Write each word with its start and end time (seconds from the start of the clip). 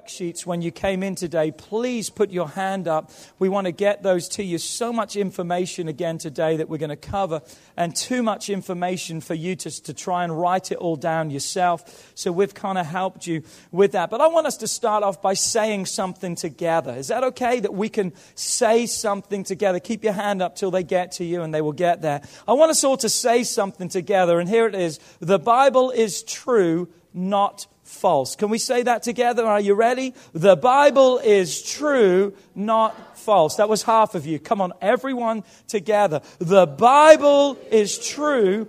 Worksheets 0.00 0.46
when 0.46 0.62
you 0.62 0.70
came 0.70 1.02
in 1.02 1.14
today, 1.14 1.50
please 1.50 2.10
put 2.10 2.30
your 2.30 2.48
hand 2.48 2.88
up. 2.88 3.10
We 3.38 3.48
want 3.48 3.66
to 3.66 3.72
get 3.72 4.02
those 4.02 4.28
to 4.30 4.42
you. 4.42 4.58
So 4.58 4.92
much 4.92 5.16
information 5.16 5.88
again 5.88 6.18
today 6.18 6.56
that 6.56 6.68
we're 6.68 6.78
going 6.78 6.90
to 6.90 6.96
cover, 6.96 7.42
and 7.76 7.94
too 7.94 8.22
much 8.22 8.50
information 8.50 9.20
for 9.20 9.34
you 9.34 9.56
to, 9.56 9.82
to 9.82 9.94
try 9.94 10.24
and 10.24 10.38
write 10.38 10.72
it 10.72 10.78
all 10.78 10.96
down 10.96 11.30
yourself. 11.30 12.12
So 12.14 12.32
we've 12.32 12.54
kind 12.54 12.78
of 12.78 12.86
helped 12.86 13.26
you 13.26 13.42
with 13.70 13.92
that. 13.92 14.10
But 14.10 14.20
I 14.20 14.28
want 14.28 14.46
us 14.46 14.58
to 14.58 14.68
start 14.68 15.02
off 15.02 15.22
by 15.22 15.34
saying 15.34 15.86
something 15.86 16.34
together. 16.34 16.94
Is 16.94 17.08
that 17.08 17.24
okay 17.24 17.60
that 17.60 17.74
we 17.74 17.88
can 17.88 18.12
say 18.34 18.86
something 18.86 19.44
together? 19.44 19.80
Keep 19.80 20.04
your 20.04 20.12
hand 20.12 20.42
up 20.42 20.56
till 20.56 20.70
they 20.70 20.82
get 20.82 21.12
to 21.12 21.24
you 21.24 21.42
and 21.42 21.52
they 21.54 21.60
will 21.60 21.72
get 21.72 22.02
there. 22.02 22.22
I 22.46 22.52
want 22.52 22.70
us 22.70 22.84
all 22.84 22.96
to 22.98 23.08
say 23.08 23.44
something 23.44 23.88
together, 23.88 24.40
and 24.40 24.48
here 24.48 24.66
it 24.66 24.74
is. 24.74 24.98
The 25.20 25.38
Bible 25.38 25.90
is 25.90 26.22
true, 26.22 26.88
not 27.12 27.66
false. 27.90 28.36
Can 28.36 28.48
we 28.48 28.58
say 28.58 28.82
that 28.82 29.02
together? 29.02 29.44
Are 29.46 29.60
you 29.60 29.74
ready? 29.74 30.14
The 30.32 30.56
Bible 30.56 31.18
is 31.18 31.62
true, 31.62 32.34
not 32.54 33.18
false. 33.18 33.56
That 33.56 33.68
was 33.68 33.82
half 33.82 34.14
of 34.14 34.26
you. 34.26 34.38
Come 34.38 34.60
on, 34.60 34.72
everyone 34.80 35.44
together. 35.66 36.22
The 36.38 36.66
Bible 36.66 37.58
is 37.70 37.98
true, 37.98 38.68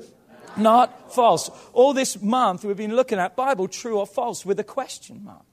not 0.57 1.13
false. 1.13 1.49
All 1.73 1.93
this 1.93 2.21
month 2.21 2.65
we've 2.65 2.75
been 2.75 2.95
looking 2.95 3.19
at 3.19 3.35
Bible 3.35 3.67
true 3.67 3.99
or 3.99 4.07
false 4.07 4.45
with 4.45 4.59
a 4.59 4.63
question 4.63 5.23
mark. 5.23 5.45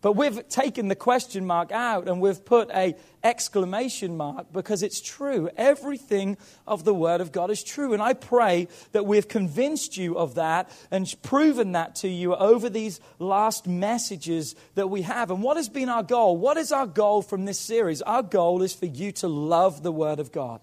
But 0.00 0.12
we've 0.12 0.48
taken 0.48 0.86
the 0.86 0.94
question 0.94 1.44
mark 1.44 1.72
out 1.72 2.06
and 2.06 2.20
we've 2.20 2.44
put 2.44 2.70
a 2.70 2.94
exclamation 3.24 4.16
mark 4.16 4.52
because 4.52 4.84
it's 4.84 5.00
true. 5.00 5.50
Everything 5.56 6.36
of 6.68 6.84
the 6.84 6.94
Word 6.94 7.20
of 7.20 7.32
God 7.32 7.50
is 7.50 7.64
true. 7.64 7.92
And 7.94 8.00
I 8.00 8.12
pray 8.12 8.68
that 8.92 9.06
we've 9.06 9.26
convinced 9.26 9.96
you 9.96 10.16
of 10.16 10.36
that 10.36 10.70
and 10.92 11.12
proven 11.24 11.72
that 11.72 11.96
to 11.96 12.08
you 12.08 12.36
over 12.36 12.70
these 12.70 13.00
last 13.18 13.66
messages 13.66 14.54
that 14.76 14.88
we 14.88 15.02
have. 15.02 15.32
And 15.32 15.42
what 15.42 15.56
has 15.56 15.68
been 15.68 15.88
our 15.88 16.04
goal? 16.04 16.36
What 16.36 16.58
is 16.58 16.70
our 16.70 16.86
goal 16.86 17.20
from 17.20 17.44
this 17.44 17.58
series? 17.58 18.00
Our 18.02 18.22
goal 18.22 18.62
is 18.62 18.74
for 18.74 18.86
you 18.86 19.10
to 19.12 19.26
love 19.26 19.82
the 19.82 19.92
Word 19.92 20.20
of 20.20 20.30
God 20.30 20.60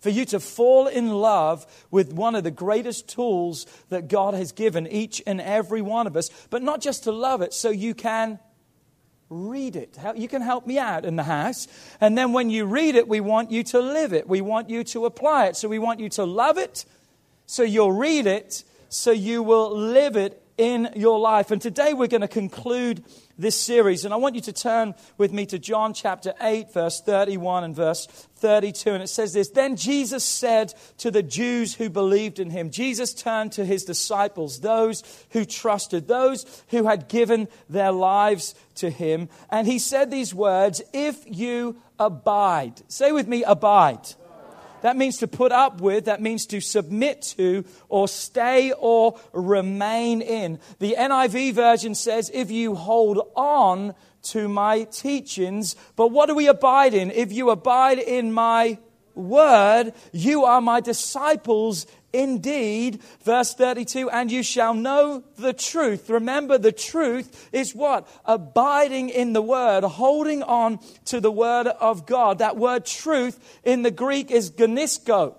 for 0.00 0.08
you 0.08 0.24
to 0.24 0.40
fall 0.40 0.86
in 0.86 1.10
love 1.10 1.66
with 1.90 2.10
one 2.10 2.34
of 2.34 2.42
the 2.42 2.50
greatest 2.50 3.06
tools 3.06 3.66
that 3.90 4.08
God 4.08 4.32
has 4.32 4.50
given 4.50 4.86
each 4.86 5.22
and 5.26 5.42
every 5.42 5.82
one 5.82 6.06
of 6.06 6.16
us, 6.16 6.30
but 6.48 6.62
not 6.62 6.80
just 6.80 7.04
to 7.04 7.12
love 7.12 7.42
it, 7.42 7.52
so 7.52 7.68
you 7.68 7.92
can 7.92 8.38
read 9.30 9.76
it. 9.76 9.96
You 10.16 10.26
can 10.26 10.42
help 10.42 10.66
me 10.66 10.78
out 10.78 11.04
in 11.04 11.16
the 11.16 11.22
house. 11.22 11.68
And 12.00 12.18
then 12.18 12.32
when 12.32 12.50
you 12.50 12.66
read 12.66 12.96
it, 12.96 13.06
we 13.08 13.20
want 13.20 13.50
you 13.50 13.62
to 13.62 13.78
live 13.78 14.12
it. 14.12 14.28
We 14.28 14.40
want 14.40 14.68
you 14.68 14.82
to 14.84 15.06
apply 15.06 15.46
it. 15.46 15.56
So 15.56 15.68
we 15.68 15.78
want 15.78 16.00
you 16.00 16.08
to 16.10 16.24
love 16.24 16.58
it, 16.58 16.84
so 17.46 17.62
you'll 17.62 17.92
read 17.92 18.26
it, 18.26 18.64
so 18.88 19.12
you 19.12 19.42
will 19.42 19.70
live 19.76 20.16
it 20.16 20.39
in 20.60 20.90
your 20.94 21.18
life. 21.18 21.50
And 21.50 21.60
today 21.60 21.94
we're 21.94 22.06
going 22.06 22.20
to 22.20 22.28
conclude 22.28 23.02
this 23.38 23.58
series. 23.58 24.04
And 24.04 24.12
I 24.12 24.18
want 24.18 24.34
you 24.34 24.42
to 24.42 24.52
turn 24.52 24.94
with 25.16 25.32
me 25.32 25.46
to 25.46 25.58
John 25.58 25.94
chapter 25.94 26.34
8, 26.38 26.70
verse 26.74 27.00
31 27.00 27.64
and 27.64 27.74
verse 27.74 28.04
32. 28.36 28.90
And 28.90 29.02
it 29.02 29.08
says 29.08 29.32
this 29.32 29.48
Then 29.48 29.74
Jesus 29.74 30.22
said 30.22 30.74
to 30.98 31.10
the 31.10 31.22
Jews 31.22 31.74
who 31.74 31.88
believed 31.88 32.38
in 32.38 32.50
him, 32.50 32.70
Jesus 32.70 33.14
turned 33.14 33.52
to 33.52 33.64
his 33.64 33.84
disciples, 33.84 34.60
those 34.60 35.02
who 35.30 35.46
trusted, 35.46 36.06
those 36.06 36.62
who 36.68 36.84
had 36.84 37.08
given 37.08 37.48
their 37.70 37.90
lives 37.90 38.54
to 38.76 38.90
him. 38.90 39.30
And 39.48 39.66
he 39.66 39.78
said 39.78 40.10
these 40.10 40.34
words 40.34 40.82
If 40.92 41.24
you 41.26 41.80
abide, 41.98 42.82
say 42.88 43.12
with 43.12 43.26
me, 43.26 43.44
abide. 43.44 44.06
That 44.82 44.96
means 44.96 45.18
to 45.18 45.28
put 45.28 45.52
up 45.52 45.80
with, 45.80 46.06
that 46.06 46.22
means 46.22 46.46
to 46.46 46.60
submit 46.60 47.22
to, 47.36 47.64
or 47.88 48.08
stay 48.08 48.72
or 48.72 49.18
remain 49.32 50.22
in. 50.22 50.58
The 50.78 50.96
NIV 50.98 51.54
version 51.54 51.94
says, 51.94 52.30
if 52.32 52.50
you 52.50 52.74
hold 52.74 53.20
on 53.34 53.94
to 54.22 54.48
my 54.48 54.84
teachings. 54.84 55.76
But 55.96 56.08
what 56.08 56.26
do 56.26 56.34
we 56.34 56.48
abide 56.48 56.94
in? 56.94 57.10
If 57.10 57.32
you 57.32 57.50
abide 57.50 57.98
in 57.98 58.32
my 58.32 58.78
word, 59.14 59.92
you 60.12 60.44
are 60.44 60.60
my 60.60 60.80
disciples 60.80 61.86
indeed. 62.12 63.02
Verse 63.22 63.54
32, 63.54 64.10
and 64.10 64.30
you 64.30 64.42
shall 64.42 64.74
know 64.74 65.22
the 65.36 65.52
truth. 65.52 66.10
Remember, 66.10 66.58
the 66.58 66.72
truth 66.72 67.48
is 67.52 67.74
what? 67.74 68.08
Abiding 68.24 69.10
in 69.10 69.32
the 69.32 69.42
word, 69.42 69.84
holding 69.84 70.42
on 70.42 70.78
to 71.06 71.20
the 71.20 71.32
word 71.32 71.66
of 71.66 72.06
God. 72.06 72.38
That 72.38 72.56
word 72.56 72.86
truth 72.86 73.60
in 73.64 73.82
the 73.82 73.90
Greek 73.90 74.30
is 74.30 74.50
ginosko. 74.50 75.34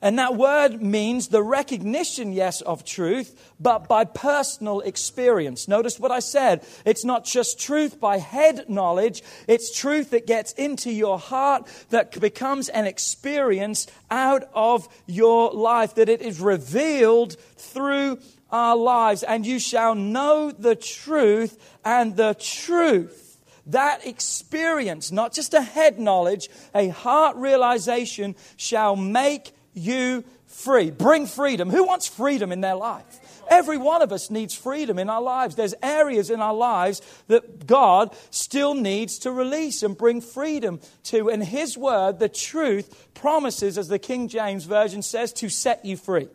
And 0.00 0.18
that 0.18 0.36
word 0.36 0.80
means 0.80 1.28
the 1.28 1.42
recognition, 1.42 2.32
yes, 2.32 2.60
of 2.62 2.84
truth, 2.84 3.52
but 3.60 3.88
by 3.88 4.04
personal 4.04 4.80
experience. 4.80 5.68
Notice 5.68 5.98
what 6.00 6.10
I 6.10 6.20
said. 6.20 6.64
It's 6.84 7.04
not 7.04 7.24
just 7.24 7.60
truth 7.60 8.00
by 8.00 8.18
head 8.18 8.68
knowledge, 8.68 9.22
it's 9.46 9.76
truth 9.76 10.10
that 10.10 10.26
gets 10.26 10.52
into 10.52 10.90
your 10.90 11.18
heart, 11.18 11.68
that 11.90 12.18
becomes 12.20 12.68
an 12.68 12.86
experience 12.86 13.86
out 14.10 14.44
of 14.54 14.88
your 15.06 15.50
life, 15.52 15.96
that 15.96 16.08
it 16.08 16.22
is 16.22 16.40
revealed 16.40 17.36
through 17.56 18.18
our 18.50 18.76
lives. 18.76 19.22
And 19.22 19.46
you 19.46 19.58
shall 19.58 19.94
know 19.94 20.50
the 20.50 20.76
truth, 20.76 21.58
and 21.84 22.16
the 22.16 22.34
truth 22.34 23.32
that 23.66 24.06
experience, 24.06 25.12
not 25.12 25.32
just 25.32 25.54
a 25.54 25.62
head 25.62 25.98
knowledge, 25.98 26.48
a 26.74 26.88
heart 26.88 27.36
realization, 27.36 28.34
shall 28.56 28.96
make 28.96 29.52
you 29.74 30.24
free. 30.46 30.90
Bring 30.90 31.26
freedom. 31.26 31.70
Who 31.70 31.84
wants 31.84 32.06
freedom 32.08 32.52
in 32.52 32.60
their 32.60 32.74
life? 32.74 33.20
Every 33.48 33.76
one 33.76 34.02
of 34.02 34.12
us 34.12 34.30
needs 34.30 34.54
freedom 34.54 34.98
in 34.98 35.10
our 35.10 35.20
lives. 35.20 35.56
There's 35.56 35.74
areas 35.82 36.30
in 36.30 36.40
our 36.40 36.54
lives 36.54 37.02
that 37.28 37.66
God 37.66 38.14
still 38.30 38.74
needs 38.74 39.18
to 39.20 39.32
release 39.32 39.82
and 39.82 39.96
bring 39.96 40.20
freedom 40.20 40.80
to. 41.04 41.28
And 41.28 41.42
His 41.42 41.76
word, 41.76 42.18
the 42.18 42.28
truth, 42.28 43.08
promises, 43.14 43.76
as 43.78 43.88
the 43.88 43.98
King 43.98 44.28
James 44.28 44.64
Version 44.64 45.02
says, 45.02 45.32
to 45.34 45.48
set 45.48 45.84
you 45.84 45.96
free. 45.96 46.28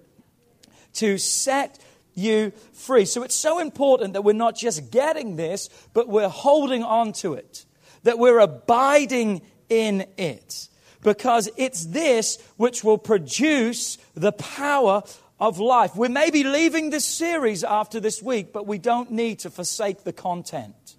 To 0.96 1.18
set 1.18 1.80
you 2.14 2.52
free. 2.74 3.06
So 3.06 3.24
it's 3.24 3.36
so 3.36 3.60
important 3.60 4.14
that 4.14 4.24
we're 4.24 4.34
not 4.34 4.56
just 4.56 4.92
getting 4.92 5.36
this, 5.36 5.70
but 5.94 6.08
we're 6.08 6.30
holding 6.30 6.84
on 6.84 7.14
to 7.14 7.36
it, 7.36 7.66
that 8.04 8.20
we're 8.20 8.40
abiding 8.40 9.44
in 9.70 10.06
it, 10.18 10.70
because 11.08 11.50
it's 11.56 11.86
this 11.86 12.38
which 12.58 12.84
will 12.84 12.98
produce 12.98 13.98
the 14.14 14.34
power 14.34 15.04
of 15.40 15.58
life. 15.58 15.96
We 15.96 16.10
may 16.10 16.32
be 16.32 16.44
leaving 16.44 16.90
this 16.90 17.06
series 17.06 17.64
after 17.64 18.02
this 18.02 18.22
week, 18.22 18.52
but 18.52 18.68
we 18.68 18.78
don't 18.78 19.12
need 19.12 19.40
to 19.40 19.50
forsake 19.50 20.04
the 20.04 20.12
content. 20.12 20.98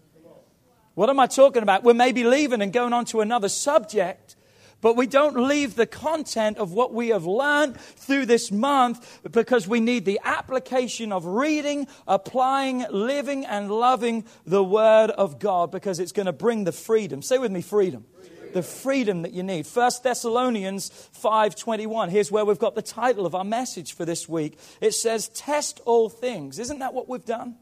What 0.94 1.10
am 1.10 1.20
I 1.20 1.26
talking 1.26 1.62
about? 1.62 1.84
We 1.84 1.92
may 1.92 2.12
be 2.12 2.24
leaving 2.24 2.62
and 2.62 2.72
going 2.72 2.94
on 2.94 3.04
to 3.06 3.20
another 3.20 3.50
subject, 3.50 4.34
but 4.80 4.96
we 4.96 5.06
don't 5.06 5.36
leave 5.36 5.74
the 5.74 5.86
content 5.86 6.56
of 6.56 6.72
what 6.72 6.94
we 6.94 7.08
have 7.08 7.26
learned 7.26 7.78
through 7.78 8.24
this 8.24 8.50
month 8.50 9.20
because 9.30 9.68
we 9.68 9.78
need 9.78 10.06
the 10.06 10.20
application 10.24 11.12
of 11.12 11.26
reading, 11.26 11.86
applying, 12.06 12.86
living, 12.90 13.44
and 13.44 13.70
loving 13.70 14.24
the 14.46 14.64
Word 14.64 15.10
of 15.10 15.38
God 15.38 15.70
because 15.70 15.98
it's 15.98 16.12
going 16.12 16.26
to 16.26 16.32
bring 16.32 16.64
the 16.64 16.72
freedom. 16.72 17.20
Say 17.20 17.36
with 17.36 17.52
me, 17.52 17.60
freedom. 17.60 18.06
The 18.52 18.62
freedom 18.62 19.22
that 19.22 19.32
you 19.32 19.42
need. 19.42 19.66
1 19.66 20.02
Thessalonians 20.02 20.90
5:21. 21.12 22.10
Here's 22.10 22.30
where 22.30 22.44
we've 22.44 22.58
got 22.58 22.74
the 22.74 22.82
title 22.82 23.26
of 23.26 23.34
our 23.34 23.44
message 23.44 23.94
for 23.94 24.04
this 24.04 24.28
week. 24.28 24.58
It 24.80 24.92
says, 24.92 25.28
"Test 25.28 25.80
all 25.84 26.08
things." 26.08 26.58
Isn't 26.58 26.78
that 26.78 26.94
what 26.94 27.08
we've 27.08 27.24
done? 27.24 27.56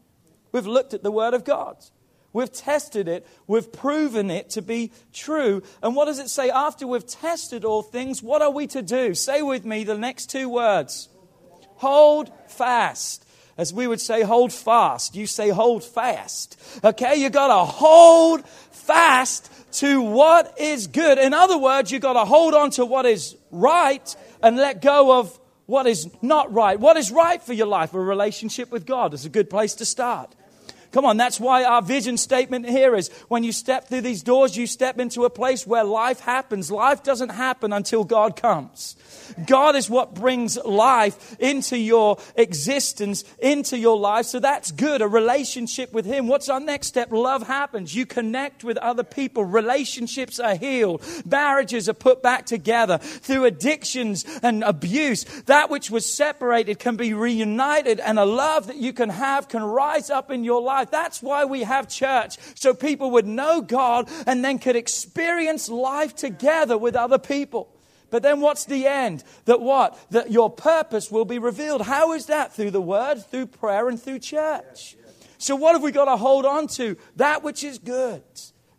We've 0.51 0.67
looked 0.67 0.93
at 0.93 1.03
the 1.03 1.11
Word 1.11 1.33
of 1.33 1.43
God. 1.43 1.77
We've 2.33 2.51
tested 2.51 3.07
it. 3.07 3.25
We've 3.47 3.71
proven 3.71 4.29
it 4.29 4.49
to 4.51 4.61
be 4.61 4.91
true. 5.11 5.63
And 5.81 5.95
what 5.95 6.05
does 6.05 6.19
it 6.19 6.29
say? 6.29 6.49
After 6.49 6.85
we've 6.85 7.07
tested 7.07 7.65
all 7.65 7.81
things, 7.81 8.21
what 8.21 8.41
are 8.41 8.51
we 8.51 8.67
to 8.67 8.81
do? 8.81 9.13
Say 9.13 9.41
with 9.41 9.65
me 9.65 9.83
the 9.83 9.97
next 9.97 10.29
two 10.29 10.49
words 10.49 11.09
hold 11.77 12.31
fast. 12.47 13.23
As 13.57 13.73
we 13.73 13.87
would 13.87 14.01
say, 14.01 14.21
hold 14.21 14.53
fast. 14.53 15.15
You 15.15 15.25
say, 15.25 15.49
hold 15.49 15.83
fast. 15.83 16.59
Okay, 16.83 17.15
you 17.15 17.31
got 17.31 17.47
to 17.47 17.65
hold 17.65 18.43
fast 18.87 19.51
to 19.73 20.01
what 20.01 20.59
is 20.59 20.87
good. 20.87 21.19
In 21.19 21.33
other 21.33 21.57
words, 21.57 21.91
you've 21.91 22.01
got 22.01 22.13
to 22.13 22.25
hold 22.25 22.53
on 22.53 22.71
to 22.71 22.85
what 22.85 23.05
is 23.05 23.35
right 23.51 24.15
and 24.41 24.55
let 24.55 24.81
go 24.81 25.19
of 25.19 25.37
what 25.65 25.85
is 25.85 26.09
not 26.21 26.51
right. 26.53 26.79
What 26.79 26.97
is 26.97 27.11
right 27.11 27.41
for 27.43 27.53
your 27.53 27.67
life? 27.67 27.93
A 27.93 27.99
relationship 27.99 28.71
with 28.71 28.85
God 28.85 29.13
is 29.13 29.25
a 29.25 29.29
good 29.29 29.49
place 29.49 29.75
to 29.75 29.85
start. 29.85 30.33
Come 30.93 31.05
on, 31.05 31.17
that's 31.17 31.39
why 31.39 31.65
our 31.65 31.81
vision 31.81 32.15
statement 32.15 32.67
here 32.67 32.95
is 32.95 33.09
when 33.27 33.43
you 33.43 33.51
step 33.51 33.89
through 33.89 34.01
these 34.01 34.23
doors, 34.23 34.55
you 34.55 34.65
step 34.65 34.99
into 34.99 35.25
a 35.25 35.29
place 35.29 35.67
where 35.67 35.83
life 35.83 36.21
happens. 36.21 36.71
Life 36.71 37.03
doesn't 37.03 37.29
happen 37.29 37.73
until 37.73 38.05
God 38.05 38.37
comes. 38.37 38.95
God 39.45 39.75
is 39.75 39.89
what 39.89 40.13
brings 40.13 40.57
life 40.57 41.35
into 41.39 41.77
your 41.77 42.17
existence, 42.35 43.23
into 43.39 43.77
your 43.77 43.97
life. 43.97 44.25
So 44.25 44.39
that's 44.39 44.71
good. 44.71 45.01
A 45.01 45.07
relationship 45.07 45.93
with 45.93 46.05
Him. 46.05 46.27
What's 46.27 46.49
our 46.49 46.59
next 46.59 46.87
step? 46.87 47.11
Love 47.11 47.47
happens. 47.47 47.95
You 47.95 48.05
connect 48.05 48.63
with 48.63 48.77
other 48.77 49.03
people. 49.03 49.43
Relationships 49.43 50.39
are 50.39 50.55
healed. 50.55 51.03
Marriages 51.25 51.89
are 51.89 51.93
put 51.93 52.21
back 52.21 52.45
together 52.45 52.97
through 52.97 53.45
addictions 53.45 54.25
and 54.43 54.63
abuse. 54.63 55.23
That 55.45 55.69
which 55.69 55.91
was 55.91 56.11
separated 56.11 56.79
can 56.79 56.95
be 56.95 57.13
reunited, 57.13 57.99
and 57.99 58.19
a 58.19 58.25
love 58.25 58.67
that 58.67 58.77
you 58.77 58.93
can 58.93 59.09
have 59.09 59.47
can 59.47 59.63
rise 59.63 60.09
up 60.09 60.31
in 60.31 60.43
your 60.43 60.61
life. 60.61 60.91
That's 60.91 61.21
why 61.21 61.45
we 61.45 61.63
have 61.63 61.87
church, 61.87 62.37
so 62.55 62.73
people 62.73 63.11
would 63.11 63.27
know 63.27 63.61
God 63.61 64.09
and 64.25 64.43
then 64.43 64.59
could 64.59 64.75
experience 64.75 65.69
life 65.69 66.15
together 66.15 66.77
with 66.77 66.95
other 66.95 67.17
people. 67.17 67.69
But 68.09 68.23
then 68.23 68.41
what's 68.41 68.65
the 68.65 68.87
end? 68.87 69.23
That 69.45 69.61
what? 69.61 69.97
That 70.11 70.31
your 70.31 70.49
purpose 70.49 71.11
will 71.11 71.25
be 71.25 71.39
revealed. 71.39 71.81
How 71.81 72.13
is 72.13 72.27
that? 72.27 72.53
Through 72.53 72.71
the 72.71 72.81
word, 72.81 73.25
through 73.25 73.47
prayer, 73.47 73.89
and 73.89 74.01
through 74.01 74.19
church. 74.19 74.95
So 75.37 75.55
what 75.55 75.73
have 75.73 75.83
we 75.83 75.91
got 75.91 76.05
to 76.05 76.17
hold 76.17 76.45
on 76.45 76.67
to? 76.67 76.97
That 77.17 77.43
which 77.43 77.63
is 77.63 77.77
good. 77.79 78.23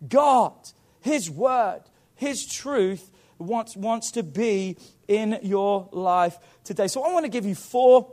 God, 0.06 0.54
His 1.00 1.30
word, 1.30 1.82
His 2.14 2.46
truth 2.46 3.10
wants, 3.38 3.76
wants 3.76 4.12
to 4.12 4.22
be 4.22 4.76
in 5.06 5.38
your 5.42 5.88
life 5.92 6.38
today. 6.64 6.88
So 6.88 7.02
I 7.02 7.12
want 7.12 7.24
to 7.24 7.30
give 7.30 7.46
you 7.46 7.54
four 7.54 8.12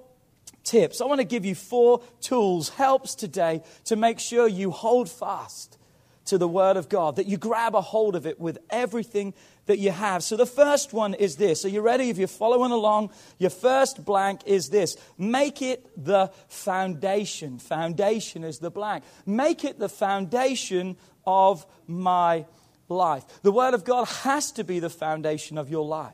tips. 0.64 1.02
I 1.02 1.06
want 1.06 1.20
to 1.20 1.26
give 1.26 1.46
you 1.46 1.56
four 1.56 2.02
tools, 2.22 2.70
helps 2.70 3.16
today 3.16 3.62
to 3.86 3.96
make 3.96 4.20
sure 4.20 4.48
you 4.48 4.72
hold 4.72 5.10
fast 5.10 5.78
to 6.26 6.38
the 6.38 6.48
Word 6.48 6.76
of 6.76 6.90
God, 6.90 7.18
that 7.18 7.28
you 7.28 7.38
grab 7.38 7.76
a 7.76 7.82
hold 7.82 8.16
of 8.16 8.26
it 8.26 8.40
with 8.40 8.58
everything 8.70 9.34
that 9.66 9.80
you 9.80 9.92
have. 9.92 10.24
So 10.24 10.38
the 10.38 10.46
first 10.46 10.94
one 10.94 11.14
is 11.14 11.38
this. 11.38 11.66
Are 11.66 11.70
you 11.70 11.82
ready? 11.82 12.10
If 12.10 12.18
you're 12.18 12.28
following 12.28 12.72
along, 12.72 13.12
your 13.40 13.50
first 13.50 14.06
blank 14.06 14.42
is 14.46 14.70
this. 14.70 14.98
Make 15.18 15.62
it 15.62 15.90
the 15.98 16.32
foundation. 16.48 17.60
Foundation 17.60 18.44
is 18.44 18.60
the 18.60 18.72
blank. 18.72 19.04
Make 19.26 19.64
it 19.64 19.80
the 19.80 19.90
foundation 19.90 20.98
of 21.26 21.66
my 21.88 22.46
life. 22.90 23.26
The 23.42 23.52
Word 23.52 23.74
of 23.74 23.84
God 23.84 24.08
has 24.08 24.52
to 24.54 24.64
be 24.64 24.80
the 24.80 24.90
foundation 24.90 25.58
of 25.58 25.70
your 25.70 25.86
life. 25.86 26.14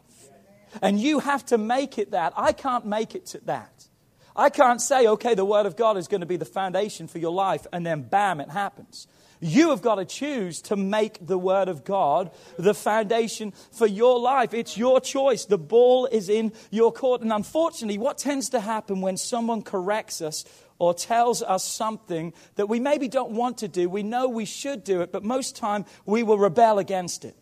And 0.82 1.00
you 1.00 1.20
have 1.20 1.46
to 1.48 1.58
make 1.58 1.98
it 1.98 2.12
that. 2.12 2.34
I 2.38 2.54
can't 2.54 2.86
make 2.86 3.16
it 3.16 3.26
to 3.28 3.40
that. 3.46 3.88
I 4.34 4.50
can't 4.50 4.80
say, 4.82 5.08
okay, 5.08 5.36
the 5.36 5.44
Word 5.44 5.66
of 5.66 5.76
God 5.76 5.98
is 5.98 6.08
going 6.08 6.22
to 6.22 6.28
be 6.28 6.38
the 6.38 6.46
foundation 6.46 7.10
for 7.10 7.18
your 7.18 7.34
life, 7.34 7.68
and 7.74 7.86
then 7.86 8.04
bam, 8.04 8.40
it 8.40 8.50
happens. 8.50 9.08
You 9.42 9.72
have 9.72 9.82
got 9.82 9.96
to 9.96 10.06
choose 10.06 10.62
to 10.64 10.76
make 10.76 11.26
the 11.26 11.38
Word 11.38 11.68
of 11.68 11.84
God 11.84 12.30
the 12.58 12.76
foundation 12.76 13.54
for 13.72 13.88
your 13.88 14.20
life. 14.20 14.54
It's 14.54 14.78
your 14.78 15.02
choice. 15.02 15.46
The 15.46 15.58
ball 15.58 16.06
is 16.06 16.30
in 16.30 16.54
your 16.70 16.94
court. 16.94 17.22
And 17.22 17.34
unfortunately, 17.34 17.98
what 17.98 18.20
tends 18.20 18.50
to 18.50 18.60
happen 18.60 19.02
when 19.02 19.18
someone 19.18 19.64
corrects 19.64 20.22
us 20.22 20.46
or 20.78 20.94
tells 20.94 21.42
us 21.42 21.64
something 21.64 22.34
that 22.56 22.68
we 22.68 22.80
maybe 22.80 23.08
don't 23.08 23.32
want 23.32 23.58
to 23.60 23.68
do, 23.68 23.90
we 23.90 24.04
know 24.04 24.30
we 24.30 24.46
should 24.46 24.84
do 24.84 25.02
it, 25.02 25.12
but 25.12 25.24
most 25.24 25.56
time 25.56 25.86
we 26.06 26.22
will 26.22 26.38
rebel 26.38 26.78
against 26.78 27.26
it. 27.26 27.36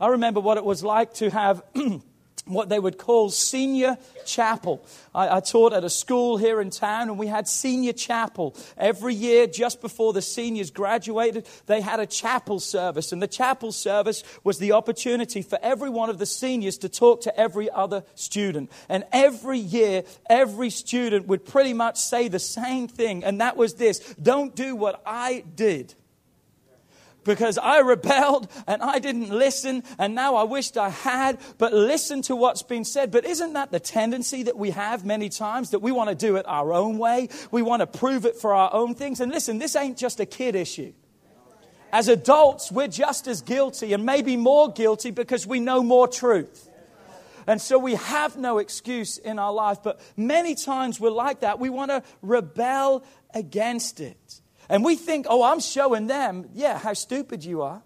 I 0.00 0.08
remember 0.08 0.40
what 0.40 0.58
it 0.58 0.64
was 0.64 0.84
like 0.84 1.14
to 1.14 1.30
have 1.30 1.62
what 2.44 2.68
they 2.68 2.78
would 2.78 2.98
call 2.98 3.30
senior 3.30 3.96
chapel. 4.26 4.84
I, 5.14 5.36
I, 5.36 5.40
taught 5.40 5.72
at 5.72 5.84
a 5.84 5.90
school 5.90 6.36
here 6.36 6.60
in 6.60 6.70
town, 6.70 7.08
and 7.08 7.18
we 7.18 7.28
had 7.28 7.46
senior 7.46 7.92
chapel. 7.92 8.56
Every 8.76 9.14
year, 9.14 9.46
just 9.46 9.80
before 9.80 10.12
the 10.12 10.22
seniors 10.22 10.70
graduated, 10.70 11.46
they 11.66 11.80
had 11.80 12.00
a 12.00 12.06
chapel 12.06 12.58
service. 12.58 13.12
And 13.12 13.22
the 13.22 13.28
chapel 13.28 13.70
service 13.70 14.24
was 14.42 14.58
the 14.58 14.72
opportunity 14.72 15.42
for 15.42 15.58
every 15.62 15.90
one 15.90 16.10
of 16.10 16.18
the 16.18 16.26
seniors 16.26 16.78
to 16.78 16.88
talk 16.88 17.22
to 17.22 17.38
every 17.38 17.70
other 17.70 18.02
student. 18.14 18.72
And 18.88 19.04
every 19.12 19.58
year, 19.58 20.02
every 20.28 20.70
student 20.70 21.28
would 21.28 21.44
pretty 21.44 21.74
much 21.74 21.98
say 21.98 22.28
the 22.28 22.40
same 22.40 22.88
thing, 22.88 23.24
and 23.24 23.40
that 23.40 23.56
was 23.56 23.74
this 23.74 24.00
don't 24.14 24.54
do 24.56 24.74
what 24.74 25.00
I 25.06 25.44
did 25.54 25.94
because 27.24 27.58
I 27.58 27.78
rebelled 27.78 28.48
and 28.66 28.82
I 28.82 28.98
didn't 28.98 29.30
listen, 29.30 29.84
and 29.98 30.14
now 30.14 30.36
I 30.36 30.44
wished 30.44 30.76
I 30.76 30.90
had, 30.90 31.38
but 31.58 31.72
listen 31.72 32.22
to 32.22 32.36
what's 32.36 32.62
been 32.62 32.84
said. 32.84 33.10
But 33.10 33.24
isn't 33.24 33.52
that 33.54 33.70
the 33.70 33.80
tendency 33.80 34.44
that 34.44 34.56
we 34.56 34.70
have 34.70 35.04
many 35.04 35.28
times 35.28 35.70
that 35.70 35.80
we 35.80 35.92
want 35.92 36.10
to 36.10 36.14
do 36.14 36.36
it 36.36 36.46
our 36.48 36.72
own 36.72 36.98
way? 36.98 37.28
We 37.50 37.62
want 37.62 37.80
to 37.80 37.86
prove 37.86 38.26
it 38.26 38.36
for 38.36 38.54
our 38.54 38.72
own 38.72 38.94
things. 38.94 39.20
And 39.20 39.30
listen, 39.30 39.58
this 39.58 39.76
ain't 39.76 39.98
just 39.98 40.20
a 40.20 40.26
kid 40.26 40.54
issue. 40.54 40.92
As 41.92 42.08
adults, 42.08 42.72
we're 42.72 42.88
just 42.88 43.26
as 43.26 43.42
guilty 43.42 43.92
and 43.92 44.06
maybe 44.06 44.36
more 44.36 44.72
guilty 44.72 45.10
because 45.10 45.46
we 45.46 45.60
know 45.60 45.82
more 45.82 46.08
truth. 46.08 46.70
And 47.46 47.60
so 47.60 47.78
we 47.78 47.94
have 47.96 48.36
no 48.36 48.58
excuse 48.58 49.18
in 49.18 49.38
our 49.38 49.52
life, 49.52 49.78
but 49.82 50.00
many 50.16 50.54
times 50.54 51.00
we're 51.00 51.10
like 51.10 51.40
that. 51.40 51.58
We 51.58 51.70
want 51.70 51.90
to 51.90 52.02
rebel 52.22 53.04
against 53.34 54.00
it. 54.00 54.40
And 54.72 54.82
we 54.82 54.96
think, 54.96 55.26
oh, 55.28 55.42
I'm 55.42 55.60
showing 55.60 56.06
them, 56.06 56.48
yeah, 56.54 56.78
how 56.78 56.94
stupid 56.94 57.44
you 57.44 57.60
are. 57.60 57.82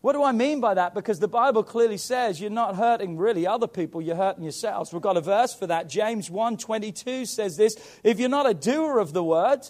What 0.00 0.14
do 0.14 0.24
I 0.24 0.32
mean 0.32 0.62
by 0.62 0.72
that? 0.72 0.94
Because 0.94 1.20
the 1.20 1.28
Bible 1.28 1.62
clearly 1.62 1.98
says 1.98 2.40
you're 2.40 2.48
not 2.48 2.76
hurting 2.76 3.18
really 3.18 3.46
other 3.46 3.66
people, 3.66 4.00
you're 4.00 4.16
hurting 4.16 4.42
yourselves. 4.42 4.90
We've 4.90 5.02
got 5.02 5.18
a 5.18 5.20
verse 5.20 5.54
for 5.54 5.66
that. 5.66 5.90
James 5.90 6.30
1:22 6.30 7.28
says 7.28 7.58
this, 7.58 7.76
if 8.02 8.18
you're 8.18 8.30
not 8.30 8.48
a 8.48 8.54
doer 8.54 8.98
of 8.98 9.12
the 9.12 9.22
word, 9.22 9.60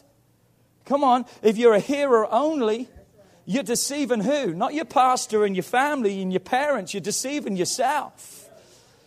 come 0.84 1.02
on, 1.02 1.26
if 1.42 1.58
you're 1.58 1.74
a 1.74 1.80
hearer 1.80 2.32
only, 2.32 2.88
you're 3.44 3.64
deceiving 3.64 4.20
who? 4.20 4.54
Not 4.54 4.72
your 4.72 4.84
pastor 4.84 5.44
and 5.44 5.56
your 5.56 5.64
family 5.64 6.22
and 6.22 6.32
your 6.32 6.38
parents, 6.38 6.94
you're 6.94 7.00
deceiving 7.00 7.56
yourself. 7.56 8.41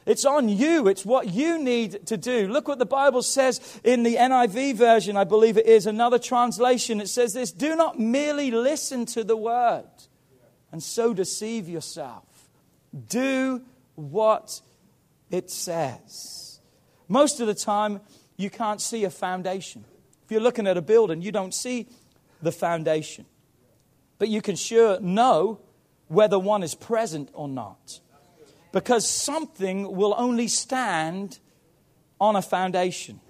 It's 0.05 0.23
on 0.23 0.49
you. 0.49 0.87
It's 0.87 1.03
what 1.05 1.29
you 1.29 1.57
need 1.57 2.05
to 2.07 2.17
do. 2.17 2.47
Look 2.47 2.67
what 2.67 2.77
the 2.77 2.85
Bible 2.85 3.23
says 3.23 3.79
in 3.83 4.03
the 4.03 4.15
NIV 4.15 4.75
version, 4.75 5.17
I 5.17 5.23
believe 5.23 5.57
it 5.57 5.65
is, 5.65 5.87
another 5.87 6.19
translation. 6.19 7.01
It 7.01 7.09
says 7.09 7.33
this 7.33 7.51
Do 7.51 7.75
not 7.75 7.99
merely 7.99 8.51
listen 8.51 9.05
to 9.07 9.23
the 9.23 9.35
word 9.35 9.89
and 10.71 10.81
so 10.81 11.13
deceive 11.13 11.67
yourself. 11.67 12.23
Do 13.07 13.63
what 13.95 14.61
it 15.31 15.49
says. 15.49 16.59
Most 17.07 17.39
of 17.39 17.47
the 17.47 17.55
time, 17.55 18.01
you 18.37 18.49
can't 18.49 18.81
see 18.81 19.05
a 19.05 19.09
foundation. 19.09 19.85
If 20.23 20.31
you're 20.31 20.41
looking 20.41 20.67
at 20.67 20.77
a 20.77 20.81
building, 20.81 21.21
you 21.21 21.31
don't 21.31 21.53
see 21.53 21.87
the 22.41 22.51
foundation. 22.51 23.25
But 24.19 24.29
you 24.29 24.41
can 24.41 24.55
sure 24.55 24.99
know 24.99 25.59
whether 26.07 26.37
one 26.37 26.61
is 26.61 26.75
present 26.75 27.29
or 27.33 27.47
not 27.47 27.99
because 28.75 29.07
something 29.07 29.95
will 29.95 30.13
only 30.17 30.49
stand 30.49 31.39
on 32.19 32.35
a 32.35 32.41
foundation. 32.41 33.21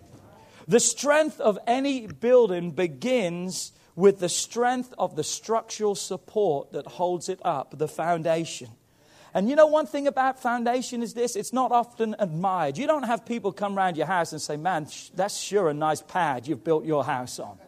The 0.67 0.79
strength 0.79 1.39
of 1.39 1.59
any 1.67 2.07
building 2.07 2.71
begins 2.71 3.71
with 3.95 4.19
the 4.19 4.27
strength 4.27 4.91
of 4.97 5.15
the 5.15 5.23
structural 5.23 5.93
support 5.93 6.71
that 6.71 6.87
holds 6.87 7.29
it 7.29 7.39
up, 7.45 7.77
the 7.77 7.87
foundation. 7.87 8.69
And 9.35 9.47
you 9.47 9.55
know, 9.55 9.67
one 9.67 9.85
thing 9.85 10.07
about 10.07 10.41
foundation 10.41 11.03
is 11.03 11.13
this 11.13 11.35
it's 11.35 11.53
not 11.53 11.71
often 11.71 12.15
admired. 12.17 12.75
You 12.79 12.87
don't 12.87 13.03
have 13.03 13.23
people 13.23 13.51
come 13.51 13.77
around 13.77 13.97
your 13.97 14.07
house 14.07 14.31
and 14.31 14.41
say, 14.41 14.57
Man, 14.57 14.87
that's 15.13 15.37
sure 15.37 15.69
a 15.69 15.75
nice 15.75 16.01
pad 16.01 16.47
you've 16.47 16.63
built 16.63 16.85
your 16.85 17.03
house 17.03 17.37
on. 17.37 17.59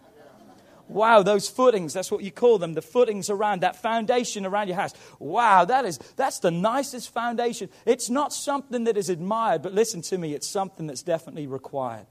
Wow, 0.89 1.21
those 1.21 1.49
footings, 1.49 1.93
that's 1.93 2.11
what 2.11 2.23
you 2.23 2.31
call 2.31 2.57
them, 2.59 2.73
the 2.73 2.81
footings 2.81 3.29
around 3.29 3.61
that 3.61 3.75
foundation 3.75 4.45
around 4.45 4.67
your 4.69 4.77
house. 4.77 4.93
Wow, 5.19 5.65
that 5.65 5.83
is 5.85 5.97
that's 6.15 6.39
the 6.39 6.51
nicest 6.51 7.13
foundation. 7.13 7.69
It's 7.85 8.09
not 8.09 8.31
something 8.31 8.85
that 8.85 8.95
is 8.95 9.09
admired, 9.09 9.61
but 9.61 9.73
listen 9.73 10.01
to 10.03 10.17
me, 10.17 10.33
it's 10.33 10.47
something 10.47 10.87
that's 10.87 11.03
definitely 11.03 11.47
required. 11.47 12.07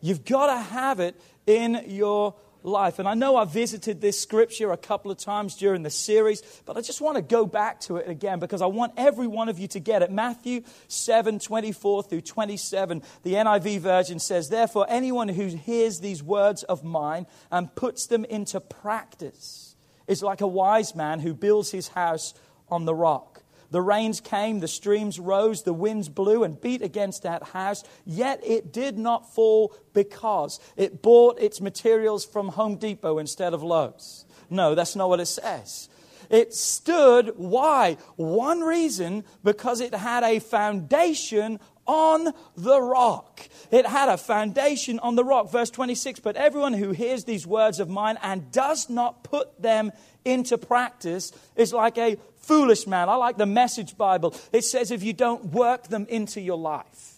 You've 0.00 0.24
got 0.24 0.54
to 0.54 0.60
have 0.60 1.00
it 1.00 1.20
in 1.46 1.84
your 1.88 2.34
life. 2.64 2.98
And 2.98 3.06
I 3.06 3.14
know 3.14 3.36
I 3.36 3.44
visited 3.44 4.00
this 4.00 4.20
scripture 4.20 4.72
a 4.72 4.76
couple 4.76 5.10
of 5.10 5.18
times 5.18 5.54
during 5.56 5.82
the 5.82 5.90
series, 5.90 6.42
but 6.64 6.76
I 6.76 6.80
just 6.80 7.00
want 7.00 7.16
to 7.16 7.22
go 7.22 7.46
back 7.46 7.80
to 7.82 7.96
it 7.96 8.08
again 8.08 8.38
because 8.38 8.62
I 8.62 8.66
want 8.66 8.94
every 8.96 9.26
one 9.26 9.48
of 9.48 9.58
you 9.58 9.68
to 9.68 9.80
get 9.80 10.02
it. 10.02 10.10
Matthew 10.10 10.62
7 10.88 11.38
24 11.38 12.02
through 12.04 12.22
27, 12.22 13.02
the 13.22 13.34
NIV 13.34 13.80
version 13.80 14.18
says, 14.18 14.48
Therefore, 14.48 14.86
anyone 14.88 15.28
who 15.28 15.46
hears 15.46 16.00
these 16.00 16.22
words 16.22 16.62
of 16.64 16.82
mine 16.82 17.26
and 17.52 17.74
puts 17.74 18.06
them 18.06 18.24
into 18.24 18.60
practice 18.60 19.76
is 20.06 20.22
like 20.22 20.40
a 20.40 20.46
wise 20.46 20.94
man 20.94 21.20
who 21.20 21.34
builds 21.34 21.70
his 21.70 21.88
house 21.88 22.34
on 22.68 22.84
the 22.84 22.94
rock. 22.94 23.33
The 23.74 23.82
rains 23.82 24.20
came, 24.20 24.60
the 24.60 24.68
streams 24.68 25.18
rose, 25.18 25.64
the 25.64 25.72
winds 25.72 26.08
blew 26.08 26.44
and 26.44 26.60
beat 26.60 26.80
against 26.80 27.24
that 27.24 27.42
house, 27.42 27.82
yet 28.06 28.40
it 28.46 28.72
did 28.72 28.96
not 28.96 29.34
fall 29.34 29.74
because 29.92 30.60
it 30.76 31.02
bought 31.02 31.40
its 31.40 31.60
materials 31.60 32.24
from 32.24 32.50
Home 32.50 32.76
Depot 32.76 33.18
instead 33.18 33.52
of 33.52 33.64
Lowe's. 33.64 34.26
No, 34.48 34.76
that's 34.76 34.94
not 34.94 35.08
what 35.08 35.18
it 35.18 35.26
says. 35.26 35.88
It 36.30 36.54
stood, 36.54 37.32
why? 37.34 37.96
One 38.14 38.60
reason, 38.60 39.24
because 39.42 39.80
it 39.80 39.92
had 39.92 40.22
a 40.22 40.38
foundation 40.38 41.58
on 41.84 42.32
the 42.56 42.80
rock. 42.80 43.40
It 43.72 43.86
had 43.86 44.08
a 44.08 44.16
foundation 44.16 45.00
on 45.00 45.16
the 45.16 45.24
rock. 45.24 45.50
Verse 45.50 45.70
26 45.70 46.20
But 46.20 46.36
everyone 46.36 46.74
who 46.74 46.92
hears 46.92 47.24
these 47.24 47.44
words 47.44 47.80
of 47.80 47.88
mine 47.88 48.18
and 48.22 48.52
does 48.52 48.88
not 48.88 49.24
put 49.24 49.60
them 49.60 49.90
into 50.24 50.56
practice 50.56 51.32
is 51.56 51.72
like 51.72 51.98
a 51.98 52.16
foolish 52.46 52.86
man. 52.86 53.08
I 53.08 53.16
like 53.16 53.36
the 53.36 53.46
message 53.46 53.96
Bible. 53.96 54.34
It 54.52 54.64
says 54.64 54.90
if 54.90 55.02
you 55.02 55.12
don't 55.12 55.46
work 55.46 55.88
them 55.88 56.06
into 56.08 56.40
your 56.40 56.58
life, 56.58 57.14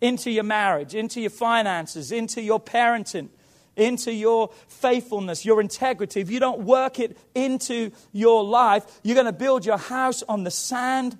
into 0.00 0.30
your 0.30 0.44
marriage, 0.44 0.94
into 0.94 1.20
your 1.20 1.30
finances, 1.30 2.12
into 2.12 2.42
your 2.42 2.60
parenting, 2.60 3.28
into 3.76 4.12
your 4.12 4.50
faithfulness, 4.68 5.44
your 5.44 5.60
integrity, 5.60 6.20
if 6.20 6.30
you 6.30 6.40
don't 6.40 6.60
work 6.60 6.98
it 6.98 7.16
into 7.34 7.90
your 8.12 8.44
life, 8.44 9.00
you're 9.02 9.14
going 9.14 9.26
to 9.26 9.32
build 9.32 9.64
your 9.64 9.78
house 9.78 10.22
on 10.28 10.44
the 10.44 10.50
sand 10.50 11.16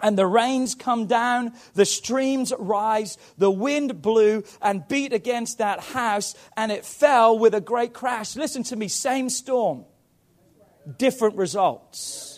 and 0.00 0.18
the 0.18 0.26
rains 0.26 0.74
come 0.74 1.06
down, 1.06 1.52
the 1.74 1.84
streams 1.84 2.52
rise, 2.58 3.16
the 3.38 3.50
wind 3.50 4.02
blew 4.02 4.44
and 4.60 4.86
beat 4.88 5.12
against 5.12 5.58
that 5.58 5.80
house, 5.80 6.34
and 6.56 6.72
it 6.72 6.84
fell 6.84 7.38
with 7.38 7.54
a 7.54 7.60
great 7.60 7.92
crash. 7.92 8.36
Listen 8.36 8.62
to 8.64 8.76
me, 8.76 8.88
same 8.88 9.28
storm, 9.28 9.84
different 10.98 11.36
results. 11.36 12.33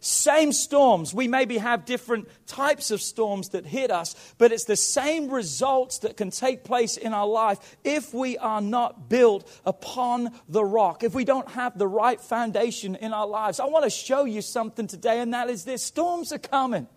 Same 0.00 0.52
storms. 0.52 1.12
We 1.12 1.28
maybe 1.28 1.58
have 1.58 1.84
different 1.84 2.28
types 2.46 2.90
of 2.90 3.02
storms 3.02 3.50
that 3.50 3.66
hit 3.66 3.90
us, 3.90 4.34
but 4.38 4.50
it's 4.50 4.64
the 4.64 4.76
same 4.76 5.30
results 5.30 5.98
that 5.98 6.16
can 6.16 6.30
take 6.30 6.64
place 6.64 6.96
in 6.96 7.12
our 7.12 7.26
life 7.26 7.76
if 7.84 8.14
we 8.14 8.38
are 8.38 8.62
not 8.62 9.10
built 9.10 9.46
upon 9.66 10.30
the 10.48 10.64
rock, 10.64 11.04
if 11.04 11.14
we 11.14 11.24
don't 11.24 11.50
have 11.50 11.76
the 11.76 11.86
right 11.86 12.20
foundation 12.20 12.96
in 12.96 13.12
our 13.12 13.26
lives. 13.26 13.60
I 13.60 13.66
want 13.66 13.84
to 13.84 13.90
show 13.90 14.24
you 14.24 14.40
something 14.40 14.86
today, 14.86 15.20
and 15.20 15.34
that 15.34 15.50
is 15.50 15.64
this 15.64 15.82
storms 15.82 16.32
are 16.32 16.38
coming. 16.38 16.88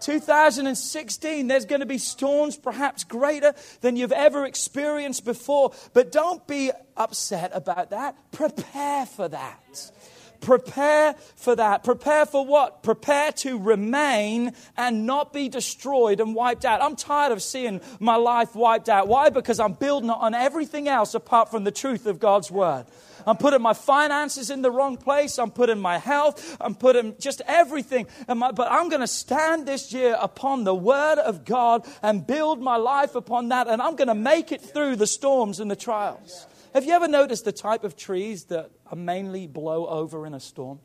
2016, 0.00 1.46
there's 1.46 1.64
going 1.64 1.80
to 1.80 1.86
be 1.86 1.98
storms 1.98 2.56
perhaps 2.56 3.04
greater 3.04 3.54
than 3.80 3.96
you've 3.96 4.12
ever 4.12 4.44
experienced 4.44 5.24
before. 5.24 5.72
But 5.94 6.12
don't 6.12 6.46
be 6.46 6.70
upset 6.96 7.50
about 7.54 7.90
that. 7.90 8.14
Prepare 8.32 9.06
for 9.06 9.28
that. 9.28 9.90
Prepare 10.40 11.14
for 11.34 11.56
that. 11.56 11.84
Prepare 11.84 12.26
for 12.26 12.44
what? 12.44 12.82
Prepare 12.82 13.32
to 13.32 13.58
remain 13.58 14.52
and 14.76 15.06
not 15.06 15.32
be 15.32 15.48
destroyed 15.48 16.20
and 16.20 16.34
wiped 16.34 16.64
out. 16.64 16.82
I'm 16.82 16.96
tired 16.96 17.32
of 17.32 17.42
seeing 17.42 17.80
my 18.00 18.16
life 18.16 18.54
wiped 18.54 18.88
out. 18.88 19.08
Why? 19.08 19.30
Because 19.30 19.60
I'm 19.60 19.72
building 19.72 20.10
on 20.10 20.34
everything 20.34 20.88
else 20.88 21.14
apart 21.14 21.50
from 21.50 21.64
the 21.64 21.70
truth 21.70 22.06
of 22.06 22.18
God's 22.18 22.50
word. 22.50 22.86
I'm 23.26 23.36
putting 23.36 23.60
my 23.60 23.72
finances 23.72 24.50
in 24.50 24.62
the 24.62 24.70
wrong 24.70 24.96
place. 24.96 25.38
I'm 25.40 25.50
putting 25.50 25.80
my 25.80 25.98
health. 25.98 26.56
I'm 26.60 26.76
putting 26.76 27.16
just 27.18 27.42
everything. 27.48 28.06
But 28.28 28.70
I'm 28.70 28.88
going 28.88 29.00
to 29.00 29.08
stand 29.08 29.66
this 29.66 29.92
year 29.92 30.16
upon 30.20 30.62
the 30.62 30.74
Word 30.74 31.18
of 31.18 31.44
God 31.44 31.84
and 32.02 32.24
build 32.24 32.62
my 32.62 32.76
life 32.76 33.16
upon 33.16 33.48
that. 33.48 33.66
And 33.66 33.82
I'm 33.82 33.96
going 33.96 34.06
to 34.06 34.14
make 34.14 34.52
it 34.52 34.60
through 34.60 34.94
the 34.94 35.08
storms 35.08 35.58
and 35.58 35.68
the 35.68 35.74
trials. 35.74 36.46
Have 36.72 36.84
you 36.84 36.92
ever 36.92 37.08
noticed 37.08 37.44
the 37.44 37.50
type 37.50 37.82
of 37.82 37.96
trees 37.96 38.44
that 38.44 38.70
mainly 38.94 39.46
blow 39.46 39.86
over 39.86 40.26
in 40.26 40.34
a 40.34 40.40
storm? 40.40 40.80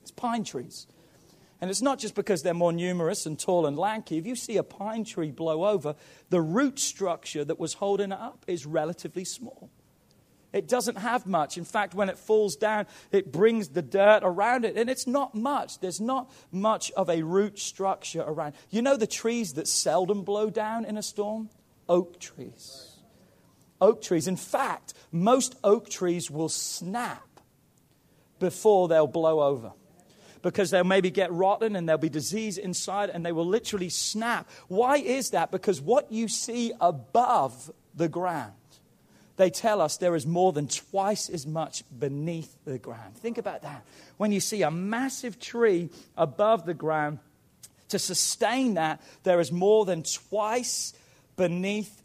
It's 0.00 0.10
pine 0.10 0.44
trees. 0.44 0.86
And 1.60 1.70
it's 1.70 1.82
not 1.82 1.98
just 1.98 2.14
because 2.14 2.42
they're 2.42 2.54
more 2.54 2.72
numerous 2.72 3.24
and 3.24 3.38
tall 3.38 3.66
and 3.66 3.78
lanky. 3.78 4.18
If 4.18 4.26
you 4.26 4.34
see 4.34 4.56
a 4.56 4.62
pine 4.62 5.04
tree 5.04 5.30
blow 5.30 5.64
over, 5.64 5.94
the 6.28 6.40
root 6.40 6.78
structure 6.78 7.44
that 7.44 7.58
was 7.58 7.74
holding 7.74 8.10
it 8.12 8.18
up 8.18 8.44
is 8.48 8.66
relatively 8.66 9.24
small. 9.24 9.70
It 10.52 10.68
doesn't 10.68 10.98
have 10.98 11.24
much. 11.24 11.56
In 11.56 11.64
fact, 11.64 11.94
when 11.94 12.10
it 12.10 12.18
falls 12.18 12.56
down, 12.56 12.86
it 13.10 13.32
brings 13.32 13.68
the 13.68 13.80
dirt 13.80 14.20
around 14.22 14.64
it, 14.64 14.76
and 14.76 14.90
it's 14.90 15.06
not 15.06 15.34
much. 15.34 15.78
There's 15.80 16.00
not 16.00 16.30
much 16.50 16.90
of 16.90 17.08
a 17.08 17.22
root 17.22 17.58
structure 17.58 18.22
around. 18.22 18.54
You 18.68 18.82
know 18.82 18.96
the 18.96 19.06
trees 19.06 19.54
that 19.54 19.66
seldom 19.66 20.24
blow 20.24 20.50
down 20.50 20.84
in 20.84 20.98
a 20.98 21.02
storm? 21.02 21.48
Oak 21.88 22.20
trees 22.20 22.92
oak 23.82 24.00
trees. 24.00 24.28
In 24.28 24.36
fact, 24.36 24.94
most 25.10 25.56
oak 25.62 25.90
trees 25.90 26.30
will 26.30 26.48
snap 26.48 27.31
before 28.42 28.88
they'll 28.88 29.06
blow 29.06 29.40
over 29.40 29.70
because 30.42 30.70
they'll 30.72 30.82
maybe 30.82 31.12
get 31.12 31.30
rotten 31.32 31.76
and 31.76 31.88
there'll 31.88 31.96
be 31.96 32.08
disease 32.08 32.58
inside 32.58 33.08
and 33.08 33.24
they 33.24 33.30
will 33.30 33.46
literally 33.46 33.88
snap. 33.88 34.50
Why 34.66 34.96
is 34.96 35.30
that? 35.30 35.52
Because 35.52 35.80
what 35.80 36.10
you 36.10 36.26
see 36.26 36.72
above 36.80 37.70
the 37.94 38.08
ground, 38.08 38.54
they 39.36 39.48
tell 39.48 39.80
us 39.80 39.96
there 39.96 40.16
is 40.16 40.26
more 40.26 40.52
than 40.52 40.66
twice 40.66 41.28
as 41.28 41.46
much 41.46 41.84
beneath 41.96 42.52
the 42.64 42.78
ground. 42.78 43.14
Think 43.14 43.38
about 43.38 43.62
that. 43.62 43.84
When 44.16 44.32
you 44.32 44.40
see 44.40 44.62
a 44.62 44.70
massive 44.72 45.38
tree 45.38 45.90
above 46.16 46.66
the 46.66 46.74
ground, 46.74 47.20
to 47.90 48.00
sustain 48.00 48.74
that, 48.74 49.00
there 49.22 49.38
is 49.38 49.52
more 49.52 49.84
than 49.84 50.02
twice 50.02 50.94
beneath 51.36 52.02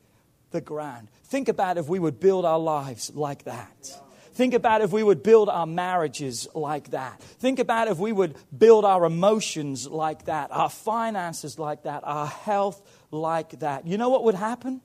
the 0.52 0.62
ground. 0.62 1.08
Think 1.24 1.50
about 1.50 1.80
if 1.80 1.90
we 1.90 1.98
would 1.98 2.20
build 2.20 2.46
our 2.46 2.60
lives 2.60 3.12
like 3.16 3.46
that. 3.46 4.00
Think 4.38 4.54
about 4.54 4.82
if 4.82 4.92
we 4.92 5.02
would 5.02 5.24
build 5.24 5.50
our 5.50 5.66
marriages 5.66 6.48
like 6.54 6.92
that. 6.92 7.20
Think 7.20 7.58
about 7.58 7.88
if 7.88 7.98
we 7.98 8.12
would 8.12 8.36
build 8.56 8.86
our 8.86 9.04
emotions 9.04 9.88
like 9.88 10.26
that, 10.26 10.52
our 10.52 10.70
finances 10.70 11.58
like 11.58 11.84
that, 11.84 12.04
our 12.04 12.28
health 12.28 12.80
like 13.10 13.62
that. 13.62 13.88
You 13.88 13.98
know 13.98 14.10
what 14.10 14.24
would 14.26 14.36
happen? 14.36 14.82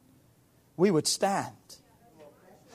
We 0.78 0.90
would 0.90 1.06
stand. 1.06 1.52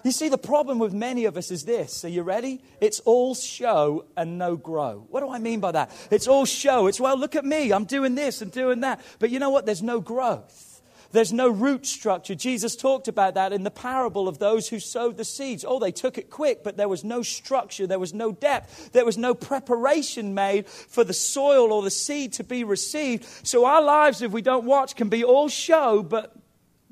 You 0.04 0.12
see, 0.12 0.30
the 0.30 0.38
problem 0.38 0.78
with 0.78 0.94
many 0.94 1.26
of 1.26 1.36
us 1.36 1.50
is 1.50 1.66
this. 1.66 2.06
Are 2.06 2.10
you 2.10 2.22
ready? 2.22 2.62
It's 2.80 3.00
all 3.00 3.34
show 3.34 4.06
and 4.16 4.38
no 4.38 4.56
grow. 4.56 5.08
What 5.10 5.22
do 5.22 5.32
I 5.32 5.40
mean 5.40 5.60
by 5.60 5.72
that? 5.72 5.90
It's 6.12 6.28
all 6.28 6.46
show. 6.46 6.86
It's, 6.86 7.00
well, 7.00 7.18
look 7.18 7.36
at 7.36 7.44
me. 7.44 7.74
I'm 7.74 7.86
doing 7.86 8.14
this 8.14 8.44
and 8.44 8.52
doing 8.52 8.82
that. 8.82 9.02
But 9.18 9.32
you 9.32 9.40
know 9.40 9.50
what? 9.50 9.66
There's 9.66 9.82
no 9.82 10.00
growth. 10.00 10.67
There's 11.12 11.32
no 11.32 11.50
root 11.50 11.86
structure. 11.86 12.36
Jesus 12.36 12.76
talked 12.76 13.08
about 13.08 13.36
that 13.36 13.54
in 13.54 13.64
the 13.64 13.72
parable 13.72 14.28
of 14.28 14.40
those 14.40 14.70
who 14.70 14.80
sowed 14.80 15.18
the 15.18 15.26
seeds. 15.26 15.66
Oh, 15.68 15.80
they 15.80 15.92
took 15.92 16.18
it 16.18 16.30
quick, 16.30 16.64
but 16.64 16.78
there 16.78 16.90
was 16.90 17.04
no 17.04 17.22
structure, 17.22 17.88
there 17.88 18.00
was 18.00 18.14
no 18.14 18.32
depth, 18.32 18.92
there 18.92 19.06
was 19.06 19.18
no 19.18 19.34
preparation 19.34 20.34
made 20.34 20.68
for 20.68 21.04
the 21.04 21.14
soil 21.14 21.72
or 21.72 21.82
the 21.82 21.92
seed 21.92 22.34
to 22.34 22.44
be 22.44 22.64
received. 22.64 23.26
So 23.46 23.66
our 23.66 23.82
lives, 23.82 24.22
if 24.22 24.32
we 24.32 24.42
don't 24.42 24.66
watch, 24.66 24.96
can 24.96 25.10
be 25.10 25.24
all 25.24 25.50
show, 25.50 26.04
but 26.04 26.36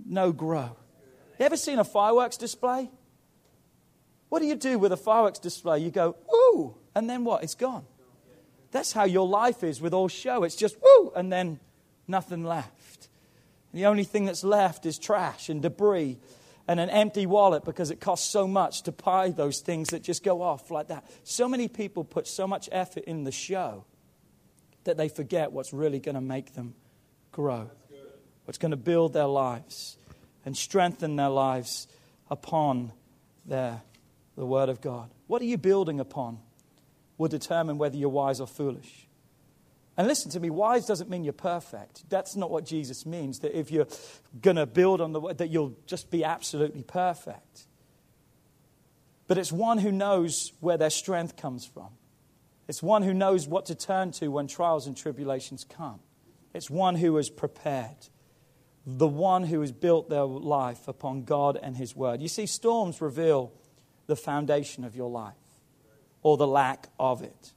no 0.06 0.32
grow. 0.32 0.78
You 1.40 1.46
ever 1.46 1.58
seen 1.58 1.80
a 1.80 1.84
fireworks 1.84 2.38
display? 2.38 2.90
What 4.30 4.40
do 4.40 4.46
you 4.46 4.56
do 4.56 4.80
with 4.80 4.92
a 4.92 4.98
fireworks 4.98 5.40
display? 5.40 5.80
You 5.80 5.92
go, 5.92 6.16
woo, 6.32 6.78
and 6.96 7.10
then 7.10 7.24
what? 7.26 7.44
It's 7.44 7.56
gone. 7.56 7.86
That's 8.72 8.92
how 8.92 9.06
your 9.06 9.28
life 9.28 9.64
is 9.64 9.80
with 9.80 9.94
all 9.94 10.08
show. 10.08 10.44
It's 10.44 10.56
just 10.56 10.78
woo, 10.82 11.12
and 11.16 11.32
then 11.32 11.60
nothing 12.08 12.44
left. 12.44 12.75
The 13.75 13.88
only 13.88 14.05
thing 14.05 14.24
that's 14.24 14.46
left 14.46 14.86
is 14.86 14.98
trash 14.98 15.50
and 15.50 15.62
debris 15.62 16.17
and 16.65 16.79
an 16.79 16.89
empty 16.89 17.25
wallet 17.25 17.65
because 17.65 17.91
it 17.91 18.00
costs 18.00 18.29
so 18.29 18.48
much 18.48 18.84
to 18.84 18.94
buy 18.94 19.32
those 19.32 19.60
things 19.60 19.89
that 19.89 20.01
just 20.01 20.24
go 20.24 20.41
off 20.41 20.72
like 20.72 20.88
that. 20.88 21.05
So 21.25 21.50
many 21.50 21.67
people 21.67 22.05
put 22.05 22.25
so 22.25 22.48
much 22.48 22.70
effort 22.72 23.03
in 23.03 23.25
the 23.25 23.34
show 23.34 23.84
that 24.86 24.96
they 24.96 25.10
forget 25.10 25.51
what's 25.51 25.74
really 25.74 26.00
going 26.00 26.15
to 26.15 26.22
make 26.22 26.53
them 26.53 26.74
grow, 27.34 27.70
what's 28.46 28.58
going 28.58 28.72
to 28.72 28.77
build 28.77 29.12
their 29.12 29.27
lives 29.27 29.98
and 30.46 30.55
strengthen 30.55 31.17
their 31.17 31.27
lives 31.27 31.89
upon 32.29 32.94
their, 33.46 33.82
the 34.38 34.46
Word 34.46 34.70
of 34.70 34.79
God. 34.79 35.10
What 35.27 35.41
are 35.41 35.46
you 35.46 35.58
building 35.58 36.00
upon 36.00 36.39
will 37.17 37.27
determine 37.27 37.77
whether 37.77 37.98
you're 37.98 38.08
wise 38.08 38.39
or 38.39 38.48
foolish. 38.48 39.05
And 39.98 40.08
listen 40.08 40.30
to 40.32 40.40
me, 40.40 40.50
wise 40.50 40.86
doesn't 40.86 41.10
mean 41.10 41.24
you're 41.24 41.34
perfect. 41.34 42.10
That's 42.10 42.36
not 42.36 42.52
what 42.52 42.66
Jesus 42.66 43.06
means, 43.06 43.40
that 43.40 43.58
if 43.58 43.72
you're 43.72 43.88
going 44.42 44.58
to 44.58 44.66
build 44.66 45.00
on 45.00 45.14
the 45.14 45.22
word, 45.22 45.38
that 45.38 45.50
you'll 45.50 45.75
just 45.86 46.10
be 46.10 46.24
absolutely 46.24 46.84
perfect. 46.84 47.68
But 49.28 49.38
it's 49.38 49.52
one 49.52 49.78
who 49.78 49.92
knows 49.92 50.52
where 50.60 50.78
their 50.78 50.90
strength 50.90 51.38
comes 51.38 51.66
from. 51.66 51.90
It's 52.68 52.84
one 52.84 53.04
who 53.04 53.14
knows 53.14 53.48
what 53.48 53.68
to 53.68 53.75
turn 53.75 54.12
to 54.14 54.28
when 54.28 54.48
trials 54.48 54.88
and 54.88 54.98
tribulations 54.98 55.64
come. 55.64 56.00
It's 56.54 56.70
one 56.70 56.96
who 56.96 57.18
is 57.18 57.30
prepared. 57.30 58.10
The 58.86 59.08
one 59.08 59.44
who 59.44 59.62
has 59.62 59.72
built 59.72 60.10
their 60.10 60.25
life 60.25 60.88
upon 60.88 61.24
God 61.24 61.58
and 61.62 61.75
His 61.75 61.96
Word. 61.96 62.22
You 62.22 62.28
see, 62.28 62.46
storms 62.46 63.02
reveal 63.02 63.52
the 64.08 64.16
foundation 64.16 64.84
of 64.84 64.96
your 64.96 65.10
life 65.10 65.34
or 66.22 66.38
the 66.38 66.48
lack 66.48 66.90
of 67.00 67.22
it. 67.22 67.54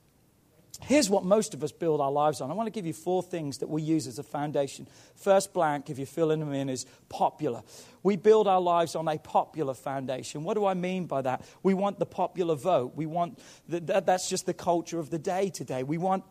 Here's 0.83 1.11
what 1.11 1.25
most 1.25 1.55
of 1.55 1.65
us 1.65 1.73
build 1.73 2.01
our 2.01 2.11
lives 2.11 2.41
on. 2.41 2.51
I 2.51 2.55
want 2.55 2.67
to 2.69 2.71
give 2.71 2.87
you 2.87 2.93
four 2.93 3.23
things 3.23 3.59
that 3.59 3.69
we 3.69 3.83
use 3.83 4.07
as 4.07 4.19
a 4.19 4.23
foundation. 4.23 4.87
First 5.17 5.53
blank, 5.53 5.91
if 5.91 5.99
you're 5.99 6.07
filling 6.07 6.41
them 6.41 6.53
in, 6.53 6.69
is 6.69 6.87
popular. 7.09 7.63
We 8.03 8.17
build 8.17 8.47
our 8.47 8.61
lives 8.61 8.95
on 8.95 9.09
a 9.09 9.19
popular 9.19 9.75
foundation. 9.75 10.45
What 10.45 10.55
do 10.55 10.65
I 10.65 10.75
mean 10.75 11.07
by 11.07 11.23
that? 11.23 11.45
We 11.63 11.75
want 11.75 11.99
the 11.99 12.07
popular 12.07 12.55
vote. 12.55 12.93
We 12.95 13.07
want 13.07 13.39
the, 13.69 13.81
that's 13.81 14.29
just 14.29 14.47
the 14.47 14.55
culture 14.55 14.99
of 14.99 15.11
the 15.11 15.19
day 15.19 15.51
today. 15.51 15.83
We 15.83 15.99
want 15.99 16.25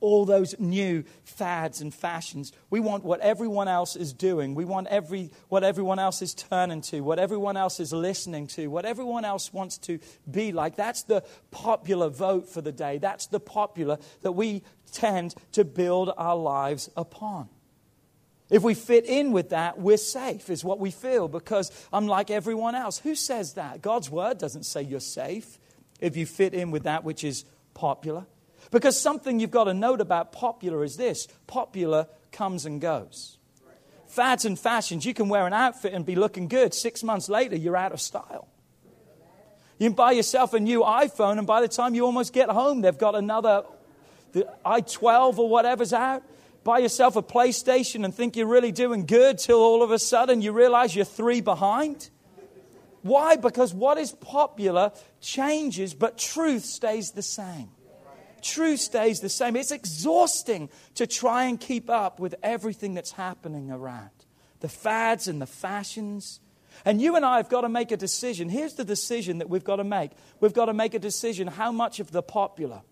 all 0.00 0.24
those 0.24 0.54
new 0.58 1.04
fads 1.24 1.80
and 1.80 1.92
fashions. 1.92 2.52
We 2.70 2.80
want 2.80 3.04
what 3.04 3.20
everyone 3.20 3.68
else 3.68 3.96
is 3.96 4.12
doing. 4.12 4.54
We 4.54 4.64
want 4.64 4.86
every, 4.88 5.30
what 5.48 5.64
everyone 5.64 5.98
else 5.98 6.22
is 6.22 6.34
turning 6.34 6.80
to, 6.82 7.00
what 7.00 7.18
everyone 7.18 7.56
else 7.56 7.80
is 7.80 7.92
listening 7.92 8.46
to, 8.48 8.68
what 8.68 8.84
everyone 8.84 9.24
else 9.24 9.52
wants 9.52 9.78
to 9.78 9.98
be 10.30 10.52
like. 10.52 10.76
That's 10.76 11.02
the 11.02 11.24
popular 11.50 12.08
vote 12.08 12.48
for 12.48 12.60
the 12.60 12.72
day. 12.72 12.98
That's 12.98 13.26
the 13.26 13.40
popular 13.40 13.98
that 14.22 14.32
we 14.32 14.62
tend 14.92 15.34
to 15.52 15.64
build 15.64 16.12
our 16.16 16.36
lives 16.36 16.90
upon. 16.96 17.48
If 18.50 18.64
we 18.64 18.74
fit 18.74 19.04
in 19.06 19.30
with 19.30 19.50
that, 19.50 19.78
we're 19.78 19.96
safe, 19.96 20.50
is 20.50 20.64
what 20.64 20.80
we 20.80 20.90
feel, 20.90 21.28
because 21.28 21.70
I'm 21.92 22.08
like 22.08 22.30
everyone 22.30 22.74
else. 22.74 22.98
Who 22.98 23.14
says 23.14 23.54
that? 23.54 23.80
God's 23.80 24.10
word 24.10 24.38
doesn't 24.38 24.64
say 24.64 24.82
you're 24.82 24.98
safe 24.98 25.58
if 26.00 26.16
you 26.16 26.26
fit 26.26 26.52
in 26.52 26.72
with 26.72 26.82
that 26.82 27.04
which 27.04 27.22
is 27.22 27.44
popular. 27.74 28.26
Because 28.70 29.00
something 29.00 29.40
you've 29.40 29.50
got 29.50 29.64
to 29.64 29.74
note 29.74 30.00
about 30.00 30.32
popular 30.32 30.84
is 30.84 30.96
this 30.96 31.26
popular 31.46 32.06
comes 32.30 32.66
and 32.66 32.80
goes. 32.80 33.38
Fads 34.06 34.44
and 34.44 34.58
fashions, 34.58 35.04
you 35.04 35.14
can 35.14 35.28
wear 35.28 35.46
an 35.46 35.52
outfit 35.52 35.92
and 35.92 36.04
be 36.04 36.16
looking 36.16 36.48
good. 36.48 36.74
Six 36.74 37.02
months 37.02 37.28
later, 37.28 37.56
you're 37.56 37.76
out 37.76 37.92
of 37.92 38.00
style. 38.00 38.48
You 39.78 39.88
can 39.88 39.94
buy 39.94 40.12
yourself 40.12 40.52
a 40.52 40.60
new 40.60 40.80
iPhone, 40.80 41.38
and 41.38 41.46
by 41.46 41.60
the 41.60 41.68
time 41.68 41.94
you 41.94 42.04
almost 42.04 42.32
get 42.32 42.48
home, 42.48 42.80
they've 42.80 42.98
got 42.98 43.14
another 43.14 43.64
the 44.32 44.48
i12 44.64 45.38
or 45.38 45.48
whatever's 45.48 45.92
out. 45.92 46.22
Buy 46.62 46.78
yourself 46.78 47.16
a 47.16 47.22
PlayStation 47.22 48.04
and 48.04 48.14
think 48.14 48.36
you're 48.36 48.46
really 48.46 48.70
doing 48.70 49.06
good 49.06 49.38
till 49.38 49.58
all 49.58 49.82
of 49.82 49.90
a 49.90 49.98
sudden 49.98 50.42
you 50.42 50.52
realize 50.52 50.94
you're 50.94 51.04
three 51.04 51.40
behind. 51.40 52.10
Why? 53.02 53.36
Because 53.36 53.72
what 53.72 53.96
is 53.96 54.12
popular 54.12 54.92
changes, 55.20 55.94
but 55.94 56.18
truth 56.18 56.64
stays 56.64 57.12
the 57.12 57.22
same 57.22 57.70
truth 58.42 58.80
stays 58.80 59.20
the 59.20 59.28
same. 59.28 59.56
It's 59.56 59.70
exhausting 59.70 60.68
to 60.94 61.06
try 61.06 61.44
and 61.44 61.60
keep 61.60 61.88
up 61.88 62.20
with 62.20 62.34
everything 62.42 62.94
that's 62.94 63.12
happening 63.12 63.70
around 63.70 64.10
the 64.60 64.68
fads 64.68 65.26
and 65.26 65.40
the 65.40 65.46
fashions. 65.46 66.40
And 66.84 67.00
you 67.00 67.16
and 67.16 67.24
I 67.24 67.38
have 67.38 67.48
got 67.48 67.62
to 67.62 67.68
make 67.68 67.92
a 67.92 67.96
decision. 67.96 68.48
Here's 68.48 68.74
the 68.74 68.84
decision 68.84 69.38
that 69.38 69.48
we've 69.48 69.64
got 69.64 69.76
to 69.76 69.84
make 69.84 70.12
we've 70.40 70.54
got 70.54 70.66
to 70.66 70.74
make 70.74 70.94
a 70.94 70.98
decision 70.98 71.48
how 71.48 71.72
much 71.72 72.00
of 72.00 72.10
the 72.10 72.22
popular 72.22 72.82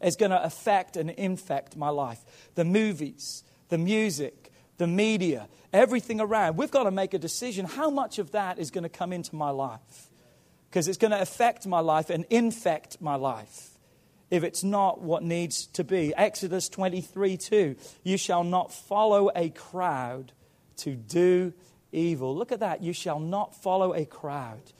is 0.00 0.16
going 0.16 0.30
to 0.30 0.42
affect 0.42 0.96
and 0.96 1.10
infect 1.10 1.76
my 1.76 1.88
life. 1.88 2.24
The 2.54 2.64
movies, 2.64 3.44
the 3.68 3.78
music, 3.78 4.52
the 4.78 4.86
media, 4.86 5.48
everything 5.72 6.20
around. 6.20 6.56
We've 6.56 6.70
got 6.70 6.84
to 6.84 6.90
make 6.90 7.14
a 7.14 7.18
decision 7.18 7.66
how 7.66 7.90
much 7.90 8.18
of 8.18 8.30
that 8.32 8.58
is 8.58 8.70
going 8.70 8.84
to 8.84 8.88
come 8.88 9.12
into 9.12 9.34
my 9.34 9.50
life. 9.50 10.10
Because 10.70 10.86
it's 10.86 10.98
going 10.98 11.10
to 11.10 11.20
affect 11.20 11.66
my 11.66 11.80
life 11.80 12.10
and 12.10 12.24
infect 12.30 13.00
my 13.00 13.16
life 13.16 13.67
if 14.30 14.44
it's 14.44 14.62
not 14.62 15.00
what 15.00 15.22
needs 15.22 15.66
to 15.68 15.84
be. 15.84 16.14
Exodus 16.14 16.68
23 16.68 17.36
2. 17.36 17.76
You 18.02 18.16
shall 18.16 18.44
not 18.44 18.72
follow 18.72 19.30
a 19.34 19.50
crowd 19.50 20.32
to 20.78 20.94
do 20.94 21.52
evil. 21.92 22.36
Look 22.36 22.52
at 22.52 22.60
that. 22.60 22.82
You 22.82 22.92
shall 22.92 23.20
not 23.20 23.60
follow 23.62 23.94
a 23.94 24.04
crowd 24.04 24.72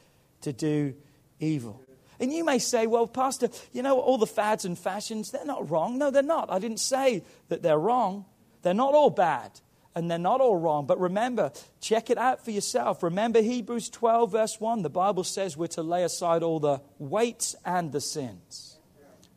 to 0.42 0.52
do 0.52 0.94
evil. 1.40 1.82
And 2.20 2.32
you 2.32 2.44
may 2.44 2.58
say, 2.58 2.86
well, 2.86 3.06
Pastor, 3.06 3.48
you 3.72 3.82
know, 3.82 4.00
all 4.00 4.18
the 4.18 4.26
fads 4.26 4.64
and 4.64 4.76
fashions, 4.76 5.30
they're 5.30 5.44
not 5.44 5.70
wrong. 5.70 5.98
No, 5.98 6.10
they're 6.10 6.22
not. 6.22 6.50
I 6.50 6.58
didn't 6.58 6.80
say 6.80 7.22
that 7.48 7.62
they're 7.62 7.78
wrong. 7.78 8.24
They're 8.62 8.74
not 8.74 8.94
all 8.94 9.10
bad 9.10 9.52
and 9.94 10.10
they're 10.10 10.18
not 10.18 10.40
all 10.40 10.56
wrong. 10.56 10.86
But 10.86 11.00
remember, 11.00 11.52
check 11.80 12.10
it 12.10 12.18
out 12.18 12.44
for 12.44 12.50
yourself. 12.50 13.04
Remember 13.04 13.40
Hebrews 13.40 13.88
12, 13.90 14.32
verse 14.32 14.60
1. 14.60 14.82
The 14.82 14.90
Bible 14.90 15.22
says 15.22 15.56
we're 15.56 15.68
to 15.68 15.82
lay 15.82 16.02
aside 16.02 16.42
all 16.42 16.58
the 16.58 16.80
weights 16.98 17.54
and 17.64 17.92
the 17.92 18.00
sins 18.00 18.67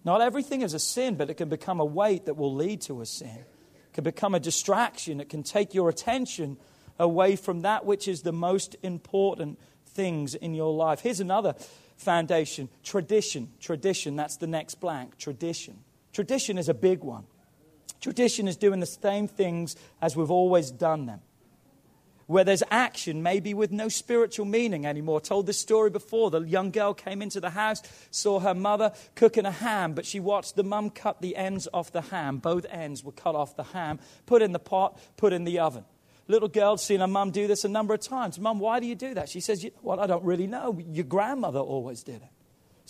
not 0.04 0.22
everything 0.22 0.62
is 0.62 0.74
a 0.74 0.80
sin, 0.80 1.16
but 1.16 1.30
it 1.30 1.36
can 1.36 1.50
become 1.50 1.80
a 1.80 1.86
weight 1.86 2.26
that 2.26 2.36
will 2.36 2.54
lead 2.54 2.82
to 2.82 3.02
a 3.02 3.06
sin. 3.06 3.38
It 3.38 3.94
can 3.94 4.04
become 4.04 4.34
a 4.34 4.40
distraction. 4.40 5.22
It 5.22 5.30
can 5.30 5.44
take 5.44 5.74
your 5.74 5.90
attention 5.90 6.58
away 6.98 7.36
from 7.36 7.62
that 7.62 7.86
which 7.86 8.08
is 8.08 8.22
the 8.22 8.32
most 8.32 8.76
important 8.84 9.60
things 9.88 10.36
in 10.36 10.54
your 10.54 10.74
life. 10.74 11.02
Here's 11.02 11.20
another 11.20 11.56
foundation 11.98 12.70
tradition. 12.84 13.52
Tradition, 13.60 14.16
that's 14.16 14.38
the 14.38 14.48
next 14.48 14.76
blank. 14.76 15.18
Tradition. 15.18 15.80
Tradition 16.14 16.58
is 16.58 16.70
a 16.70 16.74
big 16.74 17.04
one. 17.04 17.26
Tradition 18.00 18.48
is 18.48 18.58
doing 18.58 18.80
the 18.80 18.86
same 18.86 19.28
things 19.28 19.76
as 20.02 20.16
we've 20.16 20.32
always 20.32 20.72
done 20.72 21.06
them 21.06 21.22
where 22.32 22.44
there's 22.44 22.64
action, 22.72 23.22
maybe 23.22 23.54
with 23.54 23.72
no 23.72 23.90
spiritual 23.90 24.46
meaning 24.46 24.86
anymore. 24.86 25.18
I 25.18 25.28
told 25.28 25.48
this 25.48 25.60
story 25.60 25.90
before. 25.90 26.32
The 26.32 26.40
young 26.42 26.72
girl 26.72 26.94
came 26.94 27.22
into 27.22 27.42
the 27.42 27.50
house, 27.50 27.82
saw 28.10 28.40
her 28.40 28.54
mother 28.54 28.94
cooking 29.16 29.46
a 29.46 29.52
ham, 29.52 29.94
but 29.94 30.06
she 30.06 30.20
watched 30.20 30.56
the 30.56 30.64
mum 30.64 30.90
cut 30.90 31.22
the 31.22 31.36
ends 31.36 31.68
off 31.74 31.92
the 31.92 32.02
ham. 32.02 32.38
Both 32.38 32.66
ends 32.70 33.04
were 33.04 33.12
cut 33.12 33.36
off 33.36 33.58
the 33.58 33.64
ham, 33.64 34.00
put 34.26 34.42
in 34.42 34.54
the 34.54 34.60
pot, 34.60 34.98
put 35.18 35.34
in 35.34 35.44
the 35.44 35.60
oven. 35.60 35.84
Little 36.28 36.48
girl 36.48 36.78
seen 36.78 37.02
her 37.02 37.08
mum 37.08 37.32
do 37.32 37.48
this 37.48 37.66
a 37.66 37.70
number 37.70 37.94
of 37.94 38.00
times. 38.00 38.40
Mum, 38.40 38.60
why 38.60 38.80
do 38.80 38.86
you 38.86 38.96
do 38.96 39.14
that? 39.16 39.28
She 39.28 39.42
says, 39.42 39.66
Well, 39.82 40.00
I 40.00 40.08
don't 40.08 40.24
really 40.24 40.48
know. 40.48 40.80
Your 40.90 41.06
grandmother 41.06 41.60
always 41.60 42.04
did 42.04 42.22
it. 42.22 42.30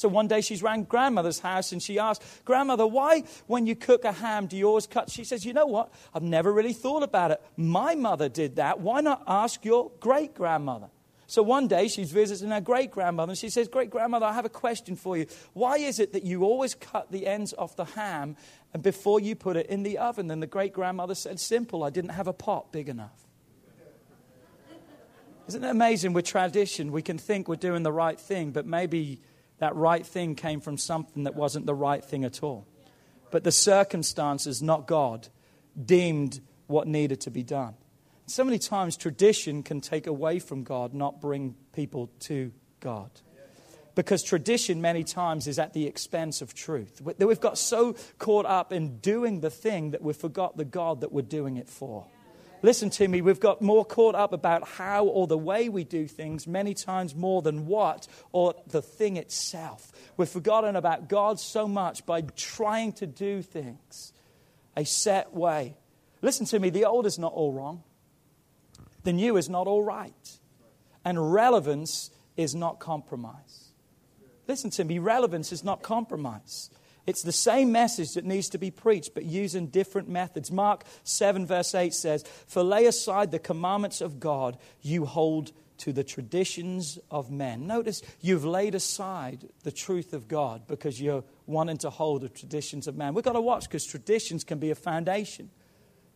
So 0.01 0.07
one 0.07 0.27
day 0.27 0.41
she's 0.41 0.63
around 0.63 0.89
grandmother's 0.89 1.37
house 1.37 1.71
and 1.71 1.81
she 1.81 1.99
asked, 1.99 2.23
Grandmother, 2.43 2.87
why 2.87 3.23
when 3.45 3.67
you 3.67 3.75
cook 3.75 4.03
a 4.03 4.11
ham 4.11 4.47
do 4.47 4.57
you 4.57 4.67
always 4.67 4.87
cut? 4.87 5.11
She 5.11 5.23
says, 5.23 5.45
You 5.45 5.53
know 5.53 5.67
what? 5.67 5.93
I've 6.11 6.23
never 6.23 6.51
really 6.51 6.73
thought 6.73 7.03
about 7.03 7.29
it. 7.29 7.41
My 7.55 7.93
mother 7.93 8.27
did 8.27 8.55
that. 8.55 8.79
Why 8.79 9.01
not 9.01 9.21
ask 9.27 9.63
your 9.63 9.91
great 9.99 10.33
grandmother? 10.33 10.87
So 11.27 11.43
one 11.43 11.67
day 11.67 11.87
she's 11.87 12.11
visiting 12.11 12.49
her 12.49 12.59
great 12.59 12.89
grandmother 12.89 13.29
and 13.29 13.37
she 13.37 13.51
says, 13.51 13.67
Great 13.67 13.91
grandmother, 13.91 14.25
I 14.25 14.33
have 14.33 14.43
a 14.43 14.49
question 14.49 14.95
for 14.95 15.15
you. 15.15 15.27
Why 15.53 15.77
is 15.77 15.99
it 15.99 16.13
that 16.13 16.23
you 16.23 16.45
always 16.45 16.73
cut 16.73 17.11
the 17.11 17.27
ends 17.27 17.53
off 17.55 17.75
the 17.75 17.85
ham 17.85 18.37
and 18.73 18.81
before 18.81 19.19
you 19.19 19.35
put 19.35 19.55
it 19.55 19.67
in 19.67 19.83
the 19.83 19.99
oven? 19.99 20.31
And 20.31 20.41
the 20.41 20.47
great 20.47 20.73
grandmother 20.73 21.13
said, 21.13 21.39
Simple, 21.39 21.83
I 21.83 21.91
didn't 21.91 22.09
have 22.09 22.27
a 22.27 22.33
pot 22.33 22.71
big 22.71 22.89
enough. 22.89 23.27
Isn't 25.47 25.63
it 25.63 25.69
amazing 25.69 26.13
with 26.13 26.25
tradition? 26.25 26.91
We 26.91 27.03
can 27.03 27.19
think 27.19 27.47
we're 27.47 27.55
doing 27.55 27.83
the 27.83 27.91
right 27.91 28.19
thing, 28.19 28.49
but 28.51 28.65
maybe 28.65 29.21
that 29.61 29.75
right 29.75 30.03
thing 30.03 30.33
came 30.33 30.59
from 30.59 30.75
something 30.75 31.25
that 31.25 31.35
wasn't 31.35 31.67
the 31.67 31.75
right 31.75 32.03
thing 32.03 32.25
at 32.25 32.41
all. 32.41 32.65
But 33.29 33.43
the 33.43 33.51
circumstances, 33.51 34.59
not 34.59 34.87
God, 34.87 35.27
deemed 35.85 36.41
what 36.65 36.87
needed 36.87 37.21
to 37.21 37.29
be 37.29 37.43
done. 37.43 37.75
So 38.25 38.43
many 38.43 38.57
times, 38.57 38.97
tradition 38.97 39.61
can 39.61 39.79
take 39.79 40.07
away 40.07 40.39
from 40.39 40.63
God, 40.63 40.95
not 40.95 41.21
bring 41.21 41.53
people 41.73 42.09
to 42.21 42.51
God. 42.79 43.11
Because 43.93 44.23
tradition, 44.23 44.81
many 44.81 45.03
times, 45.03 45.47
is 45.47 45.59
at 45.59 45.73
the 45.73 45.85
expense 45.85 46.41
of 46.41 46.55
truth. 46.55 46.99
We've 47.19 47.39
got 47.39 47.59
so 47.59 47.95
caught 48.17 48.47
up 48.47 48.73
in 48.73 48.97
doing 48.97 49.41
the 49.41 49.51
thing 49.51 49.91
that 49.91 50.01
we 50.01 50.13
forgot 50.13 50.57
the 50.57 50.65
God 50.65 51.01
that 51.01 51.11
we're 51.11 51.21
doing 51.21 51.57
it 51.57 51.69
for. 51.69 52.07
Listen 52.63 52.89
to 52.91 53.07
me, 53.07 53.21
we've 53.21 53.39
got 53.39 53.61
more 53.61 53.83
caught 53.83 54.13
up 54.13 54.33
about 54.33 54.67
how 54.67 55.05
or 55.05 55.25
the 55.25 55.37
way 55.37 55.67
we 55.67 55.83
do 55.83 56.07
things 56.07 56.45
many 56.45 56.73
times 56.73 57.15
more 57.15 57.41
than 57.41 57.65
what 57.65 58.07
or 58.31 58.53
the 58.67 58.81
thing 58.81 59.17
itself. 59.17 59.91
We've 60.15 60.29
forgotten 60.29 60.75
about 60.75 61.09
God 61.09 61.39
so 61.39 61.67
much 61.67 62.05
by 62.05 62.21
trying 62.21 62.93
to 62.93 63.07
do 63.07 63.41
things 63.41 64.13
a 64.77 64.85
set 64.85 65.33
way. 65.33 65.75
Listen 66.21 66.45
to 66.47 66.59
me, 66.59 66.69
the 66.69 66.85
old 66.85 67.07
is 67.07 67.17
not 67.17 67.33
all 67.33 67.51
wrong, 67.51 67.83
the 69.03 69.13
new 69.13 69.37
is 69.37 69.49
not 69.49 69.65
all 69.65 69.83
right, 69.83 70.39
and 71.03 71.33
relevance 71.33 72.11
is 72.37 72.53
not 72.53 72.79
compromise. 72.79 73.71
Listen 74.47 74.69
to 74.71 74.83
me, 74.83 74.99
relevance 74.99 75.51
is 75.51 75.63
not 75.63 75.81
compromise. 75.81 76.69
It's 77.07 77.23
the 77.23 77.31
same 77.31 77.71
message 77.71 78.13
that 78.13 78.25
needs 78.25 78.49
to 78.49 78.57
be 78.57 78.71
preached, 78.71 79.13
but 79.13 79.25
using 79.25 79.67
different 79.67 80.07
methods. 80.07 80.51
Mark 80.51 80.83
7, 81.03 81.45
verse 81.45 81.73
8 81.73 81.93
says, 81.93 82.23
For 82.47 82.63
lay 82.63 82.85
aside 82.85 83.31
the 83.31 83.39
commandments 83.39 84.01
of 84.01 84.19
God, 84.19 84.57
you 84.81 85.05
hold 85.05 85.51
to 85.79 85.91
the 85.91 86.03
traditions 86.03 86.99
of 87.09 87.31
men. 87.31 87.65
Notice 87.65 88.03
you've 88.21 88.45
laid 88.45 88.75
aside 88.75 89.49
the 89.63 89.71
truth 89.71 90.13
of 90.13 90.27
God 90.27 90.67
because 90.67 91.01
you're 91.01 91.23
wanting 91.47 91.79
to 91.79 91.89
hold 91.89 92.21
the 92.21 92.29
traditions 92.29 92.87
of 92.87 92.95
man. 92.95 93.15
We've 93.15 93.25
got 93.25 93.33
to 93.33 93.41
watch 93.41 93.63
because 93.63 93.83
traditions 93.83 94.43
can 94.43 94.59
be 94.59 94.69
a 94.69 94.75
foundation 94.75 95.49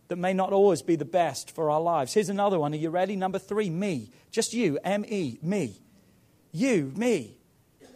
that 0.07 0.17
may 0.17 0.33
not 0.33 0.53
always 0.53 0.83
be 0.83 0.95
the 0.95 1.03
best 1.03 1.49
for 1.49 1.71
our 1.71 1.81
lives. 1.81 2.13
Here's 2.13 2.29
another 2.29 2.59
one. 2.59 2.73
Are 2.73 2.77
you 2.77 2.91
ready? 2.91 3.15
Number 3.15 3.39
three, 3.39 3.71
me. 3.71 4.11
Just 4.29 4.53
you, 4.53 4.77
M 4.83 5.03
E, 5.07 5.39
me. 5.41 5.81
You, 6.51 6.93
me. 6.95 7.39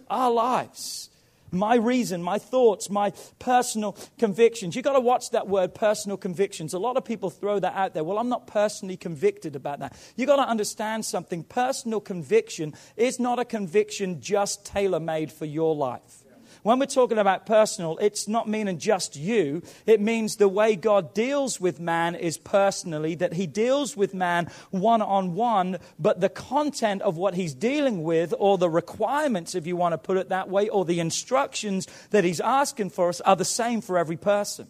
Our 0.09 0.31
lives 0.31 1.11
my 1.51 1.75
reason, 1.75 2.21
my 2.21 2.37
thoughts, 2.37 2.89
my 2.89 3.13
personal 3.39 3.97
convictions. 4.17 4.75
You've 4.75 4.85
got 4.85 4.93
to 4.93 4.99
watch 4.99 5.31
that 5.31 5.47
word 5.47 5.73
personal 5.73 6.17
convictions. 6.17 6.73
A 6.73 6.79
lot 6.79 6.97
of 6.97 7.05
people 7.05 7.29
throw 7.29 7.59
that 7.59 7.75
out 7.75 7.93
there. 7.93 8.03
Well, 8.03 8.17
I'm 8.17 8.29
not 8.29 8.47
personally 8.47 8.97
convicted 8.97 9.55
about 9.55 9.79
that. 9.79 9.95
You've 10.15 10.27
got 10.27 10.37
to 10.37 10.49
understand 10.49 11.05
something. 11.05 11.43
Personal 11.43 11.99
conviction 11.99 12.73
is 12.97 13.19
not 13.19 13.39
a 13.39 13.45
conviction 13.45 14.21
just 14.21 14.65
tailor 14.65 14.99
made 14.99 15.31
for 15.31 15.45
your 15.45 15.75
life. 15.75 16.23
When 16.61 16.77
we're 16.77 16.87
talking 16.87 17.17
about 17.17 17.45
personal, 17.45 17.97
it's 17.99 18.27
not 18.27 18.49
meaning 18.49 18.79
just 18.79 19.15
you. 19.15 19.61
It 19.85 20.01
means 20.01 20.35
the 20.35 20.49
way 20.49 20.75
God 20.75 21.13
deals 21.13 21.61
with 21.61 21.79
man 21.79 22.15
is 22.15 22.37
personally, 22.37 23.15
that 23.15 23.33
he 23.33 23.47
deals 23.47 23.95
with 23.95 24.13
man 24.13 24.51
one 24.69 25.01
on 25.01 25.35
one, 25.35 25.77
but 25.97 26.19
the 26.19 26.29
content 26.29 27.01
of 27.01 27.15
what 27.15 27.35
he's 27.35 27.53
dealing 27.53 28.03
with, 28.03 28.33
or 28.37 28.57
the 28.57 28.69
requirements, 28.69 29.55
if 29.55 29.65
you 29.65 29.77
want 29.77 29.93
to 29.93 29.97
put 29.97 30.17
it 30.17 30.29
that 30.29 30.49
way, 30.49 30.67
or 30.67 30.83
the 30.83 30.99
instructions 30.99 31.87
that 32.09 32.25
he's 32.25 32.41
asking 32.41 32.89
for 32.89 33.09
us 33.09 33.21
are 33.21 33.37
the 33.37 33.45
same 33.45 33.79
for 33.79 33.97
every 33.97 34.17
person. 34.17 34.67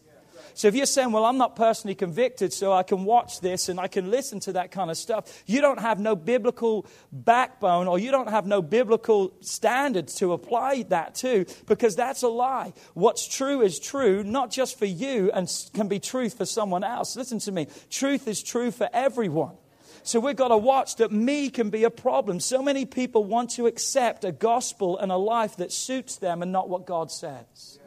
So 0.59 0.67
if 0.67 0.75
you're 0.75 0.87
saying, 0.87 1.13
well, 1.13 1.23
I'm 1.23 1.37
not 1.37 1.55
personally 1.55 1.95
convicted, 1.95 2.51
so 2.51 2.73
I 2.73 2.83
can 2.83 3.05
watch 3.05 3.39
this 3.39 3.69
and 3.69 3.79
I 3.79 3.87
can 3.87 4.11
listen 4.11 4.41
to 4.41 4.51
that 4.53 4.71
kind 4.71 4.91
of 4.91 4.97
stuff, 4.97 5.41
you 5.45 5.61
don't 5.61 5.79
have 5.79 6.01
no 6.01 6.17
biblical 6.17 6.85
backbone 7.13 7.87
or 7.87 7.97
you 7.97 8.11
don't 8.11 8.29
have 8.29 8.45
no 8.45 8.61
biblical 8.61 9.31
standards 9.39 10.15
to 10.15 10.33
apply 10.33 10.83
that 10.89 11.15
to 11.15 11.45
because 11.65 11.95
that's 11.95 12.23
a 12.23 12.27
lie. 12.27 12.73
What's 12.93 13.25
true 13.25 13.61
is 13.61 13.79
true, 13.79 14.21
not 14.21 14.51
just 14.51 14.77
for 14.77 14.85
you 14.85 15.31
and 15.31 15.49
can 15.73 15.87
be 15.87 15.97
truth 15.97 16.33
for 16.33 16.45
someone 16.45 16.83
else. 16.83 17.15
Listen 17.15 17.39
to 17.39 17.53
me. 17.53 17.67
Truth 17.89 18.27
is 18.27 18.43
true 18.43 18.71
for 18.71 18.89
everyone. 18.91 19.55
So 20.03 20.19
we've 20.19 20.35
got 20.35 20.49
to 20.49 20.57
watch 20.57 20.97
that 20.97 21.09
me 21.09 21.51
can 21.51 21.69
be 21.69 21.85
a 21.85 21.89
problem. 21.89 22.41
So 22.41 22.61
many 22.61 22.85
people 22.85 23.23
want 23.23 23.51
to 23.51 23.65
accept 23.65 24.25
a 24.25 24.33
gospel 24.33 24.97
and 24.97 25.09
a 25.09 25.15
life 25.15 25.55
that 25.55 25.71
suits 25.71 26.17
them 26.17 26.41
and 26.41 26.51
not 26.51 26.67
what 26.67 26.85
God 26.85 27.13
says. 27.13 27.78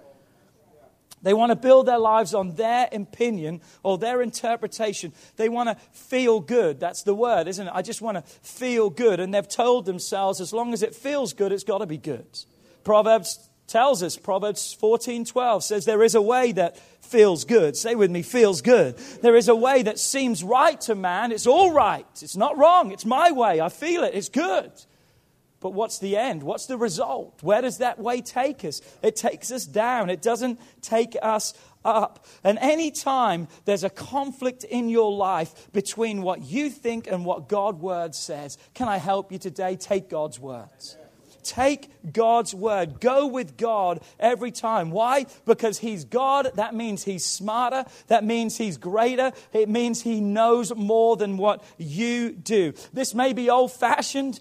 They 1.23 1.35
want 1.35 1.51
to 1.51 1.57
build 1.57 1.87
their 1.87 1.99
lives 1.99 2.35
on 2.35 2.57
their 2.57 2.89
opinion 2.93 3.61
or 3.83 3.99
their 3.99 4.23
interpretation. 4.23 5.13
They 5.37 5.49
want 5.49 5.69
to 5.69 5.77
feel 5.93 6.41
good. 6.41 6.81
That's 6.81 7.03
the 7.03 7.15
word, 7.15 7.49
isn't 7.49 7.67
it? 7.67 7.73
I 7.73 7.83
just 7.83 8.03
want 8.03 8.17
to 8.17 8.23
feel 8.23 8.91
good. 8.91 9.21
And 9.21 9.33
they've 9.33 9.49
told 9.49 9.87
themselves, 9.87 10.41
as 10.41 10.53
long 10.53 10.73
as 10.73 10.83
it 10.83 10.95
feels 10.95 11.33
good, 11.33 11.53
it's 11.53 11.65
got 11.65 11.79
to 11.79 11.87
be 11.87 11.99
good. 11.99 12.27
Proverbs 12.85 13.49
tells 13.69 14.03
us, 14.03 14.17
Proverbs 14.17 14.75
14 14.75 15.25
12 15.25 15.65
says, 15.65 15.85
There 15.85 16.03
is 16.03 16.15
a 16.15 16.23
way 16.23 16.53
that 16.53 16.79
feels 17.05 17.45
good. 17.45 17.77
Say 17.77 17.95
with 17.95 18.11
me, 18.11 18.23
feels 18.23 18.61
good. 18.61 18.97
There 19.23 19.37
is 19.37 19.49
a 19.49 19.55
way 19.55 19.83
that 19.83 19.99
seems 19.99 20.43
right 20.43 20.81
to 20.83 20.95
man. 20.95 21.33
It's 21.33 21.47
all 21.47 21.73
right. 21.73 22.07
It's 22.21 22.37
not 22.37 22.59
wrong. 22.59 22.91
It's 22.91 23.05
my 23.05 23.31
way. 23.33 23.61
I 23.61 23.69
feel 23.69 24.03
it. 24.03 24.15
It's 24.15 24.29
good. 24.29 24.73
But 25.63 25.73
what's 25.73 25.99
the 25.99 26.17
end? 26.17 26.43
What's 26.43 26.67
the 26.67 26.77
result? 26.77 27.39
Where 27.43 27.63
does 27.63 27.79
that 27.79 27.99
way 27.99 28.21
take 28.21 28.65
us? 28.65 28.83
It 29.03 29.17
takes 29.17 29.51
us 29.51 29.65
down, 29.65 30.11
it 30.11 30.21
doesn't 30.21 30.61
take 30.83 31.17
us 31.23 31.55
up. 31.85 32.27
And 32.45 32.59
any 32.61 32.91
time 32.91 33.49
there's 33.65 33.85
a 33.85 33.91
conflict 33.91 34.65
in 34.65 34.89
your 34.89 35.13
life 35.13 35.73
between 35.73 36.23
what 36.23 36.43
you 36.43 36.71
think 36.71 37.07
and 37.07 37.25
what 37.25 37.49
God's 37.49 37.81
word 37.81 38.15
says, 38.15 38.59
can 38.75 38.89
I 38.89 38.99
help 38.99 39.33
you 39.33 39.39
today? 39.39 39.77
Take 39.77 40.09
God's 40.09 40.39
words. 40.39 40.97
Take 41.43 41.91
God's 42.13 42.55
word. 42.55 43.01
Go 43.01 43.27
with 43.27 43.57
God 43.57 44.01
every 44.21 44.53
time. 44.53 44.91
Why? 44.91 45.27
Because 45.45 45.79
He's 45.79 46.05
God. 46.05 46.51
That 46.55 46.75
means 46.75 47.03
He's 47.03 47.25
smarter. 47.25 47.85
That 48.07 48.25
means 48.25 48.57
He's 48.57 48.77
greater. 48.77 49.33
It 49.53 49.69
means 49.69 50.03
He 50.03 50.21
knows 50.21 50.75
more 50.75 51.17
than 51.17 51.37
what 51.37 51.65
you 51.79 52.31
do. 52.31 52.75
This 52.93 53.13
may 53.15 53.33
be 53.33 53.51
old 53.51 53.73
fashioned, 53.73 54.39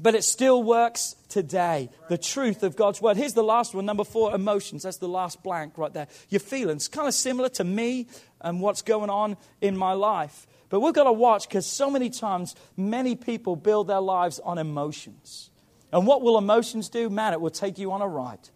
but 0.00 0.14
it 0.14 0.24
still 0.24 0.62
works 0.62 1.14
today. 1.28 1.90
The 2.08 2.16
truth 2.16 2.62
of 2.62 2.74
God's 2.74 3.02
word. 3.02 3.16
Here's 3.16 3.34
the 3.34 3.44
last 3.44 3.74
one, 3.74 3.84
number 3.84 4.04
four 4.04 4.34
emotions. 4.34 4.82
That's 4.82 4.96
the 4.96 5.08
last 5.08 5.42
blank 5.42 5.76
right 5.76 5.92
there. 5.92 6.08
Your 6.30 6.40
feelings, 6.40 6.88
kind 6.88 7.06
of 7.06 7.14
similar 7.14 7.50
to 7.50 7.64
me 7.64 8.06
and 8.40 8.60
what's 8.60 8.82
going 8.82 9.10
on 9.10 9.36
in 9.60 9.76
my 9.76 9.92
life. 9.92 10.46
But 10.70 10.80
we've 10.80 10.94
got 10.94 11.04
to 11.04 11.12
watch 11.12 11.48
because 11.48 11.66
so 11.66 11.90
many 11.90 12.08
times, 12.08 12.54
many 12.76 13.14
people 13.14 13.56
build 13.56 13.88
their 13.88 14.00
lives 14.00 14.38
on 14.38 14.56
emotions. 14.56 15.50
And 15.92 16.06
what 16.06 16.22
will 16.22 16.38
emotions 16.38 16.88
do? 16.88 17.10
Man, 17.10 17.32
it 17.32 17.40
will 17.40 17.50
take 17.50 17.78
you 17.78 17.92
on 17.92 18.00
a 18.00 18.08
ride. 18.08 18.48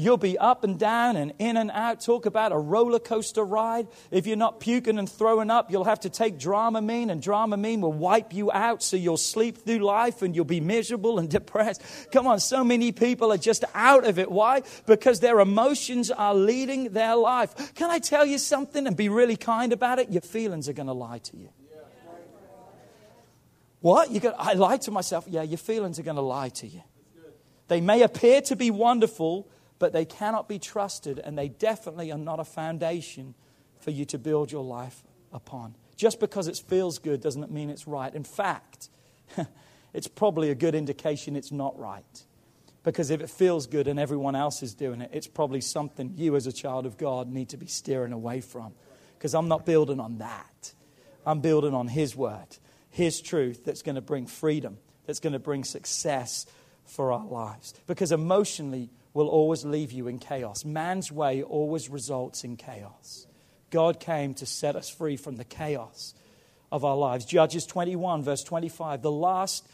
You'll 0.00 0.16
be 0.16 0.38
up 0.38 0.64
and 0.64 0.78
down 0.78 1.16
and 1.16 1.34
in 1.38 1.58
and 1.58 1.70
out. 1.70 2.00
Talk 2.00 2.24
about 2.24 2.52
a 2.52 2.58
roller 2.58 2.98
coaster 2.98 3.44
ride. 3.44 3.86
If 4.10 4.26
you're 4.26 4.34
not 4.34 4.58
puking 4.58 4.98
and 4.98 5.06
throwing 5.06 5.50
up, 5.50 5.70
you'll 5.70 5.84
have 5.84 6.00
to 6.00 6.08
take 6.08 6.38
Dramamine, 6.38 7.10
and 7.10 7.22
Dramamine 7.22 7.80
will 7.80 7.92
wipe 7.92 8.32
you 8.32 8.50
out 8.50 8.82
so 8.82 8.96
you'll 8.96 9.18
sleep 9.18 9.58
through 9.58 9.80
life 9.80 10.22
and 10.22 10.34
you'll 10.34 10.46
be 10.46 10.60
miserable 10.60 11.18
and 11.18 11.28
depressed. 11.38 11.82
Come 12.12 12.26
on, 12.26 12.40
so 12.40 12.64
many 12.64 12.92
people 12.92 13.30
are 13.30 13.36
just 13.36 13.62
out 13.74 14.06
of 14.06 14.18
it. 14.18 14.30
Why? 14.30 14.62
Because 14.86 15.20
their 15.20 15.38
emotions 15.38 16.10
are 16.10 16.34
leading 16.34 16.94
their 16.94 17.14
life. 17.14 17.74
Can 17.74 17.90
I 17.90 17.98
tell 17.98 18.24
you 18.24 18.38
something 18.38 18.86
and 18.86 18.96
be 18.96 19.10
really 19.10 19.36
kind 19.36 19.70
about 19.70 19.98
it? 19.98 20.10
Your 20.10 20.22
feelings 20.22 20.66
are 20.66 20.72
going 20.72 20.86
to 20.86 20.94
lie 20.94 21.18
to 21.18 21.36
you. 21.36 21.50
What? 23.80 24.10
You 24.10 24.20
got, 24.20 24.34
I 24.38 24.54
lie 24.54 24.78
to 24.78 24.90
myself. 24.90 25.26
Yeah, 25.28 25.42
your 25.42 25.58
feelings 25.58 25.98
are 25.98 26.02
going 26.02 26.16
to 26.16 26.22
lie 26.22 26.48
to 26.48 26.66
you. 26.66 26.82
They 27.68 27.82
may 27.82 28.02
appear 28.02 28.40
to 28.42 28.56
be 28.56 28.70
wonderful, 28.70 29.46
but 29.80 29.92
they 29.92 30.04
cannot 30.04 30.46
be 30.46 30.60
trusted, 30.60 31.18
and 31.18 31.36
they 31.36 31.48
definitely 31.48 32.12
are 32.12 32.18
not 32.18 32.38
a 32.38 32.44
foundation 32.44 33.34
for 33.80 33.90
you 33.90 34.04
to 34.04 34.18
build 34.18 34.52
your 34.52 34.62
life 34.62 35.02
upon. 35.32 35.74
Just 35.96 36.20
because 36.20 36.46
it 36.46 36.56
feels 36.68 36.98
good 36.98 37.20
doesn't 37.20 37.50
mean 37.50 37.70
it's 37.70 37.88
right. 37.88 38.14
In 38.14 38.22
fact, 38.22 38.90
it's 39.94 40.06
probably 40.06 40.50
a 40.50 40.54
good 40.54 40.74
indication 40.74 41.34
it's 41.34 41.50
not 41.50 41.78
right. 41.78 42.24
Because 42.84 43.10
if 43.10 43.22
it 43.22 43.30
feels 43.30 43.66
good 43.66 43.88
and 43.88 43.98
everyone 43.98 44.34
else 44.34 44.62
is 44.62 44.74
doing 44.74 45.00
it, 45.00 45.10
it's 45.12 45.26
probably 45.26 45.62
something 45.62 46.12
you 46.16 46.36
as 46.36 46.46
a 46.46 46.52
child 46.52 46.84
of 46.84 46.98
God 46.98 47.30
need 47.30 47.48
to 47.50 47.56
be 47.56 47.66
steering 47.66 48.12
away 48.12 48.42
from. 48.42 48.72
Because 49.18 49.34
I'm 49.34 49.48
not 49.48 49.64
building 49.64 49.98
on 49.98 50.18
that. 50.18 50.74
I'm 51.24 51.40
building 51.40 51.74
on 51.74 51.88
His 51.88 52.14
word, 52.14 52.58
His 52.90 53.20
truth 53.20 53.64
that's 53.64 53.82
going 53.82 53.96
to 53.96 54.00
bring 54.02 54.26
freedom, 54.26 54.76
that's 55.06 55.20
going 55.20 55.32
to 55.34 55.38
bring 55.38 55.64
success 55.64 56.44
for 56.84 57.12
our 57.12 57.24
lives. 57.24 57.74
Because 57.86 58.12
emotionally, 58.12 58.90
will 59.12 59.28
always 59.28 59.64
leave 59.64 59.92
you 59.92 60.06
in 60.06 60.18
chaos. 60.18 60.64
Man's 60.64 61.10
way 61.10 61.42
always 61.42 61.88
results 61.88 62.44
in 62.44 62.56
chaos. 62.56 63.26
God 63.70 64.00
came 64.00 64.34
to 64.34 64.46
set 64.46 64.76
us 64.76 64.88
free 64.88 65.16
from 65.16 65.36
the 65.36 65.44
chaos 65.44 66.14
of 66.70 66.84
our 66.84 66.96
lives. 66.96 67.24
Judges 67.24 67.66
21, 67.66 68.22
verse 68.22 68.42
25, 68.44 69.02
the 69.02 69.10
last 69.10 69.66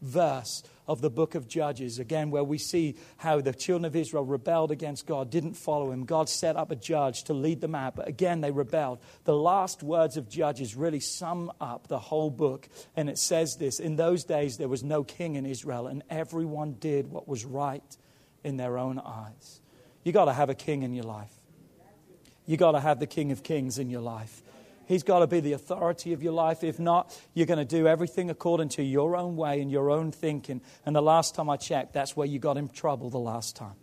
verse 0.00 0.62
of 0.88 1.02
the 1.02 1.10
book 1.10 1.34
of 1.34 1.46
Judges, 1.46 1.98
again, 1.98 2.30
where 2.30 2.42
we 2.42 2.58
see 2.58 2.96
how 3.18 3.40
the 3.40 3.52
children 3.52 3.84
of 3.84 3.94
Israel 3.94 4.24
rebelled 4.24 4.70
against 4.70 5.06
God, 5.06 5.30
didn't 5.30 5.54
follow 5.54 5.92
him. 5.92 6.04
God 6.04 6.28
set 6.28 6.56
up 6.56 6.70
a 6.70 6.76
judge 6.76 7.24
to 7.24 7.34
lead 7.34 7.60
them 7.60 7.74
out, 7.74 7.94
but 7.94 8.08
again, 8.08 8.40
they 8.40 8.50
rebelled. 8.50 8.98
The 9.24 9.36
last 9.36 9.82
words 9.82 10.16
of 10.16 10.28
Judges 10.28 10.74
really 10.74 11.00
sum 11.00 11.52
up 11.60 11.86
the 11.86 11.98
whole 11.98 12.30
book, 12.30 12.68
and 12.96 13.08
it 13.08 13.18
says 13.18 13.56
this 13.56 13.78
In 13.78 13.96
those 13.96 14.24
days, 14.24 14.56
there 14.56 14.68
was 14.68 14.82
no 14.82 15.04
king 15.04 15.36
in 15.36 15.46
Israel, 15.46 15.86
and 15.86 16.02
everyone 16.10 16.72
did 16.80 17.10
what 17.10 17.28
was 17.28 17.44
right 17.44 17.96
in 18.44 18.56
their 18.56 18.78
own 18.78 18.98
eyes. 18.98 19.60
You 20.04 20.12
got 20.12 20.26
to 20.26 20.32
have 20.32 20.50
a 20.50 20.54
king 20.54 20.82
in 20.82 20.94
your 20.94 21.04
life. 21.04 21.32
You 22.46 22.56
got 22.56 22.72
to 22.72 22.80
have 22.80 22.98
the 22.98 23.06
King 23.06 23.30
of 23.32 23.42
Kings 23.42 23.78
in 23.78 23.90
your 23.90 24.00
life. 24.00 24.42
He's 24.86 25.04
got 25.04 25.20
to 25.20 25.28
be 25.28 25.38
the 25.38 25.52
authority 25.52 26.12
of 26.12 26.22
your 26.22 26.32
life. 26.32 26.64
If 26.64 26.80
not, 26.80 27.16
you're 27.32 27.46
going 27.46 27.58
to 27.58 27.64
do 27.64 27.86
everything 27.86 28.28
according 28.28 28.70
to 28.70 28.82
your 28.82 29.14
own 29.14 29.36
way 29.36 29.60
and 29.60 29.70
your 29.70 29.88
own 29.90 30.10
thinking. 30.10 30.60
And 30.84 30.96
the 30.96 31.02
last 31.02 31.36
time 31.36 31.48
I 31.48 31.56
checked, 31.56 31.92
that's 31.92 32.16
where 32.16 32.26
you 32.26 32.40
got 32.40 32.56
in 32.56 32.68
trouble 32.68 33.08
the 33.08 33.18
last 33.18 33.54
time 33.54 33.76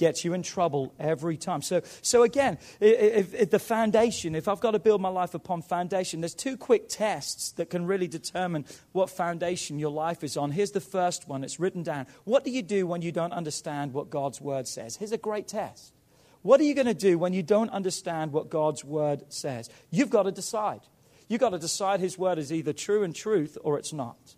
gets 0.00 0.24
you 0.24 0.32
in 0.32 0.42
trouble 0.42 0.94
every 0.98 1.36
time. 1.36 1.60
So, 1.60 1.82
so 2.00 2.22
again, 2.22 2.56
if, 2.80 3.34
if 3.34 3.50
the 3.50 3.58
foundation, 3.58 4.34
if 4.34 4.48
I've 4.48 4.58
got 4.58 4.70
to 4.70 4.78
build 4.78 5.02
my 5.02 5.10
life 5.10 5.34
upon 5.34 5.60
foundation, 5.60 6.22
there's 6.22 6.34
two 6.34 6.56
quick 6.56 6.88
tests 6.88 7.52
that 7.52 7.68
can 7.68 7.84
really 7.84 8.08
determine 8.08 8.64
what 8.92 9.10
foundation 9.10 9.78
your 9.78 9.90
life 9.90 10.24
is 10.24 10.38
on. 10.38 10.52
Here's 10.52 10.70
the 10.70 10.80
first 10.80 11.28
one. 11.28 11.44
It's 11.44 11.60
written 11.60 11.82
down. 11.82 12.06
What 12.24 12.44
do 12.44 12.50
you 12.50 12.62
do 12.62 12.86
when 12.86 13.02
you 13.02 13.12
don't 13.12 13.34
understand 13.34 13.92
what 13.92 14.08
God's 14.08 14.40
word 14.40 14.66
says? 14.66 14.96
Here's 14.96 15.12
a 15.12 15.18
great 15.18 15.46
test. 15.46 15.92
What 16.40 16.58
are 16.60 16.64
you 16.64 16.74
going 16.74 16.86
to 16.86 16.94
do 16.94 17.18
when 17.18 17.34
you 17.34 17.42
don't 17.42 17.70
understand 17.70 18.32
what 18.32 18.48
God's 18.48 18.82
word 18.82 19.24
says? 19.28 19.68
You've 19.90 20.08
got 20.08 20.22
to 20.22 20.32
decide. 20.32 20.80
You've 21.28 21.42
got 21.42 21.50
to 21.50 21.58
decide 21.58 22.00
his 22.00 22.16
word 22.16 22.38
is 22.38 22.50
either 22.50 22.72
true 22.72 23.02
and 23.02 23.14
truth 23.14 23.58
or 23.62 23.78
it's 23.78 23.92
not. 23.92 24.34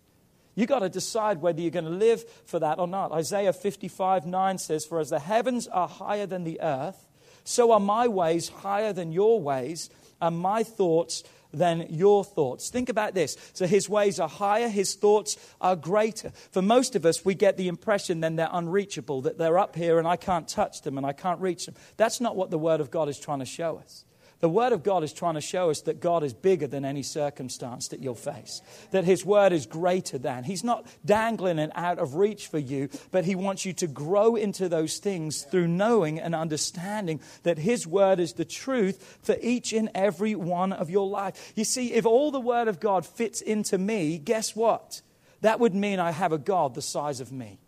You've 0.55 0.69
got 0.69 0.79
to 0.79 0.89
decide 0.89 1.41
whether 1.41 1.61
you're 1.61 1.71
going 1.71 1.85
to 1.85 1.91
live 1.91 2.23
for 2.45 2.59
that 2.59 2.79
or 2.79 2.87
not. 2.87 3.11
Isaiah 3.11 3.53
55 3.53 4.25
9 4.25 4.57
says, 4.57 4.85
For 4.85 4.99
as 4.99 5.09
the 5.09 5.19
heavens 5.19 5.67
are 5.67 5.87
higher 5.87 6.25
than 6.25 6.43
the 6.43 6.61
earth, 6.61 7.07
so 7.43 7.71
are 7.71 7.79
my 7.79 8.07
ways 8.07 8.49
higher 8.49 8.93
than 8.93 9.11
your 9.11 9.41
ways, 9.41 9.89
and 10.21 10.37
my 10.37 10.63
thoughts 10.63 11.23
than 11.53 11.85
your 11.89 12.23
thoughts. 12.23 12.69
Think 12.69 12.89
about 12.89 13.13
this. 13.13 13.37
So 13.53 13.67
his 13.67 13.87
ways 13.87 14.19
are 14.19 14.27
higher, 14.27 14.67
his 14.67 14.95
thoughts 14.95 15.37
are 15.61 15.75
greater. 15.75 16.31
For 16.51 16.61
most 16.61 16.95
of 16.95 17.05
us, 17.05 17.23
we 17.23 17.35
get 17.35 17.57
the 17.57 17.67
impression 17.67 18.21
then 18.21 18.35
they're 18.35 18.49
unreachable, 18.51 19.21
that 19.21 19.37
they're 19.37 19.59
up 19.59 19.75
here 19.75 19.99
and 19.99 20.07
I 20.07 20.15
can't 20.15 20.47
touch 20.47 20.81
them 20.81 20.97
and 20.97 21.05
I 21.05 21.13
can't 21.13 21.39
reach 21.39 21.67
them. 21.67 21.75
That's 21.97 22.19
not 22.19 22.35
what 22.35 22.49
the 22.49 22.57
Word 22.57 22.81
of 22.81 22.89
God 22.89 23.07
is 23.07 23.19
trying 23.19 23.39
to 23.39 23.45
show 23.45 23.77
us. 23.77 24.03
The 24.43 24.49
Word 24.49 24.73
of 24.73 24.83
God 24.83 25.05
is 25.05 25.13
trying 25.13 25.35
to 25.35 25.41
show 25.41 25.69
us 25.69 25.79
that 25.83 26.01
God 26.01 26.21
is 26.21 26.33
bigger 26.33 26.67
than 26.67 26.83
any 26.83 27.01
circumstance 27.01 27.87
that 27.87 28.01
you'll 28.01 28.13
face, 28.13 28.61
that 28.91 29.05
His 29.05 29.23
Word 29.23 29.53
is 29.53 29.65
greater 29.65 30.17
than. 30.17 30.43
He's 30.43 30.65
not 30.65 30.85
dangling 31.05 31.59
and 31.59 31.71
out 31.75 31.97
of 31.97 32.15
reach 32.15 32.47
for 32.47 32.57
you, 32.57 32.89
but 33.11 33.23
He 33.23 33.35
wants 33.35 33.63
you 33.63 33.71
to 33.71 33.87
grow 33.87 34.35
into 34.35 34.67
those 34.67 34.97
things 34.97 35.43
through 35.43 35.69
knowing 35.69 36.19
and 36.19 36.35
understanding 36.35 37.21
that 37.43 37.57
His 37.57 37.87
Word 37.87 38.19
is 38.19 38.33
the 38.33 38.43
truth 38.43 39.19
for 39.23 39.37
each 39.39 39.71
and 39.71 39.89
every 39.95 40.35
one 40.35 40.73
of 40.73 40.89
your 40.89 41.07
life. 41.07 41.53
You 41.55 41.63
see, 41.63 41.93
if 41.93 42.05
all 42.05 42.29
the 42.29 42.41
Word 42.41 42.67
of 42.67 42.81
God 42.81 43.05
fits 43.05 43.39
into 43.39 43.77
me, 43.77 44.17
guess 44.17 44.57
what? 44.57 45.01
That 45.39 45.61
would 45.61 45.73
mean 45.73 46.01
I 46.01 46.11
have 46.11 46.33
a 46.33 46.37
God 46.37 46.75
the 46.75 46.81
size 46.81 47.21
of 47.21 47.31
me. 47.31 47.61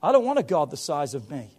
I 0.00 0.12
don't 0.12 0.24
want 0.24 0.38
a 0.38 0.44
God 0.44 0.70
the 0.70 0.76
size 0.76 1.14
of 1.14 1.28
me. 1.28 1.50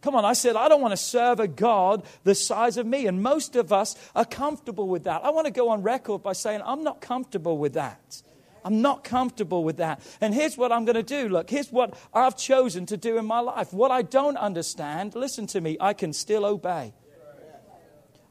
Come 0.00 0.14
on, 0.14 0.24
I 0.24 0.32
said, 0.32 0.56
I 0.56 0.68
don't 0.68 0.80
want 0.80 0.92
to 0.92 0.96
serve 0.96 1.40
a 1.40 1.48
God 1.48 2.04
the 2.24 2.34
size 2.34 2.76
of 2.76 2.86
me. 2.86 3.06
And 3.06 3.22
most 3.22 3.56
of 3.56 3.72
us 3.72 3.96
are 4.14 4.24
comfortable 4.24 4.88
with 4.88 5.04
that. 5.04 5.24
I 5.24 5.30
want 5.30 5.46
to 5.46 5.52
go 5.52 5.68
on 5.68 5.82
record 5.82 6.22
by 6.22 6.32
saying, 6.32 6.62
I'm 6.64 6.82
not 6.82 7.00
comfortable 7.00 7.58
with 7.58 7.74
that. 7.74 8.22
I'm 8.64 8.82
not 8.82 9.04
comfortable 9.04 9.64
with 9.64 9.78
that. 9.78 10.02
And 10.20 10.34
here's 10.34 10.56
what 10.56 10.72
I'm 10.72 10.84
going 10.84 10.96
to 10.96 11.02
do. 11.02 11.28
Look, 11.28 11.48
here's 11.48 11.72
what 11.72 11.98
I've 12.12 12.36
chosen 12.36 12.86
to 12.86 12.96
do 12.96 13.16
in 13.18 13.26
my 13.26 13.40
life. 13.40 13.72
What 13.72 13.90
I 13.90 14.02
don't 14.02 14.36
understand, 14.36 15.14
listen 15.14 15.46
to 15.48 15.60
me, 15.60 15.76
I 15.80 15.94
can 15.94 16.12
still 16.12 16.44
obey. 16.44 16.92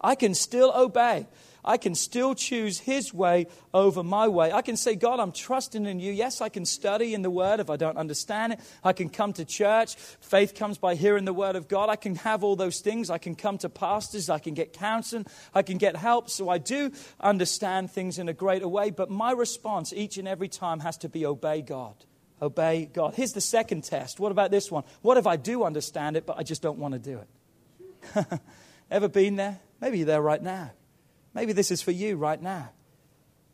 I 0.01 0.15
can 0.15 0.33
still 0.33 0.71
obey. 0.75 1.27
I 1.69 1.77
can 1.77 1.93
still 1.93 2.33
choose 2.33 2.79
His 2.79 3.13
way 3.13 3.45
over 3.75 4.01
my 4.01 4.27
way. 4.27 4.51
I 4.51 4.63
can 4.63 4.75
say, 4.75 4.95
God, 4.95 5.19
I'm 5.19 5.31
trusting 5.31 5.85
in 5.85 5.99
you. 5.99 6.11
Yes, 6.11 6.41
I 6.41 6.49
can 6.49 6.65
study 6.65 7.13
in 7.13 7.21
the 7.21 7.29
Word 7.29 7.59
if 7.59 7.69
I 7.69 7.75
don't 7.75 7.95
understand 7.95 8.53
it. 8.53 8.59
I 8.83 8.91
can 8.91 9.07
come 9.07 9.33
to 9.33 9.45
church. 9.45 9.93
Faith 9.93 10.55
comes 10.55 10.79
by 10.79 10.95
hearing 10.95 11.25
the 11.25 11.33
Word 11.33 11.55
of 11.55 11.67
God. 11.67 11.87
I 11.89 11.95
can 11.95 12.15
have 12.15 12.43
all 12.43 12.55
those 12.55 12.79
things. 12.79 13.11
I 13.11 13.19
can 13.19 13.35
come 13.35 13.59
to 13.59 13.69
pastors. 13.69 14.31
I 14.31 14.39
can 14.39 14.55
get 14.55 14.73
counseling. 14.73 15.27
I 15.53 15.61
can 15.61 15.77
get 15.77 15.95
help. 15.95 16.31
So 16.31 16.49
I 16.49 16.57
do 16.57 16.91
understand 17.19 17.91
things 17.91 18.17
in 18.17 18.29
a 18.29 18.33
greater 18.33 18.67
way. 18.67 18.89
But 18.89 19.11
my 19.11 19.31
response 19.31 19.93
each 19.93 20.17
and 20.17 20.27
every 20.27 20.47
time 20.49 20.79
has 20.79 20.97
to 20.97 21.07
be 21.07 21.23
obey 21.23 21.61
God. 21.61 21.93
Obey 22.41 22.89
God. 22.91 23.13
Here's 23.13 23.33
the 23.33 23.41
second 23.41 23.83
test. 23.83 24.19
What 24.19 24.31
about 24.31 24.49
this 24.49 24.71
one? 24.71 24.85
What 25.03 25.17
if 25.17 25.27
I 25.27 25.35
do 25.35 25.63
understand 25.63 26.17
it, 26.17 26.25
but 26.25 26.39
I 26.39 26.41
just 26.41 26.63
don't 26.63 26.79
want 26.79 26.95
to 26.95 26.99
do 26.99 27.19
it? 27.19 28.41
Ever 28.89 29.07
been 29.07 29.35
there? 29.35 29.59
Maybe 29.79 29.99
you're 29.99 30.07
there 30.07 30.19
right 30.23 30.41
now. 30.41 30.71
Maybe 31.39 31.53
this 31.53 31.71
is 31.71 31.81
for 31.81 31.91
you 31.91 32.17
right 32.17 32.41
now. 32.41 32.69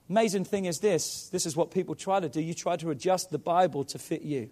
Amazing 0.09 0.45
thing 0.45 0.65
is 0.65 0.79
this 0.79 1.29
this 1.29 1.45
is 1.45 1.55
what 1.55 1.69
people 1.69 1.93
try 1.93 2.19
to 2.19 2.27
do. 2.27 2.41
You 2.41 2.55
try 2.55 2.77
to 2.77 2.89
adjust 2.89 3.29
the 3.29 3.37
Bible 3.37 3.83
to 3.85 3.99
fit 3.99 4.23
you. 4.23 4.49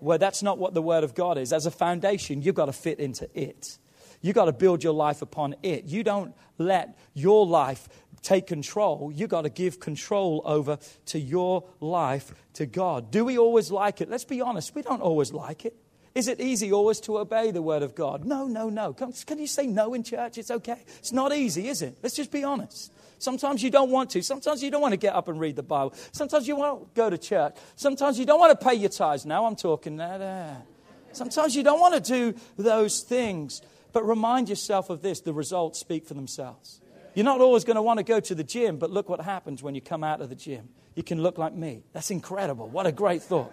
Well, 0.00 0.18
that's 0.18 0.42
not 0.42 0.58
what 0.58 0.74
the 0.74 0.82
Word 0.82 1.04
of 1.04 1.14
God 1.14 1.38
is. 1.38 1.52
As 1.52 1.66
a 1.66 1.70
foundation, 1.70 2.42
you've 2.42 2.56
got 2.56 2.66
to 2.66 2.72
fit 2.72 2.98
into 2.98 3.30
it. 3.32 3.78
You've 4.22 4.34
got 4.34 4.46
to 4.46 4.52
build 4.52 4.82
your 4.82 4.92
life 4.92 5.22
upon 5.22 5.54
it. 5.62 5.84
You 5.84 6.02
don't 6.02 6.34
let 6.58 6.98
your 7.14 7.46
life 7.46 7.88
take 8.22 8.48
control. 8.48 9.12
You've 9.14 9.30
got 9.30 9.42
to 9.42 9.48
give 9.48 9.78
control 9.78 10.42
over 10.44 10.80
to 11.06 11.20
your 11.20 11.62
life 11.78 12.34
to 12.54 12.66
God. 12.66 13.12
Do 13.12 13.24
we 13.24 13.38
always 13.38 13.70
like 13.70 14.00
it? 14.00 14.10
Let's 14.10 14.24
be 14.24 14.40
honest, 14.40 14.74
we 14.74 14.82
don't 14.82 15.00
always 15.00 15.32
like 15.32 15.64
it. 15.64 15.76
Is 16.16 16.28
it 16.28 16.40
easy 16.40 16.72
always 16.72 16.98
to 17.00 17.18
obey 17.18 17.50
the 17.50 17.60
word 17.60 17.82
of 17.82 17.94
God? 17.94 18.24
No, 18.24 18.46
no, 18.46 18.70
no. 18.70 18.94
Can, 18.94 19.12
can 19.12 19.38
you 19.38 19.46
say 19.46 19.66
no 19.66 19.92
in 19.92 20.02
church? 20.02 20.38
It's 20.38 20.50
okay. 20.50 20.78
It's 20.96 21.12
not 21.12 21.30
easy, 21.36 21.68
is 21.68 21.82
it? 21.82 21.98
Let's 22.02 22.16
just 22.16 22.32
be 22.32 22.42
honest. 22.42 22.90
Sometimes 23.18 23.62
you 23.62 23.68
don't 23.68 23.90
want 23.90 24.08
to. 24.10 24.22
Sometimes 24.22 24.62
you 24.62 24.70
don't 24.70 24.80
want 24.80 24.92
to 24.92 24.96
get 24.96 25.14
up 25.14 25.28
and 25.28 25.38
read 25.38 25.56
the 25.56 25.62
Bible. 25.62 25.92
Sometimes 26.12 26.48
you 26.48 26.56
want 26.56 26.80
to 26.80 26.86
go 26.94 27.10
to 27.10 27.18
church. 27.18 27.54
Sometimes 27.76 28.18
you 28.18 28.24
don't 28.24 28.40
want 28.40 28.58
to 28.58 28.66
pay 28.66 28.72
your 28.72 28.88
tithes. 28.88 29.26
Now 29.26 29.44
I'm 29.44 29.56
talking 29.56 29.98
there. 29.98 30.62
Sometimes 31.12 31.54
you 31.54 31.62
don't 31.62 31.80
want 31.80 32.02
to 32.02 32.12
do 32.12 32.38
those 32.56 33.02
things. 33.02 33.60
But 33.92 34.08
remind 34.08 34.48
yourself 34.48 34.88
of 34.88 35.02
this 35.02 35.20
the 35.20 35.34
results 35.34 35.78
speak 35.78 36.06
for 36.06 36.14
themselves. 36.14 36.80
You're 37.12 37.26
not 37.26 37.42
always 37.42 37.64
going 37.64 37.76
to 37.76 37.82
want 37.82 37.98
to 37.98 38.04
go 38.04 38.20
to 38.20 38.34
the 38.34 38.44
gym, 38.44 38.78
but 38.78 38.90
look 38.90 39.10
what 39.10 39.20
happens 39.20 39.62
when 39.62 39.74
you 39.74 39.82
come 39.82 40.02
out 40.02 40.22
of 40.22 40.30
the 40.30 40.34
gym. 40.34 40.70
You 40.94 41.02
can 41.02 41.22
look 41.22 41.36
like 41.36 41.52
me. 41.52 41.82
That's 41.92 42.10
incredible. 42.10 42.68
What 42.68 42.86
a 42.86 42.92
great 42.92 43.22
thought. 43.22 43.52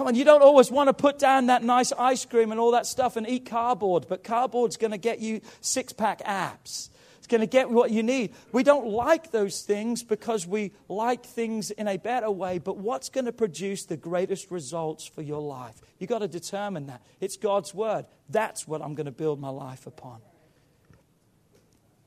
Come 0.00 0.06
on, 0.06 0.14
you 0.14 0.24
don't 0.24 0.40
always 0.40 0.70
want 0.70 0.88
to 0.88 0.94
put 0.94 1.18
down 1.18 1.48
that 1.48 1.62
nice 1.62 1.92
ice 1.92 2.24
cream 2.24 2.52
and 2.52 2.58
all 2.58 2.70
that 2.70 2.86
stuff 2.86 3.16
and 3.16 3.28
eat 3.28 3.44
cardboard, 3.44 4.06
but 4.08 4.24
cardboard's 4.24 4.78
going 4.78 4.92
to 4.92 4.96
get 4.96 5.18
you 5.18 5.42
six 5.60 5.92
pack 5.92 6.22
abs. 6.24 6.88
It's 7.18 7.26
going 7.26 7.42
to 7.42 7.46
get 7.46 7.68
what 7.68 7.90
you 7.90 8.02
need. 8.02 8.32
We 8.50 8.62
don't 8.62 8.86
like 8.86 9.30
those 9.30 9.60
things 9.60 10.02
because 10.02 10.46
we 10.46 10.72
like 10.88 11.26
things 11.26 11.70
in 11.70 11.86
a 11.86 11.98
better 11.98 12.30
way, 12.30 12.56
but 12.56 12.78
what's 12.78 13.10
going 13.10 13.26
to 13.26 13.32
produce 13.32 13.84
the 13.84 13.98
greatest 13.98 14.50
results 14.50 15.06
for 15.06 15.20
your 15.20 15.42
life? 15.42 15.78
You've 15.98 16.08
got 16.08 16.20
to 16.20 16.28
determine 16.28 16.86
that. 16.86 17.02
It's 17.20 17.36
God's 17.36 17.74
word. 17.74 18.06
That's 18.30 18.66
what 18.66 18.80
I'm 18.80 18.94
going 18.94 19.04
to 19.04 19.12
build 19.12 19.38
my 19.38 19.50
life 19.50 19.86
upon. 19.86 20.22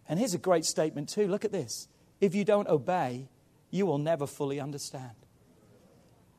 And 0.10 0.18
here's 0.18 0.34
a 0.34 0.40
great 0.40 0.66
statement, 0.66 1.10
too. 1.10 1.28
Look 1.28 1.46
at 1.46 1.52
this. 1.52 1.88
If 2.20 2.34
you 2.34 2.44
don't 2.44 2.68
obey, 2.68 3.28
you 3.70 3.86
will 3.86 4.00
never 4.00 4.26
fully 4.26 4.60
understand. 4.60 5.14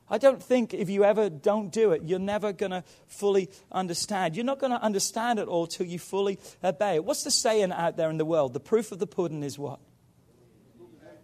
I 0.07 0.19
don't 0.19 0.41
think 0.41 0.73
if 0.73 0.89
you 0.89 1.03
ever 1.03 1.29
don't 1.29 1.71
do 1.71 1.91
it, 1.91 2.03
you're 2.03 2.19
never 2.19 2.53
going 2.53 2.71
to 2.71 2.83
fully 3.07 3.49
understand. 3.71 4.35
You're 4.35 4.45
not 4.45 4.59
going 4.59 4.71
to 4.71 4.81
understand 4.81 5.39
it 5.39 5.47
all 5.47 5.65
till 5.65 5.87
you 5.87 5.97
fully 5.97 6.37
obey 6.63 6.95
it. 6.95 7.05
What's 7.05 7.23
the 7.23 7.31
saying 7.31 7.71
out 7.71 7.97
there 7.97 8.11
in 8.11 8.17
the 8.17 8.25
world? 8.25 8.53
The 8.53 8.59
proof 8.59 8.91
of 8.91 8.99
the 8.99 9.07
pudding 9.07 9.41
is 9.41 9.57
what? 9.57 9.79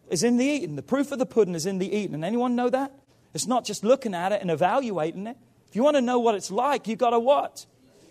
Is 0.09 0.23
in 0.23 0.37
the 0.37 0.45
eating. 0.45 0.75
The 0.75 0.81
proof 0.81 1.11
of 1.11 1.19
the 1.19 1.25
pudding 1.27 1.53
is 1.53 1.65
in 1.65 1.77
the 1.77 1.95
eating. 1.95 2.15
And 2.15 2.25
anyone 2.25 2.55
know 2.55 2.69
that? 2.69 2.91
It's 3.33 3.47
not 3.47 3.65
just 3.65 3.83
looking 3.83 4.15
at 4.15 4.31
it 4.31 4.41
and 4.41 4.49
evaluating 4.49 5.27
it. 5.27 5.37
If 5.69 5.75
you 5.75 5.83
want 5.83 5.95
to 5.95 6.01
know 6.01 6.19
what 6.19 6.35
it's 6.35 6.51
like, 6.51 6.87
you've 6.87 6.99
got 6.99 7.11
to 7.11 7.19
what? 7.19 7.65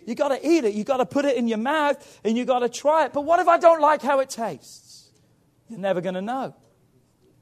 You've 0.07 0.17
got 0.17 0.29
to 0.29 0.49
eat 0.49 0.65
it. 0.65 0.73
You've 0.75 0.87
got 0.87 0.99
to 0.99 1.07
put 1.07 1.25
it 1.25 1.37
in 1.37 1.47
your 1.47 1.59
mouth 1.59 2.21
and 2.25 2.39
you've 2.39 2.47
got 2.47 2.61
to 2.61 2.69
try 2.69 3.07
it. 3.07 3.13
But 3.13 3.23
what 3.23 3.41
if 3.41 3.49
I 3.49 3.59
don't 3.59 3.81
like 3.81 4.03
how 4.03 4.21
it 4.21 4.31
tastes? 4.31 5.11
You're 5.69 5.81
never 5.81 6.01
going 6.01 6.15
to 6.15 6.23
know. 6.23 6.55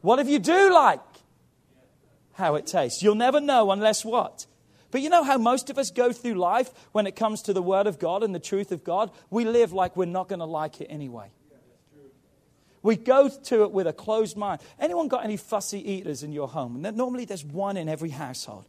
What 0.01 0.19
if 0.19 0.29
you 0.29 0.38
do 0.38 0.73
like 0.73 1.01
how 2.38 2.55
it 2.55 2.66
tastes. 2.66 3.03
You'll 3.03 3.16
never 3.16 3.40
know 3.40 3.72
unless 3.72 4.05
what? 4.05 4.46
But 4.92 5.03
you 5.03 5.11
know 5.11 5.24
how 5.24 5.38
most 5.38 5.70
of 5.70 5.77
us 5.77 5.90
go 5.90 6.12
through 6.12 6.35
life 6.35 6.70
when 6.92 7.07
it 7.07 7.16
comes 7.16 7.42
to 7.42 7.53
the 7.53 7.61
Word 7.61 7.87
of 7.88 7.98
God 7.98 8.22
and 8.22 8.33
the 8.33 8.38
truth 8.38 8.70
of 8.70 8.85
God? 8.85 9.11
We 9.29 9.44
live 9.44 9.72
like 9.72 9.96
we're 9.96 10.07
not 10.07 10.29
going 10.29 10.38
to 10.38 10.46
like 10.46 10.81
it 10.81 10.87
anyway. 10.87 11.31
We 12.81 12.94
go 12.94 13.29
to 13.29 13.64
it 13.64 13.72
with 13.72 13.88
a 13.88 13.92
closed 13.92 14.37
mind. 14.37 14.61
Anyone 14.79 15.09
got 15.09 15.24
any 15.24 15.37
fussy 15.37 15.81
eaters 15.90 16.22
in 16.22 16.33
your 16.33 16.46
home? 16.46 16.81
Normally 16.81 17.24
there's 17.24 17.44
one 17.44 17.77
in 17.77 17.88
every 17.88 18.11
household. 18.11 18.64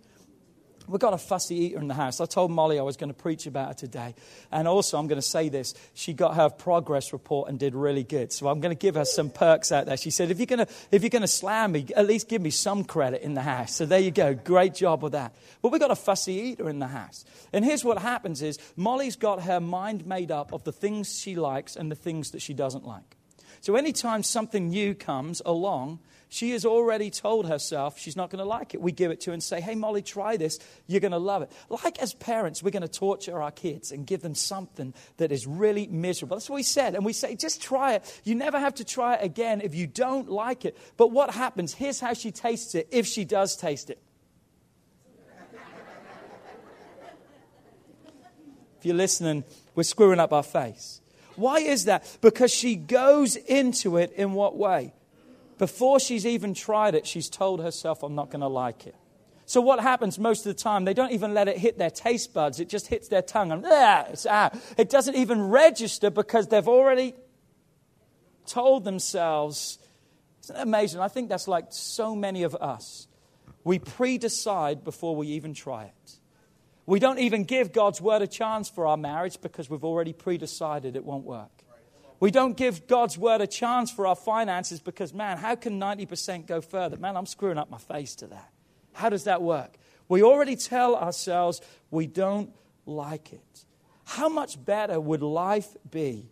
We've 0.90 1.00
got 1.00 1.14
a 1.14 1.18
fussy 1.18 1.56
eater 1.56 1.80
in 1.80 1.88
the 1.88 1.94
house. 1.94 2.20
I 2.20 2.26
told 2.26 2.52
Molly 2.52 2.80
I 2.80 2.82
was 2.82 2.98
going 2.98 3.10
to 3.10 3.14
preach 3.14 3.46
about 3.46 3.68
her 3.68 3.74
today. 3.76 4.16
And 4.52 4.68
also, 4.68 4.98
I'm 4.98 5.08
going 5.08 5.22
to 5.22 5.28
say 5.28 5.50
this. 5.50 5.76
She 5.94 6.14
got 6.14 6.36
her 6.36 6.50
progress 6.50 7.14
report 7.14 7.50
and 7.50 7.60
did 7.60 7.76
really 7.76 8.04
good. 8.04 8.34
So 8.34 8.48
I'm 8.48 8.60
going 8.60 8.76
to 8.76 8.80
give 8.80 8.96
her 8.96 9.06
some 9.06 9.30
perks 9.30 9.72
out 9.72 9.86
there. 9.86 9.98
She 9.98 10.10
said, 10.10 10.32
if 10.32 10.40
you're 10.40 10.48
going 10.48 10.66
to, 10.66 10.68
if 10.92 11.04
you're 11.04 11.10
going 11.10 11.22
to 11.22 11.28
slam 11.28 11.74
me, 11.74 11.86
at 11.96 12.08
least 12.08 12.28
give 12.28 12.42
me 12.42 12.50
some 12.50 12.84
credit 12.84 13.22
in 13.22 13.36
the 13.36 13.42
house. 13.42 13.76
So 13.76 13.86
there 13.86 14.00
you 14.00 14.12
go. 14.12 14.34
Great 14.34 14.74
job 14.74 15.04
with 15.04 15.12
that. 15.12 15.36
But 15.62 15.72
we've 15.72 15.82
got 15.82 15.92
a 15.92 15.96
fussy 15.96 16.34
eater 16.34 16.70
in 16.70 16.80
the 16.80 16.88
house. 16.88 17.24
And 17.54 17.64
here's 17.64 17.86
what 17.86 18.00
happens 18.00 18.42
is 18.42 18.58
Molly's 18.76 19.16
got 19.16 19.44
her 19.44 19.60
mind 19.60 20.08
made 20.08 20.32
up 20.32 20.54
of 20.54 20.64
the 20.64 20.72
things 20.72 21.20
she 21.20 21.36
likes 21.36 21.76
and 21.76 21.92
the 21.92 21.96
things 21.96 22.32
that 22.32 22.42
she 22.42 22.54
doesn't 22.54 22.86
like. 22.86 23.16
So 23.62 23.76
anytime 23.76 24.24
something 24.24 24.70
new 24.70 24.96
comes 24.96 25.42
along, 25.46 26.00
she 26.32 26.52
has 26.52 26.64
already 26.64 27.10
told 27.10 27.48
herself 27.48 27.98
she's 27.98 28.16
not 28.16 28.30
going 28.30 28.38
to 28.38 28.46
like 28.46 28.76
it. 28.76 28.82
We 28.82 28.92
give 28.92 29.10
it 29.10 29.20
to 29.22 29.32
her 29.32 29.34
and 29.34 29.42
say, 29.42 29.60
hey, 29.60 29.74
Molly, 29.74 30.04
try 30.04 30.38
this. 30.38 30.60
You're 30.86 31.00
going 31.00 31.12
to 31.12 31.18
love 31.18 31.42
it. 31.42 31.52
Like 31.70 31.98
as 32.00 32.14
parents, 32.14 32.62
we're 32.62 32.70
going 32.70 32.84
to 32.84 32.88
torture 32.88 33.42
our 33.42 33.50
kids 33.50 33.92
and 33.92 34.06
give 34.06 34.22
them 34.22 34.36
something 34.36 34.94
that 35.18 35.32
is 35.32 35.48
really 35.48 35.88
miserable. 35.88 36.38
That's 36.38 36.48
what 36.48 36.58
we 36.58 36.64
said. 36.64 36.94
And 36.94 37.04
we 37.04 37.14
say, 37.14 37.36
just 37.36 37.64
try 37.64 37.96
it. 37.96 38.22
You 38.24 38.36
never 38.36 38.60
have 38.60 38.76
to 38.76 38.86
try 38.86 39.16
it 39.16 39.26
again 39.26 39.62
if 39.62 39.74
you 39.74 39.88
don't 39.88 40.30
like 40.30 40.66
it. 40.66 40.78
But 40.98 41.10
what 41.10 41.32
happens? 41.32 41.74
Here's 41.74 42.00
how 42.00 42.14
she 42.14 42.32
tastes 42.32 42.76
it 42.76 42.88
if 42.92 43.08
she 43.08 43.26
does 43.26 43.58
taste 43.58 43.90
it. 43.90 44.00
if 48.78 48.86
you're 48.86 48.96
listening, 48.96 49.44
we're 49.74 49.82
screwing 49.82 50.20
up 50.20 50.32
our 50.32 50.44
face. 50.44 51.02
Why 51.36 51.58
is 51.58 51.86
that? 51.86 52.06
Because 52.22 52.54
she 52.54 52.76
goes 52.76 53.36
into 53.36 53.98
it 53.98 54.12
in 54.12 54.34
what 54.34 54.56
way? 54.56 54.94
Before 55.60 56.00
she's 56.00 56.26
even 56.26 56.56
tried 56.56 56.96
it, 56.96 57.06
she's 57.06 57.30
told 57.30 57.62
herself, 57.62 58.02
I'm 58.02 58.16
not 58.16 58.32
going 58.32 58.42
to 58.42 58.48
like 58.48 58.88
it. 58.88 58.96
So 59.46 59.62
what 59.62 59.82
happens 59.82 60.18
most 60.18 60.46
of 60.46 60.56
the 60.56 60.62
time? 60.62 60.86
They 60.86 60.94
don't 60.94 61.12
even 61.12 61.34
let 61.34 61.48
it 61.48 61.58
hit 61.58 61.78
their 61.78 61.90
taste 61.90 62.34
buds. 62.34 62.60
It 62.60 62.70
just 62.70 62.88
hits 62.88 63.10
their 63.10 63.22
tongue 63.22 63.52
and 63.52 63.66
ah, 63.68 64.06
it's 64.10 64.26
out. 64.26 64.56
It 64.78 64.90
doesn't 64.90 65.16
even 65.16 65.50
register 65.50 66.10
because 66.10 66.48
they've 66.48 66.68
already 66.68 67.14
told 68.46 68.86
themselves. 68.86 69.80
Isn't 70.44 70.56
that 70.56 70.64
amazing? 70.64 71.02
I 71.02 71.10
think 71.10 71.30
that's 71.30 71.48
like 71.48 71.66
so 71.72 72.16
many 72.16 72.44
of 72.44 72.56
us. 72.56 73.08
We 73.64 73.80
pre-decide 73.80 74.84
before 74.84 75.16
we 75.16 75.28
even 75.30 75.54
try 75.54 75.86
it. 75.86 76.20
We 76.86 77.00
don't 77.00 77.20
even 77.20 77.44
give 77.44 77.74
God's 77.74 78.00
word 78.00 78.22
a 78.22 78.28
chance 78.28 78.70
for 78.70 78.88
our 78.88 78.98
marriage 78.98 79.42
because 79.42 79.70
we've 79.70 79.84
already 79.84 80.14
pre-decided 80.14 80.96
it 80.96 81.04
won't 81.04 81.26
work. 81.26 81.52
We 82.20 82.32
don't 82.32 82.58
give 82.58 82.88
God's 82.88 83.18
word 83.18 83.42
a 83.42 83.48
chance 83.48 83.92
for 83.92 84.06
our 84.06 84.16
finances 84.16 84.82
because, 84.82 85.14
man, 85.14 85.38
how 85.38 85.56
can 85.56 85.80
90% 85.80 86.46
go 86.46 86.60
further? 86.60 86.98
Man, 86.98 87.16
I'm 87.16 87.26
screwing 87.26 87.58
up 87.58 87.70
my 87.70 87.78
face 87.78 88.16
to 88.16 88.28
that. 88.28 88.52
How 88.94 89.10
does 89.10 89.24
that 89.24 89.42
work? 89.42 89.78
We 90.10 90.24
already 90.24 90.56
tell 90.56 90.96
ourselves 90.96 91.62
we 91.92 92.08
don't 92.08 92.54
like 92.86 93.32
it. 93.32 93.66
How 94.04 94.28
much 94.28 94.64
better 94.64 95.00
would 95.00 95.22
life 95.22 95.78
be 95.90 96.30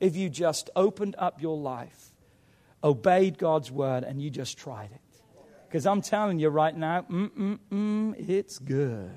if 0.00 0.16
you 0.16 0.28
just 0.28 0.68
opened 0.76 1.14
up 1.18 1.40
your 1.40 1.56
life, 1.56 2.12
obeyed 2.82 3.38
God's 3.38 3.70
word, 3.70 4.04
and 4.04 4.20
you 4.20 4.28
just 4.28 4.58
tried 4.58 4.90
it. 4.92 5.00
Because 5.66 5.86
I'm 5.86 6.02
telling 6.02 6.38
you 6.38 6.50
right 6.50 6.76
now, 6.76 7.06
mm, 7.10 7.30
mm, 7.30 7.58
mm, 7.72 8.28
it's 8.28 8.58
good. 8.58 9.10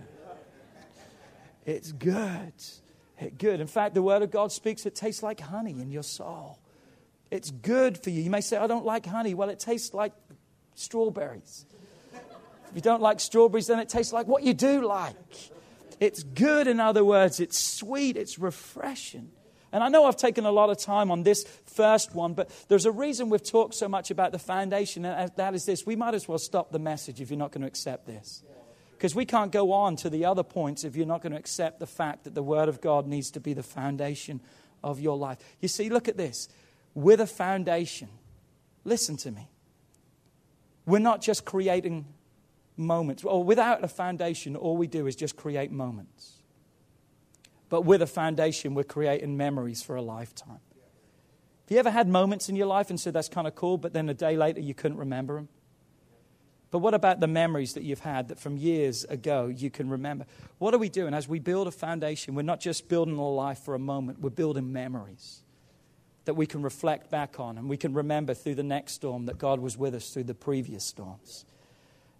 It's 1.65 1.91
good. 1.91 2.53
Good. 3.37 3.59
In 3.59 3.67
fact, 3.67 3.95
the 3.95 4.01
word 4.01 4.21
of 4.21 4.31
God 4.31 4.51
speaks, 4.51 4.85
it 4.85 4.95
tastes 4.95 5.23
like 5.23 5.39
honey 5.39 5.71
in 5.71 5.89
your 5.89 6.03
soul. 6.03 6.59
It's 7.31 7.51
good 7.51 7.97
for 7.97 8.09
you. 8.09 8.21
You 8.21 8.29
may 8.29 8.41
say, 8.41 8.57
I 8.57 8.67
don't 8.67 8.85
like 8.85 9.05
honey. 9.05 9.33
Well, 9.33 9.49
it 9.49 9.59
tastes 9.59 9.93
like 9.93 10.13
strawberries. 10.75 11.65
If 12.69 12.75
you 12.75 12.81
don't 12.81 13.01
like 13.01 13.19
strawberries, 13.19 13.67
then 13.67 13.79
it 13.79 13.89
tastes 13.89 14.13
like 14.13 14.27
what 14.27 14.43
you 14.43 14.53
do 14.53 14.85
like. 14.85 15.15
It's 15.99 16.21
good, 16.23 16.67
in 16.67 16.79
other 16.79 17.03
words. 17.03 17.39
It's 17.39 17.57
sweet. 17.57 18.17
It's 18.17 18.37
refreshing. 18.37 19.31
And 19.71 19.83
I 19.83 19.89
know 19.89 20.05
I've 20.05 20.17
taken 20.17 20.45
a 20.45 20.51
lot 20.51 20.69
of 20.69 20.77
time 20.77 21.11
on 21.11 21.23
this 21.23 21.43
first 21.65 22.15
one, 22.15 22.33
but 22.33 22.49
there's 22.69 22.85
a 22.85 22.91
reason 22.91 23.29
we've 23.29 23.43
talked 23.43 23.73
so 23.73 23.89
much 23.89 24.11
about 24.11 24.31
the 24.31 24.39
foundation, 24.39 25.03
and 25.03 25.31
that 25.35 25.53
is 25.53 25.65
this. 25.65 25.85
We 25.85 25.95
might 25.95 26.13
as 26.13 26.27
well 26.27 26.37
stop 26.37 26.71
the 26.71 26.79
message 26.79 27.19
if 27.19 27.29
you're 27.29 27.39
not 27.39 27.51
going 27.51 27.61
to 27.61 27.67
accept 27.67 28.05
this. 28.05 28.43
Because 28.97 29.13
we 29.13 29.25
can't 29.25 29.51
go 29.51 29.73
on 29.73 29.95
to 29.97 30.09
the 30.09 30.25
other 30.25 30.41
points 30.41 30.83
if 30.83 30.95
you're 30.95 31.05
not 31.05 31.21
going 31.21 31.31
to 31.31 31.37
accept 31.37 31.79
the 31.79 31.85
fact 31.85 32.23
that 32.23 32.33
the 32.33 32.41
Word 32.41 32.67
of 32.67 32.81
God 32.81 33.05
needs 33.05 33.29
to 33.31 33.39
be 33.39 33.53
the 33.53 33.61
foundation 33.61 34.41
of 34.83 34.99
your 34.99 35.15
life. 35.15 35.37
You 35.61 35.67
see, 35.67 35.89
look 35.89 36.07
at 36.07 36.17
this. 36.17 36.49
With 36.95 37.21
a 37.21 37.27
foundation, 37.27 38.09
listen 38.83 39.15
to 39.17 39.31
me. 39.31 39.49
We're 40.87 40.97
not 40.97 41.21
just 41.21 41.45
creating 41.45 42.05
moments. 42.75 43.23
Or 43.23 43.43
without 43.43 43.83
a 43.83 43.87
foundation, 43.87 44.55
all 44.55 44.75
we 44.75 44.87
do 44.87 45.05
is 45.05 45.15
just 45.15 45.35
create 45.35 45.71
moments. 45.71 46.41
But 47.69 47.81
with 47.81 48.01
a 48.01 48.07
foundation, 48.07 48.73
we're 48.73 48.83
creating 48.83 49.37
memories 49.37 49.83
for 49.83 49.95
a 49.95 50.01
lifetime. 50.01 50.59
Have 51.65 51.71
you 51.71 51.77
ever 51.77 51.91
had 51.91 52.07
moments 52.07 52.49
in 52.49 52.55
your 52.55 52.67
life 52.67 52.89
and 52.89 52.99
said, 52.99 53.13
that's 53.13 53.29
kind 53.29 53.45
of 53.45 53.53
cool, 53.53 53.77
but 53.77 53.93
then 53.93 54.09
a 54.09 54.13
day 54.15 54.37
later 54.37 54.61
you 54.61 54.73
couldn't 54.73 54.97
remember 54.97 55.35
them? 55.35 55.49
But 56.69 56.79
what 56.79 56.93
about 56.93 57.19
the 57.19 57.27
memories 57.27 57.73
that 57.73 57.83
you've 57.83 58.01
had 58.01 58.27
that 58.27 58.39
from 58.39 58.57
years 58.57 59.05
ago 59.05 59.47
you 59.47 59.69
can 59.69 59.89
remember? 59.89 60.25
What 60.57 60.73
are 60.73 60.77
we 60.77 60.89
doing? 60.89 61.13
As 61.13 61.27
we 61.27 61.39
build 61.39 61.67
a 61.67 61.71
foundation, 61.71 62.35
we're 62.35 62.41
not 62.41 62.59
just 62.59 62.89
building 62.89 63.17
a 63.17 63.29
life 63.29 63.59
for 63.59 63.73
a 63.73 63.79
moment, 63.79 64.19
we're 64.19 64.29
building 64.29 64.71
memories 64.71 65.43
that 66.25 66.33
we 66.33 66.45
can 66.45 66.61
reflect 66.61 67.09
back 67.09 67.39
on 67.39 67.57
and 67.57 67.69
we 67.69 67.77
can 67.77 67.93
remember 67.93 68.33
through 68.33 68.55
the 68.55 68.63
next 68.63 68.93
storm 68.93 69.25
that 69.27 69.37
God 69.37 69.61
was 69.61 69.77
with 69.77 69.95
us 69.95 70.09
through 70.09 70.25
the 70.25 70.33
previous 70.33 70.83
storms 70.83 71.45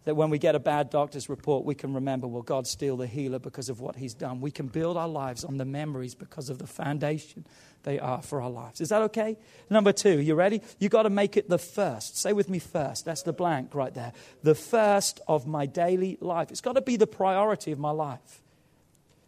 that 0.07 0.15
when 0.15 0.29
we 0.29 0.39
get 0.39 0.55
a 0.55 0.59
bad 0.59 0.89
doctor's 0.89 1.27
report, 1.27 1.65
we 1.65 1.75
can 1.75 1.93
remember, 1.93 2.27
well, 2.27 2.41
God's 2.41 2.69
still 2.69 2.95
the 2.95 3.07
healer 3.07 3.39
because 3.39 3.67
of 3.67 3.81
what 3.81 3.97
He's 3.97 4.13
done. 4.13 4.39
We 4.39 4.51
can 4.51 4.67
build 4.67 4.95
our 4.95 5.07
lives 5.07 5.43
on 5.43 5.57
the 5.57 5.65
memories 5.65 6.15
because 6.15 6.49
of 6.49 6.59
the 6.59 6.65
foundation 6.65 7.45
they 7.83 7.99
are 7.99 8.21
for 8.21 8.41
our 8.41 8.49
lives. 8.49 8.79
Is 8.79 8.87
that 8.87 9.01
okay? 9.01 9.35
Number 9.69 9.91
two, 9.91 10.21
you 10.21 10.33
ready? 10.33 10.61
You've 10.79 10.93
got 10.93 11.03
to 11.03 11.09
make 11.09 11.35
it 11.35 11.49
the 11.49 11.57
first. 11.57 12.17
Say 12.17 12.31
with 12.31 12.47
me 12.47 12.57
first. 12.57 13.03
That's 13.03 13.23
the 13.23 13.33
blank 13.33 13.75
right 13.75 13.93
there. 13.93 14.13
The 14.43 14.55
first 14.55 15.19
of 15.27 15.45
my 15.45 15.65
daily 15.65 16.17
life. 16.21 16.51
It's 16.51 16.61
got 16.61 16.75
to 16.75 16.81
be 16.81 16.95
the 16.95 17.05
priority 17.05 17.73
of 17.73 17.79
my 17.79 17.91
life. 17.91 18.41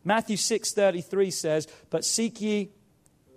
Matthew 0.06 0.38
6:33 0.38 1.30
says, 1.30 1.68
"But 1.89 2.06
seek 2.06 2.39
ye 2.39 2.70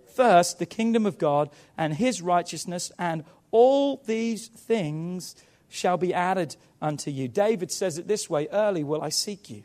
first 0.06 0.60
the 0.60 0.66
kingdom 0.66 1.06
of 1.06 1.18
God 1.18 1.50
and 1.76 1.94
his 1.94 2.22
righteousness, 2.22 2.92
and 3.00 3.24
all 3.50 4.00
these 4.06 4.46
things 4.46 5.34
shall 5.72 5.96
be 5.96 6.12
added 6.12 6.54
unto 6.80 7.10
you. 7.10 7.26
David 7.28 7.72
says 7.72 7.98
it 7.98 8.06
this 8.06 8.28
way 8.28 8.46
Early 8.52 8.84
will 8.84 9.02
I 9.02 9.08
seek 9.08 9.48
you. 9.48 9.64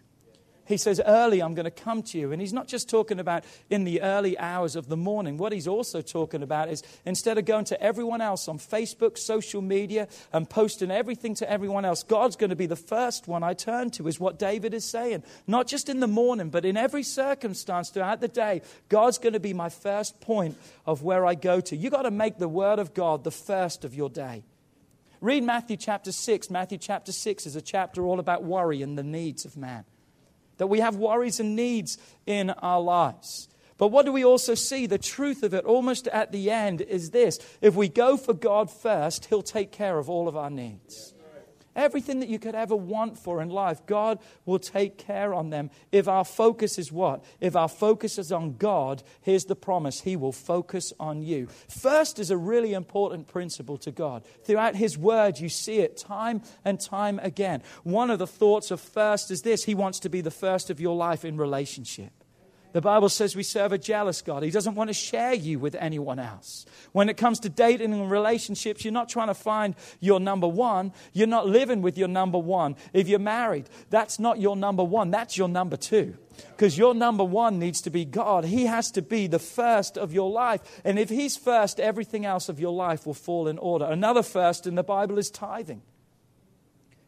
He 0.65 0.78
says, 0.78 1.02
Early 1.06 1.41
I'm 1.41 1.54
going 1.54 1.65
to 1.65 1.72
come 1.72 2.04
to 2.04 2.17
you. 2.17 2.32
And 2.32 2.41
he's 2.41 2.54
not 2.54 2.67
just 2.67 2.89
talking 2.89 3.20
about 3.20 3.43
in 3.70 3.84
the 3.84 4.02
early 4.02 4.38
hours 4.38 4.76
of 4.76 4.88
the 4.88 4.98
morning. 4.98 5.38
What 5.38 5.54
he's 5.54 5.67
also 5.67 6.02
talking 6.02 6.43
about 6.43 6.70
is 6.70 6.84
instead 7.06 7.38
of 7.38 7.46
going 7.46 7.65
to 7.65 7.82
everyone 7.82 8.22
else 8.22 8.48
on 8.48 8.58
Facebook, 8.58 9.17
social 9.17 9.62
media, 9.62 10.08
and 10.34 10.50
posting 10.50 10.91
everything 10.91 11.36
to 11.36 11.50
everyone 11.50 11.86
else, 11.86 12.04
God's 12.04 12.36
going 12.36 12.50
to 12.50 12.56
be 12.56 12.65
the 12.65 12.76
first 12.76 13.28
one 13.28 13.43
I 13.43 13.54
turn 13.54 13.91
to, 13.91 14.08
is 14.08 14.20
what 14.20 14.39
David 14.39 14.74
is 14.74 14.84
saying. 14.84 15.24
Not 15.46 15.67
just 15.67 15.88
in 15.88 16.02
the 16.02 16.08
morning, 16.08 16.50
but 16.50 16.65
in 16.65 16.76
every 16.76 17.04
circumstance 17.04 17.89
throughout 17.89 18.20
the 18.20 18.28
day, 18.28 18.62
God's 18.89 19.17
going 19.17 19.34
to 19.34 19.39
be 19.39 19.54
my 19.54 19.70
first 19.70 20.20
point 20.20 20.58
of 20.86 21.02
where 21.02 21.26
I 21.26 21.36
go 21.36 21.62
to. 21.62 21.78
You've 21.78 21.93
got 21.93 22.04
to 22.04 22.12
make 22.12 22.39
the 22.39 22.50
Word 22.50 22.80
of 22.80 22.93
God 22.93 23.24
the 23.24 23.32
first 23.32 23.86
of 23.86 23.96
your 23.96 24.10
day. 24.10 24.43
Read 25.20 25.44
Matthew 25.44 25.78
chapter 25.78 26.12
6. 26.12 26.50
Matthew 26.52 26.78
chapter 26.78 27.12
6 27.12 27.48
is 27.48 27.56
a 27.56 27.62
chapter 27.62 28.06
all 28.06 28.20
about 28.20 28.44
worry 28.44 28.82
and 28.82 28.98
the 28.98 29.04
needs 29.04 29.46
of 29.46 29.58
man. 29.58 29.84
That 30.58 30.68
we 30.68 30.80
have 30.80 30.96
worries 30.96 31.40
and 31.40 31.56
needs 31.56 31.98
in 32.26 32.52
our 32.52 32.82
lives. 32.82 33.50
But 33.78 33.90
what 33.90 34.06
do 34.06 34.12
we 34.12 34.26
also 34.26 34.56
see? 34.56 34.86
The 34.86 34.98
truth 34.98 35.44
of 35.44 35.54
it, 35.54 35.66
almost 35.66 36.08
at 36.08 36.32
the 36.32 36.52
end, 36.52 36.82
is 36.82 37.12
this 37.12 37.40
if 37.62 37.76
we 37.76 37.90
go 37.90 38.18
for 38.18 38.34
God 38.34 38.72
first, 38.72 39.26
He'll 39.26 39.44
take 39.44 39.72
care 39.72 39.98
of 39.98 40.10
all 40.10 40.28
of 40.28 40.36
our 40.36 40.50
needs. 40.50 41.14
Everything 41.78 42.20
that 42.22 42.28
you 42.28 42.40
could 42.40 42.56
ever 42.56 42.76
want 42.76 43.20
for 43.20 43.40
in 43.40 43.50
life, 43.50 43.86
God 43.86 44.18
will 44.46 44.58
take 44.58 44.98
care 44.98 45.34
on 45.34 45.52
them. 45.52 45.70
If 45.92 46.08
our 46.08 46.26
focus 46.26 46.80
is 46.80 46.92
what? 46.92 47.24
If 47.40 47.56
our 47.56 47.70
focus 47.70 48.18
is 48.18 48.32
on 48.32 48.58
God, 48.58 49.04
here's 49.22 49.46
the 49.46 49.56
promise 49.56 50.02
He 50.02 50.16
will 50.16 50.32
focus 50.32 50.92
on 51.00 51.22
you. 51.22 51.48
First 51.70 52.18
is 52.18 52.32
a 52.32 52.38
really 52.38 52.74
important 52.74 53.28
principle 53.28 53.78
to 53.78 53.92
God. 53.92 54.26
Throughout 54.44 54.76
His 54.76 54.98
Word, 54.98 55.40
you 55.40 55.50
see 55.50 55.78
it 55.78 55.98
time 55.98 56.42
and 56.66 56.80
time 56.80 57.20
again. 57.20 57.62
One 57.84 58.10
of 58.10 58.18
the 58.18 58.26
thoughts 58.26 58.72
of 58.72 58.82
first 58.82 59.30
is 59.30 59.44
this 59.44 59.66
He 59.66 59.76
wants 59.76 60.00
to 60.00 60.10
be 60.10 60.22
the 60.22 60.32
first 60.32 60.72
of 60.72 60.82
your 60.82 60.96
life 60.96 61.24
in 61.24 61.38
relationship. 61.38 62.17
The 62.78 62.82
Bible 62.82 63.10
says 63.10 63.36
we 63.36 63.42
serve 63.42 63.72
a 63.72 63.80
jealous 63.80 64.22
God. 64.22 64.44
He 64.44 64.52
doesn't 64.52 64.76
want 64.76 64.92
to 64.92 64.94
share 64.94 65.34
you 65.34 65.58
with 65.58 65.74
anyone 65.74 66.20
else. 66.20 66.68
When 66.92 67.10
it 67.10 67.18
comes 67.18 67.40
to 67.40 67.50
dating 67.50 67.92
and 67.92 68.12
relationships, 68.12 68.86
you're 68.86 68.94
not 68.94 69.10
trying 69.10 69.30
to 69.30 69.34
find 69.34 69.74
your 70.00 70.20
number 70.20 70.48
one. 70.48 70.94
You're 71.12 71.26
not 71.26 71.48
living 71.48 71.82
with 71.82 71.98
your 71.98 72.08
number 72.08 72.38
one. 72.38 72.76
If 72.94 73.08
you're 73.08 73.18
married, 73.18 73.68
that's 73.90 74.20
not 74.20 74.40
your 74.40 74.56
number 74.56 74.84
one, 74.84 75.10
that's 75.10 75.40
your 75.40 75.48
number 75.48 75.76
two. 75.76 76.20
Because 76.52 76.78
your 76.78 76.94
number 76.94 77.24
one 77.24 77.58
needs 77.58 77.82
to 77.82 77.90
be 77.90 78.06
God. 78.06 78.46
He 78.46 78.68
has 78.68 78.92
to 78.92 79.02
be 79.02 79.26
the 79.26 79.40
first 79.40 79.98
of 79.98 80.13
your 80.13 80.30
life. 80.30 80.62
And 80.86 81.00
if 81.00 81.10
He's 81.10 81.36
first, 81.36 81.80
everything 81.80 82.28
else 82.28 82.48
of 82.48 82.60
your 82.60 82.74
life 82.74 83.08
will 83.08 83.16
fall 83.16 83.48
in 83.48 83.58
order. 83.58 83.86
Another 83.86 84.22
first 84.22 84.68
in 84.68 84.76
the 84.76 84.84
Bible 84.84 85.18
is 85.18 85.32
tithing. 85.32 85.82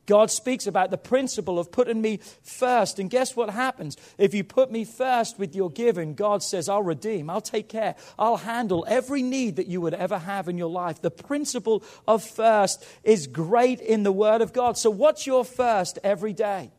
God 0.10 0.32
speaks 0.32 0.66
about 0.66 0.90
the 0.90 0.98
principle 0.98 1.60
of 1.60 1.72
putting 1.72 2.02
me 2.02 2.20
first. 2.42 2.98
And 2.98 3.12
guess 3.12 3.36
what 3.36 3.52
happens? 3.52 3.96
If 4.18 4.34
you 4.34 4.44
put 4.44 4.72
me 4.72 4.84
first 4.84 5.38
with 5.38 5.54
your 5.54 5.70
giving, 5.70 6.16
God 6.16 6.42
says, 6.42 6.68
I'll 6.68 6.82
redeem, 6.82 7.30
I'll 7.30 7.42
take 7.42 7.70
care, 7.70 7.94
I'll 8.18 8.38
handle 8.38 8.84
every 8.88 9.22
need 9.22 9.58
that 9.58 9.68
you 9.68 9.82
would 9.82 9.94
ever 9.94 10.18
have 10.18 10.50
in 10.50 10.58
your 10.58 10.72
life. 10.72 11.00
The 11.00 11.12
principle 11.12 11.84
of 12.08 12.24
first 12.24 12.84
is 13.04 13.28
great 13.28 13.82
in 13.82 14.02
the 14.02 14.12
Word 14.12 14.42
of 14.42 14.52
God. 14.52 14.80
So, 14.80 14.90
what's 14.90 15.28
your 15.28 15.46
first 15.46 16.00
every 16.04 16.34
day? 16.34 16.72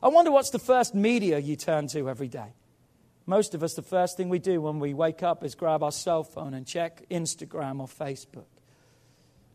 I 0.00 0.06
wonder 0.06 0.30
what's 0.30 0.50
the 0.50 0.60
first 0.60 0.94
media 0.94 1.40
you 1.40 1.56
turn 1.56 1.88
to 1.88 2.08
every 2.08 2.28
day. 2.28 2.54
Most 3.26 3.56
of 3.56 3.64
us, 3.64 3.74
the 3.74 3.82
first 3.82 4.16
thing 4.16 4.28
we 4.28 4.38
do 4.38 4.60
when 4.60 4.78
we 4.78 4.94
wake 4.94 5.24
up 5.24 5.42
is 5.42 5.56
grab 5.56 5.82
our 5.82 5.90
cell 5.90 6.22
phone 6.22 6.54
and 6.54 6.64
check 6.64 7.02
Instagram 7.10 7.80
or 7.80 7.88
Facebook. 7.88 8.46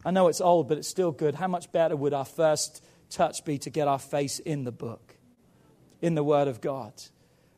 I 0.03 0.11
know 0.11 0.27
it's 0.27 0.41
old, 0.41 0.67
but 0.67 0.77
it's 0.77 0.89
still 0.89 1.13
good. 1.13 1.35
How 1.35 1.47
much 1.47 1.71
better 1.71 1.95
would 1.95 2.13
our 2.13 2.25
first 2.25 2.83
touch 3.09 3.45
be 3.45 3.57
to 3.59 3.69
get 3.69 3.87
our 3.87 3.99
face 3.99 4.39
in 4.39 4.63
the 4.63 4.71
book, 4.71 5.15
in 6.01 6.15
the 6.15 6.23
Word 6.23 6.47
of 6.47 6.61
God. 6.61 6.93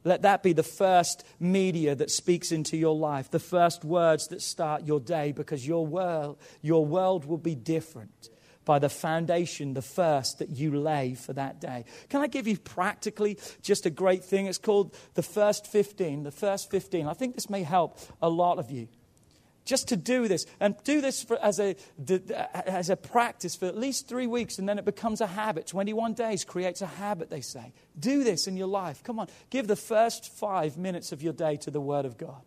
Let 0.04 0.22
that 0.22 0.44
be 0.44 0.54
the 0.54 0.64
first 0.64 1.26
media 1.40 1.94
that 1.96 2.10
speaks 2.10 2.52
into 2.52 2.78
your 2.78 2.96
life, 2.96 3.30
the 3.30 3.40
first 3.40 3.84
words 3.84 4.28
that 4.30 4.42
start 4.42 4.86
your 4.86 5.00
day, 5.00 5.34
because 5.34 5.68
your 5.68 5.86
world, 5.86 6.38
your 6.62 6.86
world 6.86 7.26
will 7.26 7.38
be 7.38 7.56
different 7.56 8.30
by 8.64 8.80
the 8.80 8.90
foundation, 8.90 9.74
the 9.74 9.82
first 9.82 10.40
that 10.40 10.50
you 10.50 10.80
lay 10.80 11.16
for 11.16 11.34
that 11.34 11.60
day. 11.60 11.86
Can 12.08 12.22
I 12.22 12.28
give 12.28 12.48
you 12.48 12.58
practically 12.58 13.38
just 13.62 13.86
a 13.86 13.90
great 13.90 14.24
thing? 14.24 14.46
It's 14.46 14.58
called 14.58 14.96
the 15.16 15.24
first 15.24 15.68
15. 15.68 16.24
The 16.24 16.32
first 16.32 16.70
15. 16.70 17.08
I 17.08 17.14
think 17.14 17.36
this 17.36 17.50
may 17.50 17.64
help 17.64 18.00
a 18.22 18.30
lot 18.30 18.60
of 18.60 18.72
you 18.72 18.88
just 19.66 19.88
to 19.90 19.98
do 19.98 20.28
this 20.28 20.46
and 20.60 20.76
do 20.84 21.02
this 21.02 21.24
for, 21.24 21.38
as, 21.38 21.60
a, 21.60 21.76
as 22.54 22.90
a 22.90 22.96
practice 22.96 23.56
for 23.56 23.66
at 23.66 23.78
least 23.78 24.08
three 24.08 24.28
weeks 24.28 24.58
and 24.58 24.68
then 24.68 24.80
it 24.80 24.86
becomes 24.86 25.22
a 25.22 25.28
habit. 25.28 25.68
21 25.68 26.14
days 26.14 26.44
creates 26.44 26.82
a 26.82 26.88
habit 26.88 27.30
they 27.30 27.42
say. 27.42 27.74
Do 27.98 28.24
this 28.24 28.48
in 28.48 28.58
your 28.58 28.68
life. 28.68 29.04
Come 29.04 29.20
on. 29.20 29.28
Give 29.50 29.68
the 29.68 29.76
first 29.76 30.32
five 30.34 30.78
minutes 30.78 31.12
of 31.12 31.22
your 31.22 31.34
day 31.34 31.56
to 31.58 31.72
the 31.72 31.82
word 31.82 32.06
of 32.06 32.18
god. 32.18 32.42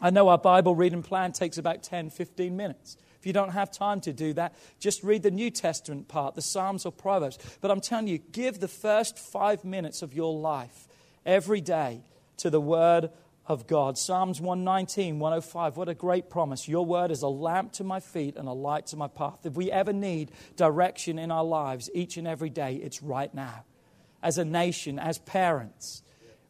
I 0.00 0.10
know 0.10 0.28
our 0.28 0.38
bible 0.38 0.74
reading 0.74 1.02
plan 1.02 1.32
takes 1.32 1.58
about 1.58 1.82
10 1.82 2.10
15 2.10 2.56
minutes. 2.56 2.96
If 3.18 3.26
you 3.26 3.32
don't 3.32 3.52
have 3.52 3.70
time 3.70 4.00
to 4.02 4.12
do 4.12 4.34
that 4.34 4.54
just 4.78 5.02
read 5.02 5.22
the 5.22 5.30
new 5.30 5.50
testament 5.50 6.08
part 6.08 6.34
the 6.34 6.42
psalms 6.42 6.84
or 6.84 6.92
proverbs. 6.92 7.38
But 7.60 7.70
i'm 7.70 7.80
telling 7.80 8.08
you 8.08 8.18
give 8.18 8.60
the 8.60 8.68
first 8.68 9.18
five 9.18 9.64
minutes 9.64 10.02
of 10.02 10.12
your 10.12 10.34
life 10.34 10.86
every 11.24 11.60
day 11.60 12.02
to 12.38 12.50
the 12.50 12.60
word 12.60 13.10
of 13.46 13.66
God. 13.66 13.98
Psalms 13.98 14.40
119, 14.40 15.18
105, 15.18 15.76
what 15.76 15.88
a 15.88 15.94
great 15.94 16.30
promise. 16.30 16.66
Your 16.66 16.84
word 16.84 17.10
is 17.10 17.22
a 17.22 17.28
lamp 17.28 17.72
to 17.72 17.84
my 17.84 18.00
feet 18.00 18.36
and 18.36 18.48
a 18.48 18.52
light 18.52 18.86
to 18.86 18.96
my 18.96 19.08
path. 19.08 19.44
If 19.44 19.54
we 19.54 19.70
ever 19.70 19.92
need 19.92 20.30
direction 20.56 21.18
in 21.18 21.30
our 21.30 21.44
lives 21.44 21.90
each 21.92 22.16
and 22.16 22.26
every 22.26 22.50
day, 22.50 22.76
it's 22.76 23.02
right 23.02 23.32
now. 23.34 23.64
As 24.22 24.38
a 24.38 24.44
nation, 24.44 24.98
as 24.98 25.18
parents, 25.18 26.02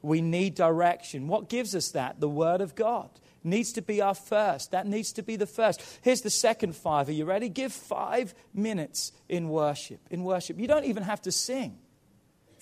we 0.03 0.20
need 0.20 0.55
direction. 0.55 1.26
What 1.26 1.49
gives 1.49 1.74
us 1.74 1.90
that? 1.90 2.20
The 2.20 2.28
word 2.28 2.61
of 2.61 2.74
God. 2.74 3.11
needs 3.42 3.72
to 3.72 3.82
be 3.82 4.01
our 4.01 4.14
first. 4.14 4.70
That 4.70 4.86
needs 4.86 5.12
to 5.14 5.22
be 5.22 5.36
the 5.36 5.47
first. 5.47 5.82
Here's 6.03 6.22
the 6.22 6.30
second 6.30 6.76
five. 6.76 7.09
Are 7.09 7.12
you 7.12 7.24
ready? 7.24 7.49
Give 7.49 7.72
five 7.72 8.34
minutes 8.55 9.12
in 9.28 9.49
worship. 9.49 10.01
In 10.11 10.24
worship. 10.24 10.59
You 10.59 10.66
don't 10.66 10.84
even 10.84 11.03
have 11.03 11.20
to 11.22 11.32
sing. 11.32 11.78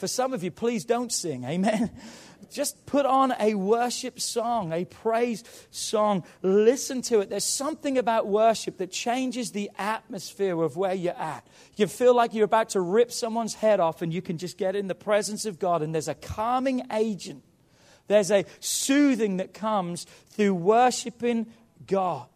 For 0.03 0.09
some 0.09 0.33
of 0.33 0.43
you, 0.43 0.51
please 0.51 0.85
don't 0.85 1.13
sing. 1.13 1.45
Amen. 1.45 1.89
Just 2.51 2.87
put 2.87 3.07
on 3.07 3.33
a 3.39 3.55
worship 3.55 4.19
song, 4.19 4.73
a 4.73 4.85
praise 4.85 5.45
song. 5.71 6.25
Listen 6.43 7.03
to 7.03 7.21
it. 7.21 7.31
There's 7.31 7.45
something 7.45 7.97
about 7.97 8.27
worship 8.27 8.79
that 8.79 8.91
changes 8.91 9.53
the 9.53 9.71
atmosphere 9.79 10.61
of 10.61 10.77
where 10.77 10.93
you're 10.93 11.13
at. 11.13 11.47
You 11.77 11.87
feel 11.87 12.17
like 12.17 12.35
you're 12.35 12.45
about 12.45 12.71
to 12.71 12.81
rip 12.81 13.13
someone's 13.13 13.55
head 13.55 13.79
off, 13.79 14.03
and 14.03 14.13
you 14.13 14.21
can 14.21 14.39
just 14.39 14.59
get 14.59 14.75
in 14.75 14.89
the 14.89 14.97
presence 14.97 15.47
of 15.47 15.61
God, 15.61 15.83
and 15.83 15.95
there's 15.95 16.09
a 16.09 16.17
calming 16.17 16.83
agent. 16.93 17.45
There's 18.09 18.33
a 18.33 18.45
soothing 18.59 19.37
that 19.37 19.55
comes 19.55 20.07
through 20.31 20.55
worshiping 20.55 21.47
God. 21.87 22.27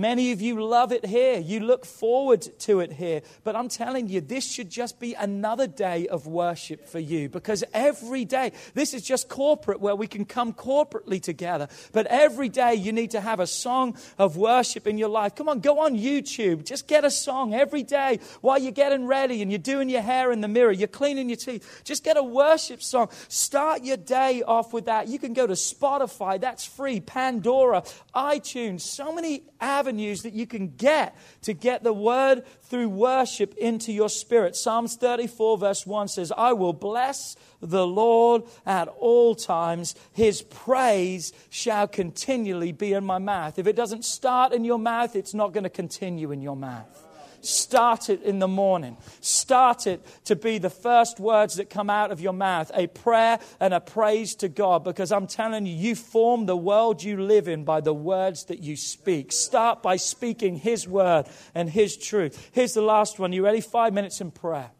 Many 0.00 0.32
of 0.32 0.40
you 0.40 0.64
love 0.64 0.92
it 0.92 1.04
here. 1.04 1.38
You 1.38 1.60
look 1.60 1.84
forward 1.84 2.40
to 2.60 2.80
it 2.80 2.90
here. 2.90 3.20
But 3.44 3.54
I'm 3.54 3.68
telling 3.68 4.08
you, 4.08 4.22
this 4.22 4.50
should 4.50 4.70
just 4.70 4.98
be 4.98 5.12
another 5.12 5.66
day 5.66 6.08
of 6.08 6.26
worship 6.26 6.88
for 6.88 6.98
you 6.98 7.28
because 7.28 7.64
every 7.74 8.24
day, 8.24 8.52
this 8.72 8.94
is 8.94 9.02
just 9.02 9.28
corporate 9.28 9.78
where 9.78 9.94
we 9.94 10.06
can 10.06 10.24
come 10.24 10.54
corporately 10.54 11.20
together. 11.20 11.68
But 11.92 12.06
every 12.06 12.48
day, 12.48 12.76
you 12.76 12.92
need 12.92 13.10
to 13.10 13.20
have 13.20 13.40
a 13.40 13.46
song 13.46 13.94
of 14.16 14.38
worship 14.38 14.86
in 14.86 14.96
your 14.96 15.10
life. 15.10 15.34
Come 15.34 15.50
on, 15.50 15.60
go 15.60 15.80
on 15.80 15.94
YouTube. 15.98 16.64
Just 16.64 16.88
get 16.88 17.04
a 17.04 17.10
song 17.10 17.52
every 17.52 17.82
day 17.82 18.20
while 18.40 18.58
you're 18.58 18.72
getting 18.72 19.06
ready 19.06 19.42
and 19.42 19.52
you're 19.52 19.58
doing 19.58 19.90
your 19.90 20.00
hair 20.00 20.32
in 20.32 20.40
the 20.40 20.48
mirror, 20.48 20.72
you're 20.72 20.88
cleaning 20.88 21.28
your 21.28 21.36
teeth. 21.36 21.82
Just 21.84 22.04
get 22.04 22.16
a 22.16 22.22
worship 22.22 22.82
song. 22.82 23.10
Start 23.28 23.84
your 23.84 23.98
day 23.98 24.42
off 24.42 24.72
with 24.72 24.86
that. 24.86 25.08
You 25.08 25.18
can 25.18 25.34
go 25.34 25.46
to 25.46 25.52
Spotify, 25.52 26.40
that's 26.40 26.64
free, 26.64 27.00
Pandora, 27.00 27.82
iTunes, 28.14 28.80
so 28.80 29.12
many 29.12 29.42
avenues 29.60 29.89
that 30.22 30.32
you 30.32 30.46
can 30.46 30.68
get 30.76 31.16
to 31.42 31.52
get 31.52 31.82
the 31.82 31.92
word 31.92 32.44
through 32.62 32.88
worship 32.88 33.54
into 33.56 33.92
your 33.92 34.08
spirit. 34.08 34.56
Psalms 34.56 34.96
34, 34.96 35.58
verse 35.58 35.86
1 35.86 36.08
says, 36.08 36.32
I 36.36 36.52
will 36.52 36.72
bless 36.72 37.36
the 37.60 37.86
Lord 37.86 38.42
at 38.64 38.88
all 38.88 39.34
times. 39.34 39.94
His 40.12 40.42
praise 40.42 41.32
shall 41.50 41.88
continually 41.88 42.72
be 42.72 42.92
in 42.92 43.04
my 43.04 43.18
mouth. 43.18 43.58
If 43.58 43.66
it 43.66 43.76
doesn't 43.76 44.04
start 44.04 44.52
in 44.52 44.64
your 44.64 44.78
mouth, 44.78 45.16
it's 45.16 45.34
not 45.34 45.52
going 45.52 45.64
to 45.64 45.70
continue 45.70 46.32
in 46.32 46.40
your 46.40 46.56
mouth. 46.56 47.09
Start 47.44 48.08
it 48.08 48.22
in 48.22 48.38
the 48.38 48.48
morning. 48.48 48.96
Start 49.20 49.86
it 49.86 50.04
to 50.24 50.36
be 50.36 50.58
the 50.58 50.70
first 50.70 51.20
words 51.20 51.56
that 51.56 51.70
come 51.70 51.90
out 51.90 52.10
of 52.10 52.20
your 52.20 52.32
mouth 52.32 52.70
a 52.74 52.86
prayer 52.86 53.38
and 53.58 53.74
a 53.74 53.80
praise 53.80 54.34
to 54.36 54.48
God 54.48 54.84
because 54.84 55.12
I'm 55.12 55.26
telling 55.26 55.66
you, 55.66 55.74
you 55.74 55.94
form 55.94 56.46
the 56.46 56.56
world 56.56 57.02
you 57.02 57.20
live 57.22 57.48
in 57.48 57.64
by 57.64 57.80
the 57.80 57.94
words 57.94 58.44
that 58.46 58.60
you 58.60 58.76
speak. 58.76 59.32
Start 59.32 59.82
by 59.82 59.96
speaking 59.96 60.56
His 60.56 60.86
word 60.88 61.26
and 61.54 61.68
His 61.68 61.96
truth. 61.96 62.50
Here's 62.52 62.74
the 62.74 62.82
last 62.82 63.18
one. 63.18 63.32
You 63.32 63.44
ready? 63.44 63.60
Five 63.60 63.92
minutes 63.92 64.20
in 64.20 64.30
prayer. 64.30 64.70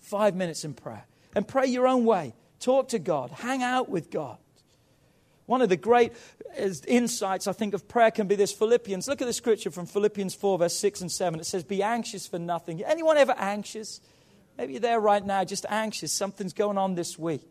Five 0.00 0.34
minutes 0.34 0.64
in 0.64 0.74
prayer. 0.74 1.04
And 1.34 1.46
pray 1.46 1.66
your 1.66 1.86
own 1.86 2.04
way. 2.04 2.34
Talk 2.60 2.88
to 2.88 2.98
God. 2.98 3.30
Hang 3.30 3.62
out 3.62 3.88
with 3.88 4.10
God. 4.10 4.38
One 5.46 5.60
of 5.60 5.68
the 5.68 5.76
great 5.76 6.12
uh, 6.58 6.68
insights, 6.86 7.46
I 7.46 7.52
think, 7.52 7.74
of 7.74 7.86
prayer 7.86 8.10
can 8.10 8.26
be 8.26 8.34
this 8.34 8.52
Philippians. 8.52 9.08
Look 9.08 9.20
at 9.20 9.26
the 9.26 9.32
scripture 9.32 9.70
from 9.70 9.86
Philippians 9.86 10.34
4, 10.34 10.58
verse 10.58 10.76
6 10.76 11.02
and 11.02 11.12
7. 11.12 11.40
It 11.40 11.44
says, 11.44 11.64
Be 11.64 11.82
anxious 11.82 12.26
for 12.26 12.38
nothing. 12.38 12.82
Anyone 12.82 13.18
ever 13.18 13.34
anxious? 13.36 14.00
Maybe 14.56 14.74
you're 14.74 14.80
there 14.80 15.00
right 15.00 15.24
now, 15.24 15.44
just 15.44 15.66
anxious. 15.68 16.12
Something's 16.12 16.52
going 16.52 16.78
on 16.78 16.94
this 16.94 17.18
week. 17.18 17.50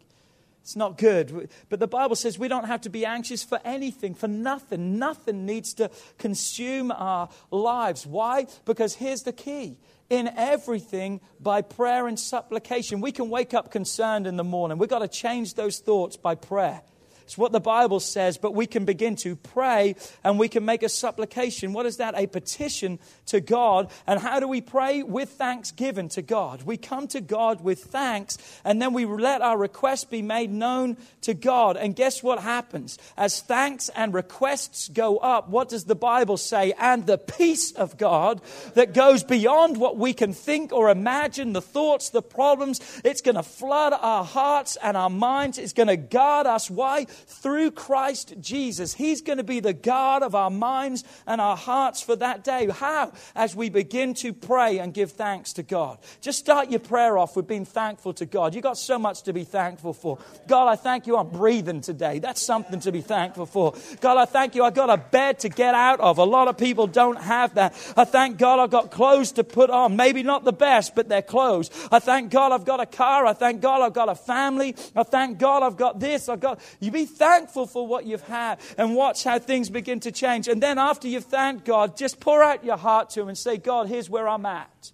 It's 0.61 0.77
not 0.77 0.97
good. 0.97 1.49
But 1.67 1.81
the 1.81 1.87
Bible 1.87 2.15
says 2.15 2.39
we 2.39 2.47
don't 2.47 2.67
have 2.67 2.81
to 2.81 2.89
be 2.89 3.05
anxious 3.05 3.43
for 3.43 3.59
anything, 3.65 4.15
for 4.15 4.29
nothing. 4.29 4.97
Nothing 4.97 5.45
needs 5.45 5.73
to 5.73 5.91
consume 6.17 6.89
our 6.89 7.27
lives. 7.51 8.07
Why? 8.07 8.47
Because 8.63 8.95
here's 8.95 9.23
the 9.23 9.33
key 9.33 9.77
in 10.09 10.29
everything 10.37 11.19
by 11.41 11.61
prayer 11.61 12.07
and 12.07 12.17
supplication. 12.17 13.01
We 13.01 13.11
can 13.11 13.29
wake 13.29 13.53
up 13.53 13.71
concerned 13.71 14.25
in 14.25 14.37
the 14.37 14.43
morning. 14.45 14.77
We've 14.77 14.89
got 14.89 14.99
to 14.99 15.09
change 15.09 15.55
those 15.55 15.79
thoughts 15.79 16.15
by 16.15 16.35
prayer. 16.35 16.81
It's 17.23 17.37
what 17.37 17.51
the 17.51 17.59
Bible 17.59 17.99
says, 17.99 18.37
but 18.37 18.53
we 18.53 18.65
can 18.65 18.85
begin 18.85 19.15
to 19.17 19.35
pray 19.35 19.95
and 20.23 20.37
we 20.37 20.49
can 20.49 20.65
make 20.65 20.83
a 20.83 20.89
supplication. 20.89 21.73
What 21.73 21.85
is 21.85 21.97
that? 21.97 22.15
A 22.17 22.27
petition 22.27 22.99
to 23.27 23.39
God. 23.39 23.91
And 24.07 24.19
how 24.19 24.39
do 24.39 24.47
we 24.47 24.61
pray? 24.61 25.03
With 25.03 25.29
thanksgiving 25.29 26.09
to 26.09 26.21
God. 26.21 26.63
We 26.63 26.77
come 26.77 27.07
to 27.09 27.21
God 27.21 27.63
with 27.63 27.85
thanks 27.85 28.37
and 28.63 28.81
then 28.81 28.93
we 28.93 29.05
let 29.05 29.41
our 29.41 29.57
request 29.57 30.09
be 30.09 30.21
made 30.21 30.51
known 30.51 30.97
to 31.21 31.33
God. 31.33 31.77
And 31.77 31.95
guess 31.95 32.21
what 32.21 32.39
happens? 32.39 32.97
As 33.17 33.41
thanks 33.41 33.89
and 33.89 34.13
requests 34.13 34.89
go 34.89 35.17
up, 35.17 35.49
what 35.49 35.69
does 35.69 35.85
the 35.85 35.95
Bible 35.95 36.37
say? 36.37 36.73
And 36.79 37.05
the 37.05 37.17
peace 37.17 37.71
of 37.71 37.97
God 37.97 38.41
that 38.73 38.93
goes 38.93 39.23
beyond 39.23 39.77
what 39.77 39.97
we 39.97 40.13
can 40.13 40.33
think 40.33 40.71
or 40.71 40.89
imagine, 40.89 41.53
the 41.53 41.61
thoughts, 41.61 42.09
the 42.09 42.21
problems, 42.21 42.79
it's 43.03 43.21
going 43.21 43.35
to 43.35 43.43
flood 43.43 43.93
our 43.93 44.23
hearts 44.23 44.77
and 44.81 44.97
our 44.97 45.09
minds. 45.09 45.57
It's 45.57 45.73
going 45.73 45.87
to 45.87 45.97
guard 45.97 46.47
us. 46.47 46.69
Why? 46.69 47.07
Through 47.27 47.71
Christ 47.71 48.35
Jesus. 48.39 48.93
He's 48.93 49.21
going 49.21 49.37
to 49.37 49.43
be 49.43 49.59
the 49.59 49.73
God 49.73 50.23
of 50.23 50.35
our 50.35 50.49
minds 50.49 51.03
and 51.27 51.39
our 51.39 51.57
hearts 51.57 52.01
for 52.01 52.15
that 52.17 52.43
day. 52.43 52.67
How? 52.67 53.11
As 53.35 53.55
we 53.55 53.69
begin 53.69 54.13
to 54.15 54.33
pray 54.33 54.79
and 54.79 54.93
give 54.93 55.11
thanks 55.11 55.53
to 55.53 55.63
God. 55.63 55.99
Just 56.21 56.39
start 56.39 56.69
your 56.69 56.79
prayer 56.79 57.17
off 57.17 57.35
with 57.35 57.47
being 57.47 57.65
thankful 57.65 58.13
to 58.13 58.25
God. 58.25 58.53
You've 58.53 58.63
got 58.63 58.77
so 58.77 58.97
much 58.99 59.23
to 59.23 59.33
be 59.33 59.43
thankful 59.43 59.93
for. 59.93 60.17
God, 60.47 60.67
I 60.67 60.75
thank 60.75 61.07
you 61.07 61.17
I'm 61.17 61.29
breathing 61.29 61.81
today. 61.81 62.19
That's 62.19 62.41
something 62.41 62.79
to 62.81 62.91
be 62.91 63.01
thankful 63.01 63.45
for. 63.45 63.73
God, 64.01 64.17
I 64.17 64.25
thank 64.25 64.55
you 64.55 64.63
I've 64.63 64.73
got 64.73 64.89
a 64.89 64.97
bed 64.97 65.39
to 65.39 65.49
get 65.49 65.75
out 65.75 65.99
of. 65.99 66.17
A 66.17 66.23
lot 66.23 66.47
of 66.47 66.57
people 66.57 66.87
don't 66.87 67.21
have 67.21 67.55
that. 67.55 67.73
I 67.95 68.05
thank 68.05 68.37
God 68.37 68.59
I've 68.59 68.71
got 68.71 68.91
clothes 68.91 69.33
to 69.33 69.43
put 69.43 69.69
on. 69.69 69.95
Maybe 69.95 70.23
not 70.23 70.43
the 70.43 70.53
best, 70.53 70.95
but 70.95 71.09
they're 71.09 71.21
clothes. 71.21 71.69
I 71.91 71.99
thank 71.99 72.31
God 72.31 72.51
I've 72.51 72.65
got 72.65 72.79
a 72.79 72.85
car. 72.85 73.25
I 73.25 73.33
thank 73.33 73.61
God 73.61 73.81
I've 73.81 73.93
got 73.93 74.09
a 74.09 74.15
family. 74.15 74.75
I 74.95 75.03
thank 75.03 75.37
God 75.37 75.63
I've 75.63 75.77
got 75.77 75.99
this. 75.99 76.29
I've 76.29 76.39
got, 76.39 76.59
you 76.79 76.91
be 76.91 77.02
thankful 77.05 77.67
for 77.67 77.85
what 77.85 78.05
you've 78.05 78.27
had 78.27 78.59
and 78.77 78.95
watch 78.95 79.23
how 79.23 79.39
things 79.39 79.69
begin 79.69 79.99
to 80.01 80.11
change. 80.11 80.47
And 80.47 80.61
then 80.61 80.77
after 80.77 81.07
you've 81.07 81.25
thanked 81.25 81.65
God, 81.65 81.97
just 81.97 82.19
pour 82.19 82.43
out 82.43 82.63
your 82.63 82.77
heart 82.77 83.11
to 83.11 83.21
Him 83.21 83.29
and 83.29 83.37
say, 83.37 83.57
God, 83.57 83.87
here's 83.87 84.09
where 84.09 84.27
I'm 84.27 84.45
at. 84.45 84.91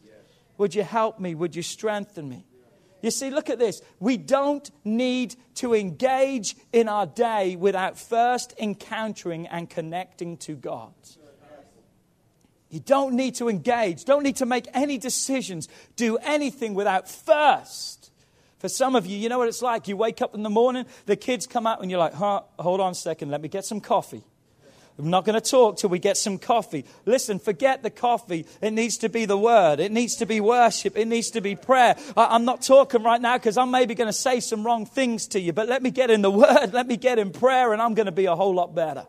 Would 0.57 0.76
you 0.76 0.84
help 0.84 1.20
me? 1.20 1.36
Would 1.36 1.55
you 1.55 1.64
strengthen 1.64 2.28
me? 2.28 2.45
You 3.01 3.12
see, 3.12 3.30
look 3.30 3.49
at 3.49 3.60
this. 3.60 3.82
We 3.99 4.18
don't 4.18 4.70
need 4.84 5.36
to 5.55 5.74
engage 5.74 6.55
in 6.74 6.89
our 6.89 7.05
day 7.05 7.55
without 7.55 7.97
first 7.97 8.53
encountering 8.60 9.47
and 9.47 9.70
connecting 9.70 10.38
to 10.38 10.55
God. 10.55 10.93
You 12.70 12.80
don't 12.80 13.16
need 13.16 13.36
to 13.36 13.49
engage, 13.49 14.05
don't 14.05 14.22
need 14.22 14.36
to 14.38 14.45
make 14.45 14.68
any 14.76 14.99
decisions, 14.99 15.68
do 15.95 16.18
anything 16.18 16.76
without 16.76 17.10
first 17.10 17.99
for 18.60 18.70
some 18.70 18.95
of 18.95 19.05
you, 19.05 19.18
you 19.18 19.30
know 19.30 19.39
what 19.39 19.47
it's 19.47 19.62
like. 19.62 19.88
You 19.88 19.97
wake 19.97 20.22
up 20.22 20.36
in 20.36 20.43
the 20.43 20.49
morning, 20.49 20.86
the 21.05 21.16
kids 21.16 21.47
come 21.47 21.66
out, 21.66 21.82
and 21.82 21.89
you're 21.89 21.99
like, 21.99 22.14
huh, 22.14 22.41
hold 22.60 22.82
on 22.82 22.91
a 22.91 22.95
second, 22.95 23.32
let 23.32 23.41
me 23.41 23.47
get 23.47 23.66
some 23.66 23.82
coffee. 23.82 24.24
I'm 24.99 25.10
not 25.10 25.24
going 25.24 25.39
to 25.39 25.49
talk 25.49 25.78
till 25.78 25.89
we 25.89 25.97
get 25.97 26.18
some 26.18 26.38
coffee. 26.38 26.84
Listen, 27.05 27.39
forget 27.39 27.84
the 27.84 27.89
coffee. 27.89 28.45
It 28.62 28.72
needs 28.72 28.97
to 28.97 29.07
be 29.07 29.24
the 29.24 29.38
word. 29.38 29.80
It 29.80 29.93
needs 29.93 30.18
to 30.18 30.26
be 30.26 30.41
worship. 30.41 30.97
It 30.97 31.05
needs 31.07 31.32
to 31.32 31.41
be 31.41 31.55
prayer. 31.55 31.95
I, 32.18 32.36
am 32.36 32.43
not 32.43 32.62
talking 32.62 33.01
right 33.01 33.22
now 33.22 33.38
because 33.38 33.57
I'm 33.57 33.72
maybe 33.72 33.95
going 33.95 34.10
to 34.10 34.14
say 34.14 34.41
some 34.41 34.66
wrong 34.66 34.86
things 34.86 35.28
to 35.30 35.39
you, 35.39 35.53
but 35.53 35.70
let 35.70 35.82
me 35.82 35.89
get 35.89 36.12
in 36.12 36.22
the 36.22 36.30
word. 36.32 36.74
Let 36.74 36.86
me 36.86 36.97
get 36.97 37.18
in 37.18 37.32
prayer, 37.32 37.72
and 37.72 37.82
I'm 37.82 37.93
going 37.93 38.07
to 38.07 38.12
be 38.12 38.26
a 38.26 38.36
whole 38.36 38.53
lot 38.53 38.76
better. 38.76 39.05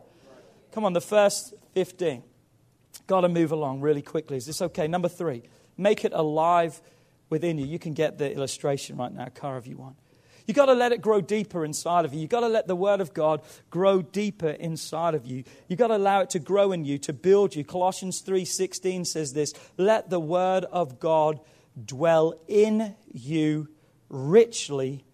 Come 0.71 0.85
on, 0.85 0.93
the 0.93 1.01
first 1.01 1.53
15. 1.73 2.23
Got 3.07 3.21
to 3.21 3.29
move 3.29 3.51
along 3.51 3.81
really 3.81 4.01
quickly. 4.01 4.37
Is 4.37 4.45
this 4.45 4.61
okay? 4.61 4.87
Number 4.87 5.09
three, 5.09 5.43
make 5.77 6.05
it 6.05 6.13
alive 6.13 6.81
within 7.31 7.57
you. 7.57 7.65
You 7.65 7.79
can 7.79 7.93
get 7.93 8.19
the 8.19 8.31
illustration 8.31 8.97
right 8.97 9.11
now, 9.11 9.25
car, 9.33 9.57
if 9.57 9.65
you 9.65 9.77
want. 9.77 9.95
You've 10.45 10.57
got 10.57 10.65
to 10.65 10.73
let 10.73 10.91
it 10.91 11.01
grow 11.01 11.21
deeper 11.21 11.63
inside 11.63 12.03
of 12.03 12.13
you. 12.13 12.19
You've 12.19 12.29
got 12.29 12.41
to 12.41 12.47
let 12.47 12.67
the 12.67 12.75
Word 12.75 12.99
of 12.99 13.13
God 13.13 13.41
grow 13.69 14.01
deeper 14.01 14.49
inside 14.49 15.15
of 15.15 15.25
you. 15.25 15.43
You've 15.67 15.79
got 15.79 15.87
to 15.87 15.95
allow 15.95 16.21
it 16.21 16.31
to 16.31 16.39
grow 16.39 16.71
in 16.71 16.83
you, 16.83 16.97
to 16.99 17.13
build 17.13 17.55
you. 17.55 17.63
Colossians 17.63 18.21
3.16 18.21 19.07
says 19.07 19.33
this, 19.33 19.53
Let 19.77 20.09
the 20.09 20.19
Word 20.19 20.65
of 20.65 20.99
God 20.99 21.39
dwell 21.83 22.33
in 22.47 22.95
you 23.11 23.69
richly 24.09 25.05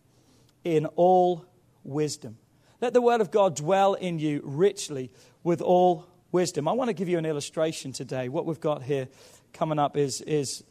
in 0.64 0.88
all 0.96 1.46
wisdom. 1.84 2.38
Let 2.82 2.94
the 2.94 3.02
Word 3.02 3.22
of 3.22 3.30
God 3.30 3.56
dwell 3.56 3.94
in 3.94 4.18
you 4.18 4.42
richly 4.44 5.12
with 5.44 5.62
all 5.62 6.08
wisdom. 6.32 6.68
I 6.68 6.72
want 6.72 6.90
to 6.90 6.94
give 6.94 7.10
you 7.10 7.18
an 7.18 7.26
illustration 7.26 7.92
today. 7.92 8.28
What 8.28 8.46
we've 8.46 8.60
got 8.60 8.82
here 8.82 9.08
coming 9.54 9.78
up 9.78 9.98
is, 9.98 10.22
is 10.22 10.64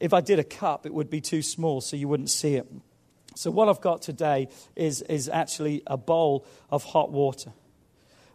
if 0.00 0.12
I 0.12 0.20
did 0.20 0.38
a 0.38 0.44
cup, 0.44 0.86
it 0.86 0.94
would 0.94 1.10
be 1.10 1.20
too 1.20 1.42
small, 1.42 1.80
so 1.80 1.96
you 1.96 2.08
wouldn't 2.08 2.30
see 2.30 2.54
it. 2.54 2.66
So, 3.34 3.50
what 3.50 3.68
I've 3.68 3.80
got 3.80 4.02
today 4.02 4.48
is, 4.74 5.02
is 5.02 5.28
actually 5.28 5.82
a 5.86 5.96
bowl 5.96 6.44
of 6.70 6.84
hot 6.84 7.12
water. 7.12 7.52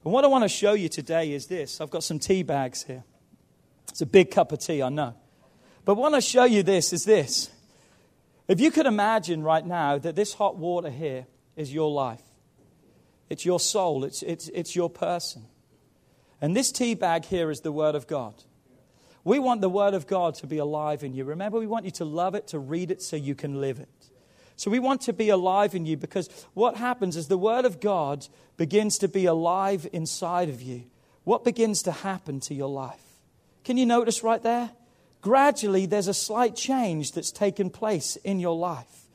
And 0.03 0.14
what 0.14 0.24
I 0.24 0.28
want 0.28 0.43
to 0.43 0.49
show 0.49 0.74
you 0.74 0.89
today 0.89 1.32
is 1.34 1.47
this 1.47 1.82
I've 1.82 1.89
got 1.89 2.03
some 2.03 2.20
tea 2.20 2.43
bags 2.43 2.84
here. 2.84 3.03
It's 3.89 4.01
a 4.01 4.05
big 4.05 4.32
cup 4.32 4.51
of 4.51 4.59
tea, 4.59 4.82
I 4.82 4.89
know. 4.89 5.16
But 5.86 5.95
what 5.95 6.14
I 6.14 6.20
show 6.20 6.45
you 6.45 6.64
this 6.64 6.93
is 6.93 7.05
this. 7.05 7.49
If 8.47 8.59
you 8.59 8.72
could 8.72 8.86
imagine 8.86 9.43
right 9.43 9.66
now 9.66 9.97
that 9.97 10.16
this 10.16 10.34
hot 10.34 10.57
water 10.57 10.89
here 10.89 11.26
is 11.55 11.74
your 11.74 11.91
life, 11.91 12.24
it's 13.30 13.45
your 13.45 13.59
soul, 13.59 14.03
it's, 14.03 14.22
it's, 14.24 14.49
it's 14.49 14.76
your 14.76 14.89
person. 14.89 15.45
And 16.41 16.55
this 16.55 16.72
tea 16.72 16.93
bag 16.93 17.26
here 17.26 17.49
is 17.51 17.61
the 17.61 17.72
Word 17.72 17.95
of 17.95 18.07
God. 18.07 18.43
We 19.24 19.39
want 19.39 19.61
the 19.61 19.69
Word 19.69 19.93
of 19.93 20.07
God 20.07 20.36
to 20.36 20.47
be 20.47 20.57
alive 20.57 21.03
in 21.03 21.13
you. 21.13 21.24
Remember, 21.24 21.59
we 21.59 21.67
want 21.67 21.86
you 21.86 21.91
to 21.91 22.05
love 22.05 22.36
it, 22.36 22.47
to 22.47 22.59
read 22.59 22.91
it, 22.91 23.01
so 23.01 23.15
you 23.15 23.36
can 23.36 23.61
live 23.61 23.80
it. 23.80 23.89
So 24.55 24.69
we 24.69 24.80
want 24.80 25.01
to 25.01 25.13
be 25.13 25.30
alive 25.30 25.74
in 25.76 25.86
you 25.86 25.97
because 25.97 26.30
what 26.53 26.78
happens 26.78 27.15
is 27.15 27.28
the 27.28 27.38
Word 27.38 27.65
of 27.65 27.80
God 27.80 28.28
begins 28.57 28.97
to 28.99 29.07
be 29.07 29.26
alive 29.26 29.88
inside 29.93 30.49
of 30.49 30.61
you. 30.61 30.84
What 31.24 31.43
begins 31.43 31.82
to 31.84 31.91
happen 31.91 32.39
to 32.41 32.53
your 32.53 32.69
life? 32.69 33.01
Can 33.63 33.78
you 33.78 33.86
notice 33.86 34.24
right 34.24 34.43
there? 34.43 34.71
Gradually, 35.21 35.86
there's 35.86 36.09
a 36.09 36.13
slight 36.13 36.55
change 36.55 37.13
that's 37.13 37.32
taken 37.32 37.69
place 37.69 38.17
in 38.17 38.39
your 38.39 38.57
life. 38.57 39.07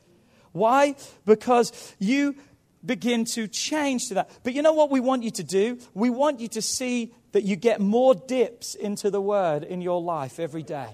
Why? 0.51 0.95
Because 1.25 1.95
you 1.99 2.35
begin 2.85 3.25
to 3.25 3.47
change 3.47 4.07
to 4.07 4.15
that. 4.15 4.29
But 4.43 4.53
you 4.53 4.61
know 4.61 4.73
what 4.73 4.89
we 4.89 4.99
want 4.99 5.23
you 5.23 5.31
to 5.31 5.43
do? 5.43 5.79
We 5.93 6.09
want 6.09 6.39
you 6.39 6.47
to 6.49 6.61
see 6.61 7.13
that 7.31 7.43
you 7.43 7.55
get 7.55 7.79
more 7.79 8.15
dips 8.15 8.75
into 8.75 9.09
the 9.09 9.21
Word 9.21 9.63
in 9.63 9.81
your 9.81 10.01
life 10.01 10.39
every 10.39 10.63
day 10.63 10.89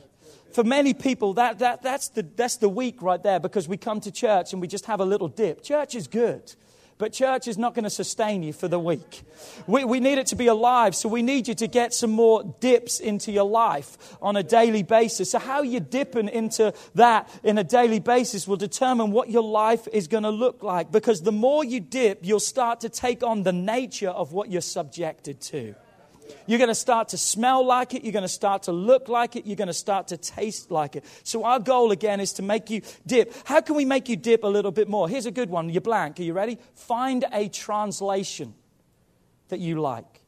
for 0.56 0.64
many 0.64 0.94
people, 0.94 1.34
that, 1.34 1.60
that, 1.60 1.84
that's, 1.84 2.08
the, 2.10 2.24
that's 2.24 2.56
the 2.58 2.70
week 2.70 3.02
right 3.02 3.22
there 3.22 3.42
because 3.42 3.68
we 3.68 3.76
come 3.76 4.00
to 4.00 4.10
church 4.10 4.54
and 4.54 4.62
we 4.62 4.70
just 4.70 4.86
have 4.86 5.02
a 5.02 5.06
little 5.06 5.28
dip. 5.28 5.62
Church 5.62 5.96
is 5.96 6.08
good, 6.08 6.56
but 6.98 7.12
church 7.12 7.48
is 7.48 7.58
not 7.58 7.74
going 7.74 7.84
to 7.84 7.90
sustain 7.90 8.42
you 8.42 8.54
for 8.54 8.68
the 8.68 8.80
week. 8.80 9.24
We, 9.68 9.84
we 9.84 10.00
need 10.00 10.18
it 10.18 10.28
to 10.28 10.36
be 10.36 10.48
alive, 10.48 10.96
so 10.96 11.10
we 11.10 11.22
need 11.22 11.48
you 11.48 11.54
to 11.56 11.68
get 11.68 11.94
some 11.94 12.12
more 12.12 12.56
dips 12.62 13.00
into 13.00 13.32
your 13.32 13.44
life 13.50 14.16
on 14.22 14.38
a 14.38 14.44
daily 14.44 14.84
basis. 14.84 15.32
So, 15.32 15.40
how 15.40 15.62
you're 15.62 15.82
dipping 15.82 16.30
into 16.30 16.74
that 16.96 17.30
in 17.44 17.58
a 17.58 17.64
daily 17.64 18.00
basis 18.00 18.48
will 18.48 18.56
determine 18.56 19.12
what 19.12 19.30
your 19.30 19.44
life 19.44 19.88
is 19.92 20.08
going 20.08 20.24
to 20.24 20.30
look 20.30 20.64
like 20.64 20.92
because 20.92 21.22
the 21.22 21.34
more 21.34 21.64
you 21.64 21.82
dip, 21.82 22.20
you'll 22.22 22.40
start 22.40 22.82
to 22.82 22.90
take 22.90 23.24
on 23.24 23.44
the 23.44 23.54
nature 23.54 24.10
of 24.10 24.32
what 24.32 24.50
you're 24.50 24.62
subjected 24.62 25.42
to. 25.42 25.76
You're 26.48 26.60
going 26.60 26.70
to 26.70 26.76
start 26.76 27.10
to 27.10 27.18
smell 27.18 27.66
like 27.66 27.94
it. 27.94 28.04
You're 28.04 28.14
going 28.14 28.24
to 28.24 28.28
start 28.28 28.64
to 28.64 28.72
look 28.72 29.10
like 29.10 29.36
it. 29.36 29.46
You're 29.46 29.56
going 29.56 29.68
to 29.68 29.74
start 29.74 30.10
to 30.10 30.18
taste 30.18 30.72
like 30.72 30.96
it. 30.96 31.06
So, 31.24 31.44
our 31.44 31.60
goal 31.60 31.92
again 31.92 32.20
is 32.20 32.34
to 32.34 32.42
make 32.42 32.70
you 32.70 32.82
dip. 33.06 33.34
How 33.46 33.62
can 33.62 33.76
we 33.76 33.86
make 33.86 34.10
you 34.10 34.16
dip 34.16 34.44
a 34.44 34.48
little 34.48 34.72
bit 34.72 34.88
more? 34.88 35.10
Here's 35.10 35.26
a 35.26 35.32
good 35.32 35.50
one. 35.50 35.70
You're 35.70 35.82
blank. 35.82 36.20
Are 36.20 36.24
you 36.24 36.34
ready? 36.34 36.58
Find 36.74 37.26
a 37.32 37.50
translation 37.50 38.54
that 39.50 39.60
you 39.60 39.80
like. 39.80 40.22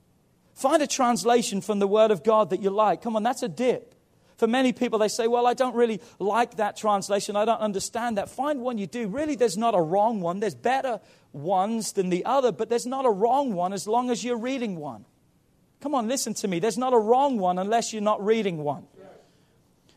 Find 0.53 0.81
a 0.81 0.87
translation 0.87 1.61
from 1.61 1.79
the 1.79 1.87
Word 1.87 2.11
of 2.11 2.23
God 2.23 2.49
that 2.49 2.61
you 2.61 2.69
like. 2.69 3.01
Come 3.01 3.15
on, 3.15 3.23
that's 3.23 3.43
a 3.43 3.47
dip. 3.47 3.93
For 4.37 4.47
many 4.47 4.71
people, 4.71 4.99
they 4.99 5.07
say, 5.07 5.27
Well, 5.27 5.47
I 5.47 5.53
don't 5.53 5.75
really 5.75 5.99
like 6.19 6.57
that 6.57 6.77
translation. 6.77 7.35
I 7.35 7.45
don't 7.45 7.59
understand 7.59 8.17
that. 8.17 8.29
Find 8.29 8.61
one 8.61 8.77
you 8.77 8.87
do. 8.87 9.07
Really, 9.07 9.35
there's 9.35 9.57
not 9.57 9.73
a 9.75 9.81
wrong 9.81 10.21
one. 10.21 10.39
There's 10.39 10.55
better 10.55 10.99
ones 11.33 11.93
than 11.93 12.09
the 12.09 12.25
other, 12.25 12.51
but 12.51 12.69
there's 12.69 12.85
not 12.85 13.05
a 13.05 13.09
wrong 13.09 13.53
one 13.53 13.73
as 13.73 13.87
long 13.87 14.09
as 14.09 14.23
you're 14.23 14.37
reading 14.37 14.77
one. 14.77 15.05
Come 15.81 15.93
on, 15.93 16.07
listen 16.07 16.33
to 16.35 16.47
me. 16.47 16.59
There's 16.59 16.77
not 16.77 16.93
a 16.93 16.99
wrong 16.99 17.37
one 17.37 17.59
unless 17.59 17.93
you're 17.93 18.01
not 18.01 18.23
reading 18.23 18.57
one. 18.57 18.87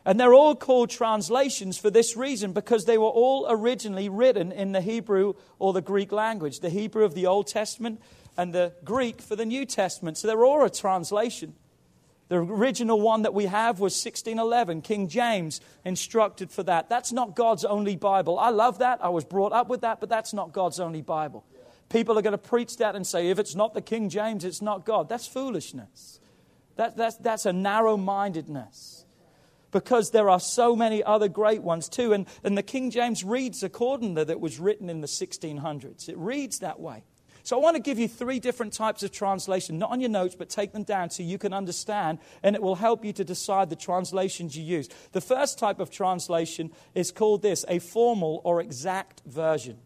And 0.03 0.19
they're 0.19 0.33
all 0.33 0.55
called 0.55 0.89
translations 0.89 1.77
for 1.77 1.91
this 1.91 2.17
reason 2.17 2.53
because 2.53 2.85
they 2.85 2.97
were 2.97 3.05
all 3.05 3.45
originally 3.47 4.09
written 4.09 4.51
in 4.51 4.71
the 4.71 4.81
Hebrew 4.81 5.33
or 5.59 5.73
the 5.73 5.81
Greek 5.81 6.11
language, 6.11 6.59
the 6.59 6.69
Hebrew 6.69 7.03
of 7.03 7.13
the 7.13 7.27
Old 7.27 7.47
Testament 7.47 8.01
and 8.35 8.53
the 8.53 8.73
Greek 8.83 9.21
for 9.21 9.35
the 9.35 9.45
New 9.45 9.65
Testament. 9.65 10.17
So 10.17 10.27
they're 10.27 10.43
all 10.43 10.65
a 10.65 10.71
translation. 10.71 11.53
The 12.29 12.37
original 12.37 12.99
one 12.99 13.23
that 13.23 13.33
we 13.33 13.45
have 13.45 13.79
was 13.79 13.93
1611. 13.93 14.81
King 14.81 15.07
James 15.09 15.59
instructed 15.83 16.49
for 16.49 16.63
that. 16.63 16.89
That's 16.89 17.11
not 17.11 17.35
God's 17.35 17.65
only 17.65 17.95
Bible. 17.95 18.39
I 18.39 18.49
love 18.49 18.79
that. 18.79 19.03
I 19.03 19.09
was 19.09 19.25
brought 19.25 19.51
up 19.51 19.67
with 19.67 19.81
that, 19.81 19.99
but 19.99 20.09
that's 20.09 20.33
not 20.33 20.53
God's 20.53 20.79
only 20.79 21.01
Bible. 21.01 21.45
People 21.91 22.17
are 22.17 22.21
going 22.21 22.31
to 22.31 22.37
preach 22.37 22.77
that 22.77 22.95
and 22.95 23.05
say, 23.05 23.29
if 23.29 23.37
it's 23.37 23.53
not 23.53 23.73
the 23.73 23.81
King 23.81 24.07
James, 24.07 24.45
it's 24.45 24.61
not 24.61 24.85
God. 24.85 25.09
That's 25.09 25.27
foolishness. 25.27 26.21
That, 26.77 26.95
that's, 26.95 27.17
that's 27.17 27.45
a 27.45 27.51
narrow 27.51 27.97
mindedness. 27.97 29.05
Because 29.71 30.11
there 30.11 30.29
are 30.29 30.39
so 30.39 30.75
many 30.75 31.03
other 31.03 31.27
great 31.27 31.61
ones 31.63 31.89
too. 31.89 32.13
And, 32.13 32.27
and 32.43 32.57
the 32.57 32.63
King 32.63 32.91
James 32.91 33.25
reads 33.25 33.61
according 33.61 34.15
to 34.15 34.25
that 34.25 34.39
was 34.39 34.57
written 34.57 34.89
in 34.89 35.01
the 35.01 35.07
1600s. 35.07 36.07
It 36.07 36.17
reads 36.17 36.59
that 36.59 36.79
way. 36.79 37.03
So 37.43 37.57
I 37.57 37.61
want 37.61 37.75
to 37.75 37.81
give 37.81 37.99
you 37.99 38.07
three 38.07 38.39
different 38.39 38.71
types 38.71 39.03
of 39.03 39.11
translation, 39.11 39.77
not 39.77 39.91
on 39.91 39.99
your 39.99 40.09
notes, 40.09 40.35
but 40.35 40.47
take 40.47 40.73
them 40.73 40.83
down 40.83 41.09
so 41.09 41.23
you 41.23 41.37
can 41.37 41.53
understand, 41.53 42.19
and 42.43 42.55
it 42.55 42.61
will 42.61 42.75
help 42.75 43.03
you 43.03 43.11
to 43.13 43.23
decide 43.23 43.69
the 43.69 43.75
translations 43.75 44.55
you 44.55 44.63
use. 44.63 44.87
The 45.11 45.21
first 45.21 45.57
type 45.57 45.79
of 45.79 45.89
translation 45.89 46.71
is 46.93 47.11
called 47.11 47.41
this 47.41 47.65
a 47.67 47.79
formal 47.79 48.41
or 48.43 48.61
exact 48.61 49.23
version 49.25 49.79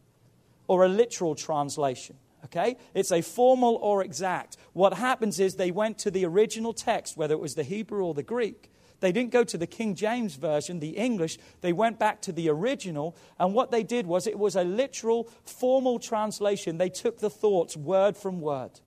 or 0.68 0.86
a 0.86 0.90
literal 0.90 1.36
translation. 1.36 2.18
Okay? 2.46 2.78
It's 2.94 3.12
a 3.12 3.22
formal 3.22 3.76
or 3.82 4.04
exact. 4.04 4.58
What 4.74 4.94
happens 4.94 5.40
is 5.40 5.56
they 5.56 5.72
went 5.72 5.98
to 6.00 6.12
the 6.12 6.26
original 6.26 6.74
text, 6.74 7.18
whether 7.18 7.34
it 7.34 7.40
was 7.40 7.56
the 7.56 7.64
Hebrew 7.64 8.04
or 8.04 8.14
the 8.14 8.24
Greek. 8.24 8.72
They 9.00 9.12
didn't 9.12 9.32
go 9.32 9.44
to 9.44 9.58
the 9.58 9.68
King 9.68 9.94
James 9.96 10.36
Version, 10.36 10.80
the 10.80 10.98
English. 10.98 11.38
They 11.62 11.74
went 11.74 12.00
back 12.00 12.22
to 12.24 12.32
the 12.32 12.50
original. 12.50 13.16
And 13.40 13.54
what 13.54 13.72
they 13.72 13.84
did 13.84 14.08
was 14.08 14.26
it 14.26 14.40
was 14.40 14.56
a 14.56 14.64
literal, 14.64 15.30
formal 15.44 16.00
translation. 16.00 16.78
They 16.78 16.90
took 16.90 17.20
the 17.20 17.30
thoughts 17.30 17.76
word 17.76 18.16
from 18.16 18.42
word. 18.42 18.80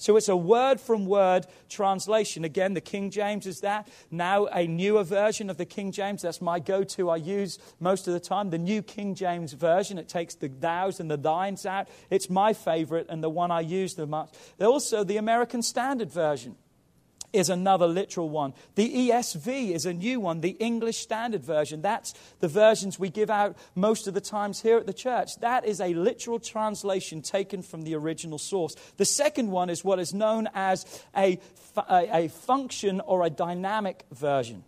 So 0.00 0.16
it's 0.16 0.28
a 0.28 0.36
word 0.36 0.80
from 0.80 1.04
word 1.04 1.46
translation. 1.68 2.42
Again, 2.42 2.72
the 2.72 2.80
King 2.80 3.10
James 3.10 3.46
is 3.46 3.60
that. 3.60 3.86
Now, 4.10 4.46
a 4.46 4.66
newer 4.66 5.04
version 5.04 5.50
of 5.50 5.58
the 5.58 5.66
King 5.66 5.92
James. 5.92 6.22
That's 6.22 6.40
my 6.40 6.58
go 6.58 6.82
to. 6.84 7.10
I 7.10 7.16
use 7.16 7.58
most 7.80 8.08
of 8.08 8.14
the 8.14 8.20
time. 8.20 8.48
The 8.48 8.58
New 8.58 8.80
King 8.80 9.14
James 9.14 9.52
Version. 9.52 9.98
It 9.98 10.08
takes 10.08 10.34
the 10.34 10.48
thous 10.48 11.00
and 11.00 11.10
the 11.10 11.18
thines 11.18 11.66
out. 11.66 11.88
It's 12.08 12.30
my 12.30 12.54
favorite 12.54 13.08
and 13.10 13.22
the 13.22 13.28
one 13.28 13.50
I 13.50 13.60
use 13.60 13.94
the 13.94 14.06
most. 14.06 14.34
Also, 14.58 15.04
the 15.04 15.18
American 15.18 15.62
Standard 15.62 16.10
Version 16.10 16.56
is 17.32 17.48
another 17.48 17.86
literal 17.86 18.28
one. 18.28 18.54
The 18.74 19.10
ESV 19.10 19.72
is 19.72 19.86
a 19.86 19.92
new 19.92 20.20
one, 20.20 20.40
the 20.40 20.56
English 20.58 20.98
Standard 20.98 21.44
Version. 21.44 21.82
That's 21.82 22.14
the 22.40 22.48
versions 22.48 22.98
we 22.98 23.10
give 23.10 23.30
out 23.30 23.56
most 23.74 24.06
of 24.06 24.14
the 24.14 24.20
times 24.20 24.62
here 24.62 24.78
at 24.78 24.86
the 24.86 24.92
church. 24.92 25.36
That 25.40 25.64
is 25.64 25.80
a 25.80 25.94
literal 25.94 26.38
translation 26.38 27.22
taken 27.22 27.62
from 27.62 27.82
the 27.82 27.94
original 27.94 28.38
source. 28.38 28.74
The 28.96 29.04
second 29.04 29.50
one 29.50 29.70
is 29.70 29.84
what 29.84 29.98
is 29.98 30.12
known 30.12 30.48
as 30.54 30.84
a, 31.16 31.38
a, 31.76 32.24
a 32.24 32.28
function 32.28 33.00
or 33.00 33.24
a 33.24 33.30
dynamic 33.30 34.04
version. 34.10 34.64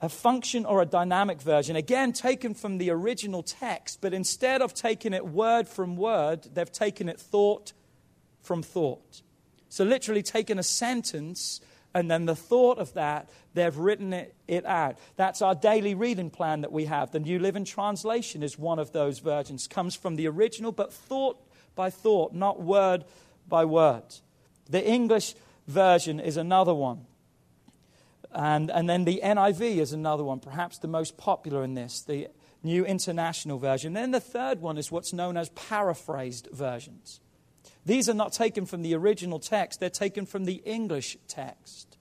A 0.00 0.08
function 0.08 0.66
or 0.66 0.82
a 0.82 0.86
dynamic 0.86 1.40
version, 1.40 1.76
again 1.76 2.12
taken 2.12 2.54
from 2.54 2.78
the 2.78 2.90
original 2.90 3.44
text, 3.44 4.00
but 4.00 4.12
instead 4.12 4.60
of 4.60 4.74
taking 4.74 5.12
it 5.12 5.24
word 5.24 5.68
from 5.68 5.96
word, 5.96 6.48
they've 6.54 6.72
taken 6.72 7.08
it 7.08 7.20
thought 7.20 7.72
from 8.40 8.64
thought. 8.64 9.22
So, 9.72 9.84
literally, 9.84 10.22
taking 10.22 10.58
a 10.58 10.62
sentence 10.62 11.62
and 11.94 12.10
then 12.10 12.26
the 12.26 12.36
thought 12.36 12.76
of 12.76 12.92
that, 12.92 13.30
they've 13.54 13.74
written 13.74 14.12
it, 14.12 14.34
it, 14.46 14.66
out. 14.66 14.98
That's 15.16 15.40
our 15.40 15.54
daily 15.54 15.94
reading 15.94 16.28
plan 16.28 16.60
that 16.60 16.72
we 16.72 16.84
have. 16.84 17.10
The 17.10 17.20
New 17.20 17.38
Living 17.38 17.64
Translation 17.64 18.42
is 18.42 18.58
one 18.58 18.78
of 18.78 18.92
those 18.92 19.20
versions. 19.20 19.66
Comes 19.66 19.96
from 19.96 20.16
the 20.16 20.28
original, 20.28 20.72
but 20.72 20.92
thought 20.92 21.38
by 21.74 21.88
thought, 21.88 22.34
not 22.34 22.60
word 22.60 23.06
by 23.48 23.64
word. 23.64 24.04
The 24.68 24.86
English 24.86 25.36
version 25.66 26.20
is 26.20 26.36
another 26.36 26.74
one. 26.74 27.06
And, 28.30 28.70
and 28.70 28.90
then 28.90 29.06
the 29.06 29.22
NIV 29.24 29.78
is 29.78 29.94
another 29.94 30.22
one, 30.22 30.40
perhaps 30.40 30.76
the 30.76 30.86
most 30.86 31.16
popular 31.16 31.64
in 31.64 31.72
this, 31.72 32.02
the 32.02 32.28
New 32.62 32.84
International 32.84 33.56
Version. 33.56 33.94
Then 33.94 34.10
the 34.10 34.20
third 34.20 34.60
one 34.60 34.76
is 34.76 34.92
what's 34.92 35.14
known 35.14 35.38
as 35.38 35.48
paraphrased 35.48 36.48
versions. 36.52 37.20
These 37.84 38.08
are 38.08 38.14
not 38.14 38.32
taken 38.32 38.66
from 38.66 38.82
the 38.82 38.94
original 38.94 39.38
text, 39.38 39.80
they're 39.80 39.90
taken 39.90 40.26
from 40.26 40.44
the 40.44 40.62
English 40.64 41.16
text. 41.28 41.92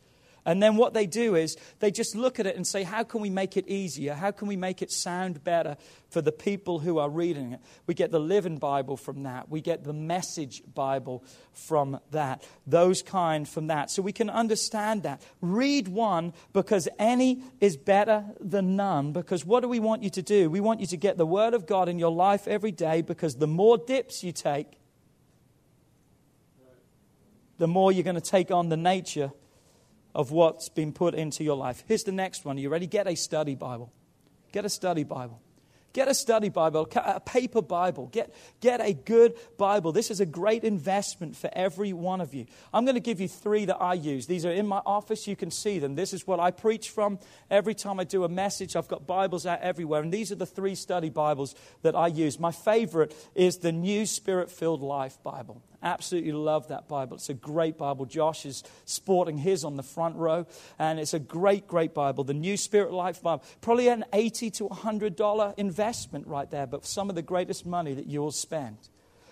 And 0.45 0.61
then 0.61 0.75
what 0.75 0.93
they 0.93 1.05
do 1.05 1.35
is 1.35 1.55
they 1.79 1.91
just 1.91 2.15
look 2.15 2.39
at 2.39 2.47
it 2.47 2.55
and 2.55 2.65
say, 2.65 2.83
how 2.83 3.03
can 3.03 3.21
we 3.21 3.29
make 3.29 3.57
it 3.57 3.67
easier? 3.67 4.15
How 4.15 4.31
can 4.31 4.47
we 4.47 4.55
make 4.55 4.81
it 4.81 4.91
sound 4.91 5.43
better 5.43 5.77
for 6.09 6.21
the 6.21 6.31
people 6.31 6.79
who 6.79 6.97
are 6.97 7.09
reading 7.09 7.53
it? 7.53 7.59
We 7.85 7.93
get 7.93 8.11
the 8.11 8.19
Living 8.19 8.57
Bible 8.57 8.97
from 8.97 9.23
that. 9.23 9.49
We 9.49 9.61
get 9.61 9.83
the 9.83 9.93
Message 9.93 10.63
Bible 10.73 11.23
from 11.53 11.99
that. 12.09 12.43
Those 12.65 13.03
kind 13.03 13.47
from 13.47 13.67
that. 13.67 13.91
So 13.91 14.01
we 14.01 14.13
can 14.13 14.29
understand 14.29 15.03
that. 15.03 15.21
Read 15.41 15.87
one 15.87 16.33
because 16.53 16.89
any 16.97 17.43
is 17.59 17.77
better 17.77 18.25
than 18.39 18.75
none. 18.75 19.11
Because 19.11 19.45
what 19.45 19.59
do 19.59 19.67
we 19.67 19.79
want 19.79 20.01
you 20.01 20.09
to 20.09 20.23
do? 20.23 20.49
We 20.49 20.59
want 20.59 20.79
you 20.79 20.87
to 20.87 20.97
get 20.97 21.17
the 21.17 21.25
Word 21.25 21.53
of 21.53 21.67
God 21.67 21.87
in 21.87 21.99
your 21.99 22.11
life 22.11 22.47
every 22.47 22.71
day 22.71 23.03
because 23.03 23.35
the 23.35 23.47
more 23.47 23.77
dips 23.77 24.23
you 24.23 24.31
take, 24.31 24.80
the 27.61 27.67
more 27.67 27.91
you're 27.91 28.03
going 28.03 28.15
to 28.15 28.21
take 28.21 28.49
on 28.49 28.69
the 28.69 28.75
nature 28.75 29.31
of 30.15 30.31
what's 30.31 30.67
been 30.67 30.91
put 30.91 31.13
into 31.13 31.43
your 31.43 31.55
life. 31.55 31.83
Here's 31.87 32.03
the 32.03 32.11
next 32.11 32.43
one. 32.43 32.57
Are 32.57 32.59
you 32.59 32.69
ready? 32.69 32.87
Get 32.87 33.05
a 33.05 33.15
study 33.15 33.53
Bible. 33.53 33.93
Get 34.51 34.65
a 34.65 34.69
study 34.69 35.03
Bible. 35.03 35.39
Get 35.93 36.07
a 36.07 36.15
study 36.15 36.49
Bible, 36.49 36.89
a 36.95 37.19
paper 37.19 37.61
Bible. 37.61 38.07
Get, 38.07 38.33
get 38.61 38.81
a 38.81 38.93
good 38.93 39.35
Bible. 39.59 39.91
This 39.91 40.09
is 40.09 40.19
a 40.19 40.25
great 40.25 40.63
investment 40.63 41.35
for 41.35 41.51
every 41.53 41.93
one 41.93 42.19
of 42.19 42.33
you. 42.33 42.47
I'm 42.73 42.83
going 42.83 42.95
to 42.95 42.99
give 42.99 43.21
you 43.21 43.27
three 43.27 43.65
that 43.65 43.79
I 43.79 43.93
use. 43.93 44.25
These 44.25 44.43
are 44.43 44.51
in 44.51 44.65
my 44.65 44.81
office. 44.83 45.27
You 45.27 45.35
can 45.35 45.51
see 45.51 45.77
them. 45.77 45.93
This 45.93 46.13
is 46.13 46.25
what 46.25 46.39
I 46.39 46.49
preach 46.49 46.89
from. 46.89 47.19
Every 47.51 47.75
time 47.75 47.99
I 47.99 48.05
do 48.05 48.23
a 48.23 48.29
message, 48.29 48.75
I've 48.75 48.87
got 48.87 49.05
Bibles 49.05 49.45
out 49.45 49.61
everywhere. 49.61 50.01
And 50.01 50.11
these 50.11 50.31
are 50.31 50.35
the 50.35 50.47
three 50.47 50.73
study 50.73 51.09
Bibles 51.09 51.53
that 51.83 51.95
I 51.95 52.07
use. 52.07 52.39
My 52.39 52.51
favorite 52.51 53.15
is 53.35 53.57
the 53.57 53.71
New 53.71 54.07
Spirit 54.07 54.49
Filled 54.49 54.81
Life 54.81 55.21
Bible. 55.21 55.61
Absolutely 55.83 56.31
love 56.31 56.67
that 56.67 56.87
Bible. 56.87 57.15
It's 57.15 57.29
a 57.29 57.33
great 57.33 57.77
Bible. 57.77 58.05
Josh 58.05 58.45
is 58.45 58.63
sporting 58.85 59.37
his 59.37 59.63
on 59.63 59.77
the 59.77 59.83
front 59.83 60.15
row, 60.15 60.45
and 60.77 60.99
it's 60.99 61.13
a 61.13 61.19
great, 61.19 61.67
great 61.67 61.93
Bible. 61.93 62.23
The 62.23 62.33
New 62.33 62.55
Spirit 62.57 62.91
Life 62.91 63.21
Bible. 63.21 63.43
Probably 63.61 63.87
an 63.87 64.05
80 64.13 64.51
to 64.51 64.69
$100 64.69 65.53
investment 65.57 66.27
right 66.27 66.49
there, 66.51 66.67
but 66.67 66.85
some 66.85 67.09
of 67.09 67.15
the 67.15 67.21
greatest 67.21 67.65
money 67.65 67.93
that 67.95 68.05
you'll 68.05 68.31
spend. 68.31 68.77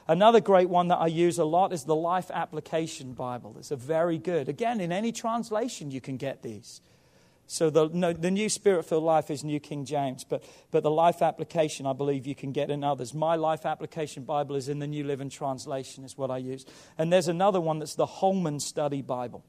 Another 0.08 0.40
great 0.40 0.70
one 0.70 0.88
that 0.88 0.98
I 0.98 1.06
use 1.06 1.38
a 1.38 1.46
lot 1.46 1.72
is 1.72 1.84
the 1.84 1.96
Life 1.96 2.32
Application 2.34 3.14
Bible. 3.14 3.56
It's 3.60 3.70
a 3.70 3.76
very 3.76 4.18
good. 4.18 4.50
Again, 4.50 4.82
in 4.82 4.92
any 4.92 5.12
translation, 5.12 5.92
you 5.92 6.02
can 6.02 6.18
get 6.18 6.42
these. 6.42 6.82
So 7.52 7.72
the, 7.72 7.90
no, 7.92 8.14
the 8.14 8.30
New 8.30 8.48
Spirit 8.48 8.86
filled 8.86 9.04
Life 9.04 9.32
is 9.32 9.44
New 9.44 9.60
King 9.60 9.84
James, 9.84 10.24
but, 10.24 10.44
but 10.70 10.84
the 10.84 10.92
Life 10.92 11.24
Application, 11.24 11.88
I 11.88 11.94
believe 11.94 12.28
you 12.28 12.36
can 12.36 12.52
get 12.52 12.70
in 12.70 12.84
others. 12.84 13.12
My 13.12 13.38
Life 13.38 13.66
Application 13.66 14.24
Bible 14.24 14.56
is 14.56 14.70
in 14.70 14.78
the 14.78 14.86
New 14.86 15.04
Living 15.04 15.32
Translation, 15.32 16.04
is 16.04 16.16
what 16.16 16.30
I 16.30 16.38
use. 16.38 16.64
And 16.96 17.12
there's 17.12 17.28
another 17.28 17.60
one 17.60 17.80
that's 17.80 17.96
the 17.96 18.06
Holman 18.06 18.60
Study 18.60 19.02
Bible. 19.02 19.44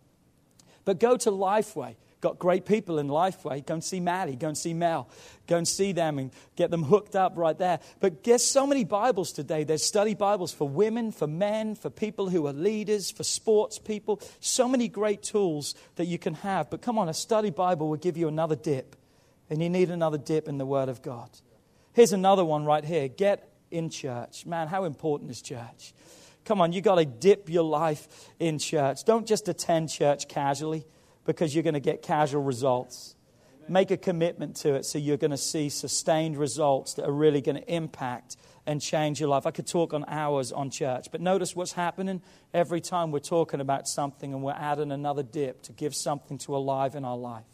But 0.86 0.98
go 0.98 1.18
to 1.18 1.30
Lifeway. 1.30 1.96
Got 2.20 2.38
great 2.38 2.66
people 2.66 2.98
in 2.98 3.08
Lifeway. 3.08 3.64
Go 3.64 3.74
and 3.74 3.84
see 3.84 3.98
Maddie. 3.98 4.36
Go 4.36 4.48
and 4.48 4.58
see 4.58 4.74
Mel. 4.74 5.08
Go 5.46 5.56
and 5.56 5.66
see 5.66 5.92
them 5.92 6.18
and 6.18 6.30
get 6.54 6.70
them 6.70 6.82
hooked 6.82 7.16
up 7.16 7.32
right 7.36 7.56
there. 7.56 7.80
But 7.98 8.22
there's 8.24 8.44
so 8.44 8.66
many 8.66 8.84
Bibles 8.84 9.32
today. 9.32 9.64
There's 9.64 9.82
study 9.82 10.14
Bibles 10.14 10.52
for 10.52 10.68
women, 10.68 11.12
for 11.12 11.26
men, 11.26 11.74
for 11.74 11.88
people 11.88 12.28
who 12.28 12.46
are 12.46 12.52
leaders, 12.52 13.10
for 13.10 13.24
sports 13.24 13.78
people. 13.78 14.20
So 14.38 14.68
many 14.68 14.86
great 14.86 15.22
tools 15.22 15.74
that 15.96 16.04
you 16.06 16.18
can 16.18 16.34
have. 16.34 16.68
But 16.68 16.82
come 16.82 16.98
on, 16.98 17.08
a 17.08 17.14
study 17.14 17.48
Bible 17.48 17.88
will 17.88 17.96
give 17.96 18.18
you 18.18 18.28
another 18.28 18.56
dip. 18.56 18.96
And 19.48 19.62
you 19.62 19.70
need 19.70 19.90
another 19.90 20.18
dip 20.18 20.46
in 20.46 20.58
the 20.58 20.66
Word 20.66 20.90
of 20.90 21.00
God. 21.00 21.30
Here's 21.94 22.12
another 22.12 22.44
one 22.44 22.66
right 22.66 22.84
here. 22.84 23.08
Get 23.08 23.50
in 23.70 23.88
church. 23.88 24.44
Man, 24.44 24.68
how 24.68 24.84
important 24.84 25.30
is 25.30 25.40
church? 25.40 25.94
Come 26.44 26.60
on, 26.60 26.72
you 26.72 26.82
got 26.82 26.96
to 26.96 27.06
dip 27.06 27.48
your 27.48 27.64
life 27.64 28.28
in 28.38 28.58
church. 28.58 29.04
Don't 29.04 29.26
just 29.26 29.48
attend 29.48 29.88
church 29.88 30.28
casually 30.28 30.84
because 31.24 31.54
you're 31.54 31.64
going 31.64 31.74
to 31.74 31.80
get 31.80 32.02
casual 32.02 32.42
results. 32.42 33.14
Make 33.68 33.90
a 33.90 33.96
commitment 33.96 34.56
to 34.56 34.74
it 34.74 34.84
so 34.84 34.98
you're 34.98 35.16
going 35.16 35.30
to 35.30 35.36
see 35.36 35.68
sustained 35.68 36.36
results 36.36 36.94
that 36.94 37.06
are 37.06 37.12
really 37.12 37.40
going 37.40 37.56
to 37.56 37.72
impact 37.72 38.36
and 38.66 38.80
change 38.80 39.20
your 39.20 39.28
life. 39.28 39.46
I 39.46 39.52
could 39.52 39.66
talk 39.66 39.94
on 39.94 40.04
hours 40.08 40.52
on 40.52 40.70
church, 40.70 41.08
but 41.12 41.20
notice 41.20 41.54
what's 41.54 41.72
happening 41.72 42.20
every 42.52 42.80
time 42.80 43.10
we're 43.10 43.20
talking 43.20 43.60
about 43.60 43.86
something 43.86 44.32
and 44.32 44.42
we're 44.42 44.52
adding 44.52 44.92
another 44.92 45.22
dip 45.22 45.62
to 45.62 45.72
give 45.72 45.94
something 45.94 46.38
to 46.38 46.56
alive 46.56 46.94
in 46.94 47.04
our 47.04 47.16
life. 47.16 47.44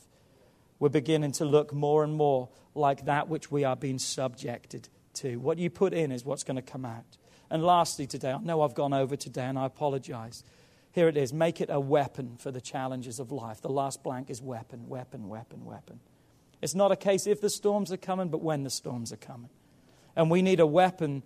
We're 0.78 0.88
beginning 0.88 1.32
to 1.32 1.44
look 1.44 1.72
more 1.72 2.04
and 2.04 2.14
more 2.14 2.48
like 2.74 3.06
that 3.06 3.28
which 3.28 3.50
we 3.50 3.64
are 3.64 3.76
being 3.76 3.98
subjected 3.98 4.88
to. 5.14 5.36
What 5.36 5.58
you 5.58 5.70
put 5.70 5.92
in 5.92 6.12
is 6.12 6.24
what's 6.24 6.44
going 6.44 6.56
to 6.56 6.62
come 6.62 6.84
out. 6.84 7.16
And 7.50 7.64
lastly, 7.64 8.06
today, 8.06 8.32
I 8.32 8.38
know 8.38 8.62
I've 8.62 8.74
gone 8.74 8.92
over 8.92 9.16
today 9.16 9.44
and 9.44 9.58
I 9.58 9.66
apologize. 9.66 10.42
Here 10.96 11.08
it 11.08 11.18
is 11.18 11.30
make 11.30 11.60
it 11.60 11.68
a 11.68 11.78
weapon 11.78 12.38
for 12.38 12.50
the 12.50 12.60
challenges 12.60 13.20
of 13.20 13.30
life. 13.30 13.60
The 13.60 13.68
last 13.68 14.02
blank 14.02 14.30
is 14.30 14.40
weapon, 14.40 14.88
weapon, 14.88 15.28
weapon, 15.28 15.66
weapon. 15.66 16.00
It's 16.62 16.74
not 16.74 16.90
a 16.90 16.96
case 16.96 17.26
if 17.26 17.42
the 17.42 17.50
storms 17.50 17.92
are 17.92 17.98
coming, 17.98 18.30
but 18.30 18.40
when 18.40 18.62
the 18.62 18.70
storms 18.70 19.12
are 19.12 19.18
coming. 19.18 19.50
And 20.16 20.30
we 20.30 20.40
need 20.40 20.58
a 20.58 20.66
weapon. 20.66 21.22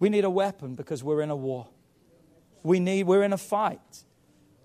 We 0.00 0.10
need 0.10 0.26
a 0.26 0.30
weapon 0.30 0.74
because 0.74 1.02
we're 1.02 1.22
in 1.22 1.30
a 1.30 1.34
war. 1.34 1.68
We 2.62 2.78
need, 2.78 3.04
we're 3.04 3.22
in 3.22 3.32
a 3.32 3.38
fight. 3.38 4.04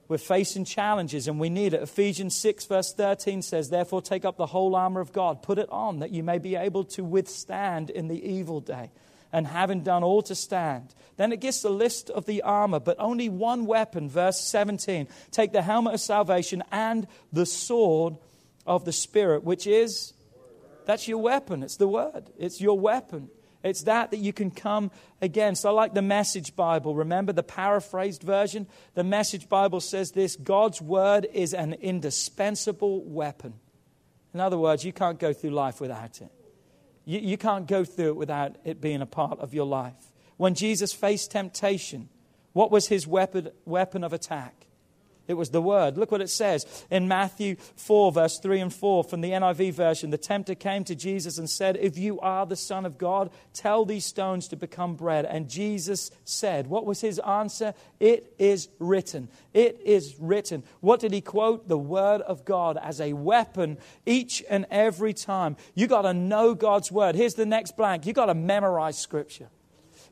We're 0.09 0.17
facing 0.17 0.65
challenges 0.65 1.29
and 1.29 1.39
we 1.39 1.49
need 1.49 1.73
it. 1.73 1.81
Ephesians 1.81 2.35
6, 2.35 2.65
verse 2.65 2.93
13 2.93 3.41
says, 3.41 3.69
Therefore, 3.69 4.01
take 4.01 4.25
up 4.25 4.35
the 4.35 4.47
whole 4.47 4.75
armor 4.75 4.99
of 4.99 5.13
God, 5.13 5.41
put 5.41 5.59
it 5.59 5.69
on, 5.69 5.99
that 5.99 6.11
you 6.11 6.23
may 6.23 6.39
be 6.39 6.57
able 6.57 6.83
to 6.83 7.05
withstand 7.05 7.89
in 7.89 8.09
the 8.09 8.21
evil 8.21 8.59
day 8.59 8.91
and 9.35 9.47
having 9.47 9.81
done 9.81 10.01
all 10.01 10.21
to 10.21 10.33
stand. 10.33 10.95
Then 11.17 11.33
it 11.33 11.41
gives 11.41 11.61
the 11.61 11.69
list 11.69 12.09
of 12.09 12.25
the 12.25 12.41
armor, 12.43 12.79
but 12.79 12.95
only 12.99 13.27
one 13.27 13.65
weapon, 13.65 14.07
verse 14.07 14.39
17. 14.39 15.09
Take 15.29 15.51
the 15.51 15.61
helmet 15.61 15.95
of 15.95 15.99
salvation 15.99 16.63
and 16.71 17.05
the 17.33 17.45
sword 17.45 18.15
of 18.65 18.85
the 18.85 18.93
Spirit, 18.93 19.43
which 19.43 19.67
is, 19.67 20.13
that's 20.85 21.09
your 21.09 21.17
weapon. 21.17 21.63
It's 21.63 21.75
the 21.75 21.87
word, 21.87 22.29
it's 22.39 22.61
your 22.61 22.79
weapon. 22.79 23.29
It's 23.61 23.83
that 23.83 24.11
that 24.11 24.19
you 24.19 24.31
can 24.31 24.51
come 24.51 24.89
against. 25.21 25.65
I 25.65 25.71
like 25.71 25.93
the 25.93 26.01
Message 26.01 26.55
Bible. 26.55 26.95
Remember 26.95 27.33
the 27.33 27.43
paraphrased 27.43 28.23
version? 28.23 28.67
The 28.93 29.03
Message 29.03 29.49
Bible 29.49 29.81
says 29.81 30.11
this 30.11 30.37
God's 30.37 30.81
word 30.81 31.27
is 31.33 31.53
an 31.53 31.73
indispensable 31.73 33.03
weapon. 33.03 33.55
In 34.33 34.39
other 34.39 34.57
words, 34.57 34.85
you 34.85 34.93
can't 34.93 35.19
go 35.19 35.33
through 35.33 35.49
life 35.49 35.81
without 35.81 36.21
it. 36.21 36.31
You, 37.05 37.19
you 37.19 37.37
can't 37.37 37.67
go 37.67 37.85
through 37.85 38.09
it 38.09 38.15
without 38.17 38.57
it 38.63 38.81
being 38.81 39.01
a 39.01 39.05
part 39.05 39.39
of 39.39 39.53
your 39.53 39.65
life. 39.65 39.93
When 40.37 40.53
Jesus 40.55 40.91
faced 40.91 41.31
temptation, 41.31 42.09
what 42.53 42.71
was 42.71 42.87
his 42.87 43.07
weapon, 43.07 43.49
weapon 43.65 44.03
of 44.03 44.11
attack? 44.11 44.64
It 45.27 45.33
was 45.33 45.49
the 45.49 45.61
word. 45.61 45.97
Look 45.97 46.11
what 46.11 46.21
it 46.21 46.29
says 46.29 46.65
in 46.89 47.07
Matthew 47.07 47.55
4, 47.75 48.11
verse 48.11 48.39
3 48.39 48.59
and 48.59 48.73
4 48.73 49.03
from 49.03 49.21
the 49.21 49.31
NIV 49.31 49.73
version. 49.73 50.09
The 50.09 50.17
tempter 50.17 50.55
came 50.55 50.83
to 50.85 50.95
Jesus 50.95 51.37
and 51.37 51.49
said, 51.49 51.77
If 51.79 51.97
you 51.97 52.19
are 52.19 52.45
the 52.45 52.55
Son 52.55 52.85
of 52.85 52.97
God, 52.97 53.31
tell 53.53 53.85
these 53.85 54.05
stones 54.05 54.47
to 54.49 54.55
become 54.55 54.95
bread. 54.95 55.25
And 55.25 55.49
Jesus 55.49 56.11
said, 56.23 56.67
What 56.67 56.85
was 56.85 57.01
his 57.01 57.19
answer? 57.19 57.73
It 57.99 58.33
is 58.37 58.69
written. 58.79 59.29
It 59.53 59.81
is 59.83 60.15
written. 60.19 60.63
What 60.81 60.99
did 60.99 61.13
he 61.13 61.21
quote? 61.21 61.67
The 61.67 61.77
word 61.77 62.21
of 62.21 62.45
God 62.45 62.77
as 62.81 63.01
a 63.01 63.13
weapon 63.13 63.77
each 64.05 64.43
and 64.49 64.65
every 64.69 65.13
time. 65.13 65.57
You 65.73 65.87
got 65.87 66.03
to 66.03 66.13
know 66.13 66.53
God's 66.53 66.91
word. 66.91 67.15
Here's 67.15 67.35
the 67.35 67.45
next 67.45 67.75
blank. 67.77 68.05
You 68.05 68.13
got 68.13 68.27
to 68.27 68.35
memorize 68.35 68.97
scripture. 68.97 69.49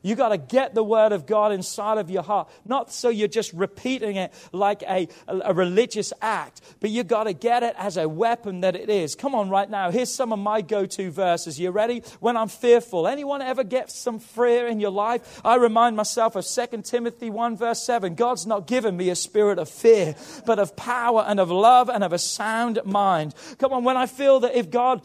You 0.04 0.14
got 0.14 0.28
to 0.28 0.38
get 0.38 0.74
the 0.74 0.84
word 0.84 1.12
of 1.12 1.26
God 1.26 1.50
inside 1.50 1.96
of 1.96 2.10
your 2.10 2.22
heart. 2.22 2.50
Not 2.66 2.92
so 2.92 3.08
you're 3.08 3.26
just 3.26 3.54
repeating 3.54 4.16
it 4.16 4.34
like 4.52 4.82
a, 4.82 5.08
a 5.26 5.54
religious 5.54 6.12
act, 6.20 6.60
but 6.78 6.90
you 6.90 7.02
got 7.02 7.24
to 7.24 7.32
get 7.32 7.62
it 7.62 7.74
as 7.78 7.96
a 7.96 8.06
weapon 8.06 8.60
that 8.60 8.76
it 8.76 8.90
is. 8.90 9.14
Come 9.14 9.34
on, 9.34 9.48
right 9.48 9.68
now. 9.68 9.90
Here's 9.90 10.14
some 10.14 10.30
of 10.30 10.38
my 10.38 10.60
go 10.60 10.84
to 10.84 11.10
verses. 11.10 11.58
You 11.58 11.70
ready? 11.70 12.02
When 12.20 12.36
I'm 12.36 12.48
fearful. 12.48 13.08
Anyone 13.08 13.40
ever 13.40 13.64
get 13.64 13.90
some 13.90 14.18
fear 14.18 14.66
in 14.66 14.78
your 14.78 14.90
life? 14.90 15.40
I 15.42 15.56
remind 15.56 15.96
myself 15.96 16.36
of 16.36 16.46
2 16.46 16.82
Timothy 16.82 17.30
1, 17.30 17.56
verse 17.56 17.82
7. 17.82 18.14
God's 18.14 18.46
not 18.46 18.66
given 18.66 18.98
me 18.98 19.08
a 19.08 19.16
spirit 19.16 19.58
of 19.58 19.70
fear, 19.70 20.14
but 20.44 20.58
of 20.58 20.76
power 20.76 21.24
and 21.26 21.40
of 21.40 21.50
love 21.50 21.88
and 21.88 22.04
of 22.04 22.12
a 22.12 22.18
sound 22.18 22.78
mind. 22.84 23.34
Come 23.58 23.72
on, 23.72 23.84
when 23.84 23.96
I 23.96 24.04
feel 24.04 24.40
that 24.40 24.54
if 24.54 24.70
God 24.70 25.00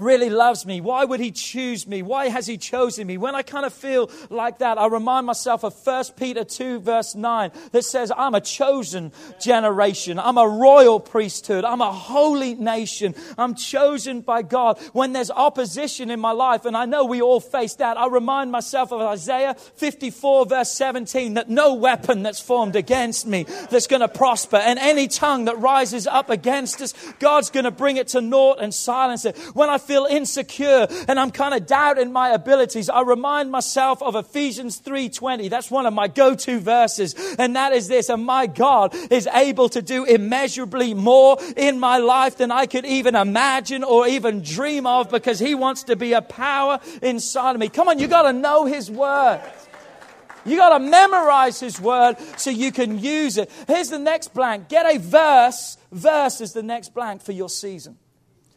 really 0.00 0.30
loves 0.30 0.66
me. 0.66 0.80
Why 0.80 1.04
would 1.04 1.20
he 1.20 1.30
choose 1.30 1.86
me? 1.86 2.02
Why 2.02 2.28
has 2.28 2.46
he 2.46 2.58
chosen 2.58 3.06
me? 3.06 3.18
When 3.18 3.34
I 3.34 3.42
kind 3.42 3.64
of 3.64 3.72
feel 3.72 4.10
like 4.28 4.58
that, 4.58 4.78
I 4.78 4.86
remind 4.86 5.26
myself 5.26 5.64
of 5.64 5.74
1 5.84 6.04
Peter 6.16 6.44
2, 6.44 6.80
verse 6.80 7.14
9, 7.14 7.50
that 7.72 7.84
says, 7.84 8.12
I'm 8.16 8.34
a 8.34 8.40
chosen 8.40 9.12
generation. 9.40 10.18
I'm 10.18 10.38
a 10.38 10.48
royal 10.48 11.00
priesthood. 11.00 11.64
I'm 11.64 11.80
a 11.80 11.92
holy 11.92 12.54
nation. 12.54 13.14
I'm 13.38 13.54
chosen 13.54 14.20
by 14.20 14.42
God. 14.42 14.78
When 14.92 15.12
there's 15.12 15.30
opposition 15.30 16.10
in 16.10 16.20
my 16.20 16.32
life, 16.32 16.64
and 16.64 16.76
I 16.76 16.84
know 16.84 17.04
we 17.04 17.22
all 17.22 17.40
face 17.40 17.74
that, 17.76 17.96
I 17.96 18.06
remind 18.06 18.50
myself 18.50 18.92
of 18.92 19.00
Isaiah 19.00 19.54
54, 19.54 20.46
verse 20.46 20.70
17, 20.72 21.34
that 21.34 21.48
no 21.48 21.74
weapon 21.74 22.22
that's 22.22 22.40
formed 22.40 22.76
against 22.76 23.26
me 23.26 23.44
that's 23.70 23.86
going 23.86 24.00
to 24.00 24.08
prosper, 24.08 24.56
and 24.56 24.78
any 24.78 25.08
tongue 25.08 25.46
that 25.46 25.58
rises 25.58 26.06
up 26.06 26.30
against 26.30 26.80
us, 26.80 26.94
God's 27.18 27.50
going 27.50 27.64
to 27.64 27.70
bring 27.70 27.96
it 27.96 28.08
to 28.08 28.20
naught 28.20 28.58
and 28.60 28.72
silence 28.72 29.24
it. 29.24 29.36
When 29.54 29.68
I 29.68 29.78
feel 29.90 30.06
insecure 30.06 30.86
and 31.08 31.18
I'm 31.18 31.32
kind 31.32 31.52
of 31.52 31.66
doubting 31.66 32.12
my 32.12 32.28
abilities, 32.28 32.88
I 32.88 33.00
remind 33.00 33.50
myself 33.50 34.00
of 34.04 34.14
Ephesians 34.14 34.78
3:20. 34.78 35.48
That's 35.48 35.68
one 35.68 35.84
of 35.84 35.92
my 35.92 36.06
go-to 36.06 36.60
verses, 36.60 37.16
and 37.40 37.56
that 37.56 37.72
is 37.72 37.88
this, 37.88 38.08
and 38.08 38.24
my 38.24 38.46
God 38.46 38.94
is 39.10 39.26
able 39.26 39.68
to 39.70 39.82
do 39.82 40.04
immeasurably 40.04 40.94
more 40.94 41.38
in 41.56 41.80
my 41.80 41.98
life 41.98 42.36
than 42.36 42.52
I 42.52 42.66
could 42.66 42.84
even 42.84 43.16
imagine 43.16 43.82
or 43.82 44.06
even 44.06 44.42
dream 44.42 44.86
of 44.86 45.10
because 45.10 45.40
he 45.40 45.56
wants 45.56 45.82
to 45.84 45.96
be 45.96 46.12
a 46.12 46.22
power 46.22 46.78
inside 47.02 47.56
of 47.56 47.60
me. 47.60 47.68
Come 47.68 47.88
on, 47.88 47.98
you 47.98 48.06
got 48.06 48.22
to 48.22 48.32
know 48.32 48.66
his 48.66 48.88
word. 48.88 49.40
You 50.44 50.56
got 50.56 50.78
to 50.78 50.84
memorize 50.84 51.58
his 51.58 51.80
word 51.80 52.16
so 52.36 52.50
you 52.50 52.70
can 52.70 53.00
use 53.00 53.38
it. 53.38 53.50
Here's 53.66 53.90
the 53.90 53.98
next 53.98 54.32
blank. 54.34 54.68
Get 54.68 54.86
a 54.86 54.98
verse. 54.98 55.76
Verse 55.90 56.40
is 56.40 56.52
the 56.52 56.62
next 56.62 56.94
blank 56.94 57.22
for 57.22 57.32
your 57.32 57.48
season. 57.48 57.98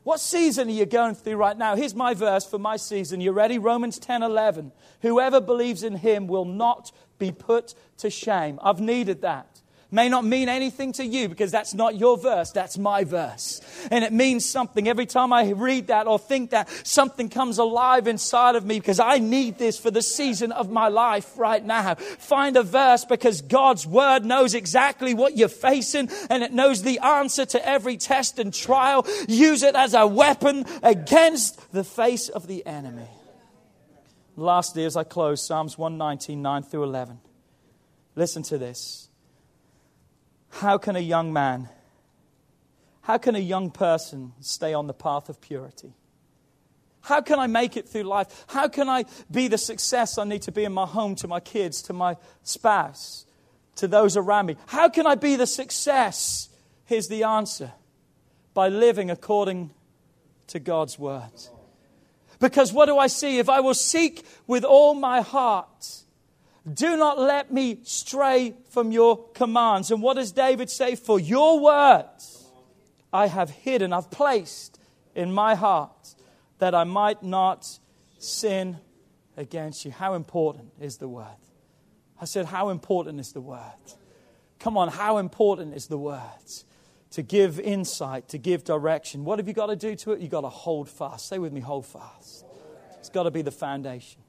What 0.03 0.19
season 0.19 0.67
are 0.67 0.71
you 0.71 0.85
going 0.85 1.15
through 1.15 1.37
right 1.37 1.57
now? 1.57 1.75
Here's 1.75 1.95
my 1.95 2.13
verse 2.13 2.45
for 2.45 2.59
my 2.59 2.75
season. 2.75 3.21
You 3.21 3.31
ready? 3.31 3.57
Romans 3.57 3.99
10 3.99 4.21
11. 4.21 4.71
Whoever 5.01 5.39
believes 5.39 5.83
in 5.83 5.95
him 5.95 6.27
will 6.27 6.45
not 6.45 6.91
be 7.19 7.31
put 7.31 7.73
to 7.97 8.09
shame. 8.09 8.59
I've 8.61 8.81
needed 8.81 9.21
that 9.21 9.52
may 9.93 10.09
not 10.09 10.25
mean 10.25 10.49
anything 10.49 10.91
to 10.93 11.05
you 11.05 11.29
because 11.29 11.51
that's 11.51 11.73
not 11.73 11.95
your 11.95 12.17
verse, 12.17 12.51
that's 12.51 12.77
my 12.77 13.03
verse. 13.03 13.61
And 13.91 14.03
it 14.03 14.11
means 14.11 14.43
something. 14.43 14.87
Every 14.87 15.05
time 15.05 15.31
I 15.31 15.51
read 15.51 15.87
that 15.87 16.07
or 16.07 16.17
think 16.17 16.49
that, 16.49 16.67
something 16.83 17.29
comes 17.29 17.59
alive 17.59 18.07
inside 18.07 18.55
of 18.55 18.65
me 18.65 18.79
because 18.79 18.99
I 18.99 19.19
need 19.19 19.57
this 19.57 19.79
for 19.79 19.91
the 19.91 20.01
season 20.01 20.51
of 20.51 20.71
my 20.71 20.87
life 20.87 21.37
right 21.37 21.63
now. 21.63 21.95
Find 21.95 22.57
a 22.57 22.63
verse 22.63 23.05
because 23.05 23.41
God's 23.41 23.85
word 23.85 24.25
knows 24.25 24.55
exactly 24.55 25.13
what 25.13 25.37
you're 25.37 25.47
facing 25.47 26.09
and 26.29 26.43
it 26.43 26.51
knows 26.51 26.81
the 26.81 26.99
answer 26.99 27.45
to 27.45 27.65
every 27.65 27.97
test 27.97 28.39
and 28.39 28.53
trial. 28.53 29.05
Use 29.27 29.61
it 29.61 29.75
as 29.75 29.93
a 29.93 30.07
weapon 30.07 30.65
against 30.81 31.71
the 31.71 31.83
face 31.83 32.29
of 32.29 32.47
the 32.47 32.65
enemy. 32.65 33.07
Lastly, 34.35 34.85
as 34.85 34.97
I 34.97 35.03
close, 35.03 35.45
Psalms 35.45 35.77
119, 35.77 36.41
9 36.41 36.63
through 36.63 36.83
11. 36.83 37.19
Listen 38.15 38.41
to 38.43 38.57
this. 38.57 39.02
How 40.59 40.77
can 40.77 40.95
a 40.95 40.99
young 40.99 41.33
man, 41.33 41.67
how 43.01 43.17
can 43.17 43.35
a 43.35 43.39
young 43.39 43.71
person 43.71 44.33
stay 44.39 44.73
on 44.73 44.85
the 44.85 44.93
path 44.93 45.27
of 45.27 45.41
purity? 45.41 45.93
How 47.01 47.21
can 47.21 47.39
I 47.39 47.47
make 47.47 47.75
it 47.75 47.89
through 47.89 48.03
life? 48.03 48.45
How 48.47 48.67
can 48.67 48.87
I 48.87 49.05
be 49.29 49.47
the 49.47 49.57
success 49.57 50.17
I 50.17 50.23
need 50.23 50.43
to 50.43 50.51
be 50.51 50.63
in 50.63 50.71
my 50.71 50.85
home, 50.85 51.15
to 51.15 51.27
my 51.27 51.39
kids, 51.39 51.81
to 51.83 51.93
my 51.93 52.17
spouse, 52.43 53.25
to 53.77 53.87
those 53.87 54.15
around 54.15 54.45
me? 54.45 54.55
How 54.67 54.89
can 54.89 55.07
I 55.07 55.15
be 55.15 55.35
the 55.35 55.47
success? 55.47 56.49
Here's 56.85 57.07
the 57.07 57.23
answer 57.23 57.71
by 58.53 58.69
living 58.69 59.09
according 59.09 59.71
to 60.47 60.59
God's 60.59 60.99
word. 60.99 61.31
Because 62.39 62.71
what 62.71 62.85
do 62.85 62.97
I 62.97 63.07
see? 63.07 63.39
If 63.39 63.49
I 63.49 63.59
will 63.59 63.73
seek 63.73 64.23
with 64.45 64.63
all 64.63 64.93
my 64.93 65.21
heart, 65.21 66.02
do 66.71 66.95
not 66.95 67.19
let 67.19 67.51
me 67.51 67.79
stray 67.83 68.55
from 68.69 68.91
your 68.91 69.27
commands. 69.33 69.91
And 69.91 70.01
what 70.01 70.15
does 70.15 70.31
David 70.31 70.69
say? 70.69 70.95
For 70.95 71.19
your 71.19 71.59
words 71.59 72.47
I 73.11 73.27
have 73.27 73.49
hidden, 73.49 73.91
I've 73.91 74.09
placed 74.09 74.79
in 75.13 75.33
my 75.33 75.55
heart 75.55 76.15
that 76.59 76.73
I 76.73 76.85
might 76.85 77.21
not 77.21 77.67
sin 78.17 78.77
against 79.35 79.83
you. 79.83 79.91
How 79.91 80.13
important 80.13 80.71
is 80.79 80.97
the 80.97 81.07
word? 81.07 81.27
I 82.21 82.25
said, 82.25 82.45
How 82.45 82.69
important 82.69 83.19
is 83.19 83.33
the 83.33 83.41
word? 83.41 83.59
Come 84.59 84.77
on, 84.77 84.87
how 84.87 85.17
important 85.17 85.75
is 85.75 85.87
the 85.87 85.97
word? 85.97 86.21
To 87.11 87.21
give 87.21 87.59
insight, 87.59 88.29
to 88.29 88.37
give 88.37 88.63
direction. 88.63 89.25
What 89.25 89.37
have 89.39 89.47
you 89.47 89.53
got 89.53 89.67
to 89.67 89.75
do 89.75 89.95
to 89.97 90.13
it? 90.13 90.21
You've 90.21 90.31
got 90.31 90.41
to 90.41 90.49
hold 90.49 90.89
fast. 90.89 91.27
Say 91.27 91.37
with 91.37 91.51
me, 91.51 91.59
hold 91.59 91.85
fast. 91.85 92.45
It's 92.97 93.09
got 93.09 93.23
to 93.23 93.31
be 93.31 93.41
the 93.41 93.51
foundation. 93.51 94.22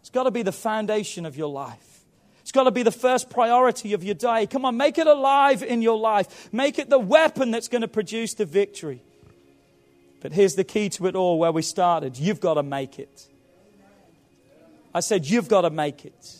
It's 0.00 0.10
got 0.10 0.24
to 0.24 0.30
be 0.30 0.42
the 0.42 0.52
foundation 0.52 1.26
of 1.26 1.36
your 1.36 1.48
life. 1.48 2.00
It's 2.40 2.52
got 2.52 2.64
to 2.64 2.70
be 2.70 2.82
the 2.82 2.90
first 2.90 3.30
priority 3.30 3.92
of 3.92 4.02
your 4.02 4.14
day. 4.14 4.46
Come 4.46 4.64
on, 4.64 4.76
make 4.76 4.98
it 4.98 5.06
alive 5.06 5.62
in 5.62 5.82
your 5.82 5.98
life. 5.98 6.52
Make 6.52 6.78
it 6.78 6.90
the 6.90 6.98
weapon 6.98 7.50
that's 7.50 7.68
going 7.68 7.82
to 7.82 7.88
produce 7.88 8.34
the 8.34 8.44
victory. 8.44 9.02
But 10.20 10.32
here's 10.32 10.54
the 10.54 10.64
key 10.64 10.88
to 10.90 11.06
it 11.06 11.14
all 11.14 11.38
where 11.38 11.52
we 11.52 11.62
started 11.62 12.18
you've 12.18 12.40
got 12.40 12.54
to 12.54 12.62
make 12.62 12.98
it. 12.98 13.28
I 14.92 15.00
said, 15.00 15.26
You've 15.26 15.48
got 15.48 15.62
to 15.62 15.70
make 15.70 16.04
it. 16.04 16.36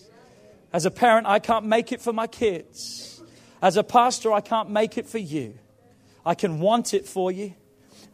As 0.72 0.86
a 0.86 0.90
parent, 0.90 1.26
I 1.26 1.38
can't 1.38 1.66
make 1.66 1.92
it 1.92 2.00
for 2.00 2.12
my 2.12 2.26
kids. 2.26 3.22
As 3.62 3.76
a 3.76 3.84
pastor, 3.84 4.32
I 4.32 4.40
can't 4.40 4.70
make 4.70 4.98
it 4.98 5.06
for 5.06 5.18
you. 5.18 5.58
I 6.24 6.34
can 6.34 6.60
want 6.60 6.94
it 6.94 7.06
for 7.06 7.30
you 7.30 7.54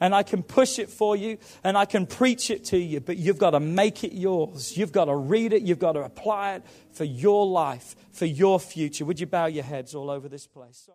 and 0.00 0.14
I 0.14 0.22
can 0.22 0.42
push 0.42 0.78
it 0.78 0.90
for 0.90 1.16
you 1.16 1.38
and 1.64 1.76
I 1.76 1.84
can 1.84 2.06
preach 2.06 2.50
it 2.50 2.64
to 2.66 2.78
you, 2.78 3.00
but 3.00 3.16
you've 3.16 3.38
got 3.38 3.50
to 3.50 3.60
make 3.60 4.04
it 4.04 4.12
yours. 4.12 4.76
You've 4.76 4.92
got 4.92 5.06
to 5.06 5.16
read 5.16 5.52
it, 5.52 5.62
you've 5.62 5.78
got 5.78 5.92
to 5.92 6.00
apply 6.02 6.54
it 6.54 6.62
for 6.92 7.04
your 7.04 7.46
life, 7.46 7.94
for 8.12 8.26
your 8.26 8.60
future. 8.60 9.04
Would 9.04 9.20
you 9.20 9.26
bow 9.26 9.46
your 9.46 9.64
heads 9.64 9.94
all 9.94 10.10
over 10.10 10.28
this 10.28 10.46
place? 10.46 10.88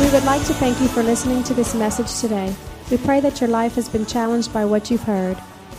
We 0.00 0.10
would 0.10 0.24
like 0.24 0.44
to 0.46 0.54
thank 0.54 0.80
you 0.80 0.88
for 0.88 1.02
listening 1.02 1.44
to 1.44 1.54
this 1.54 1.74
message 1.74 2.20
today. 2.20 2.52
We 2.90 2.96
pray 2.96 3.20
that 3.20 3.40
your 3.40 3.50
life 3.50 3.74
has 3.76 3.88
been 3.88 4.06
challenged 4.06 4.52
by 4.52 4.64
what 4.64 4.90
you've 4.90 5.04
heard, 5.04 5.36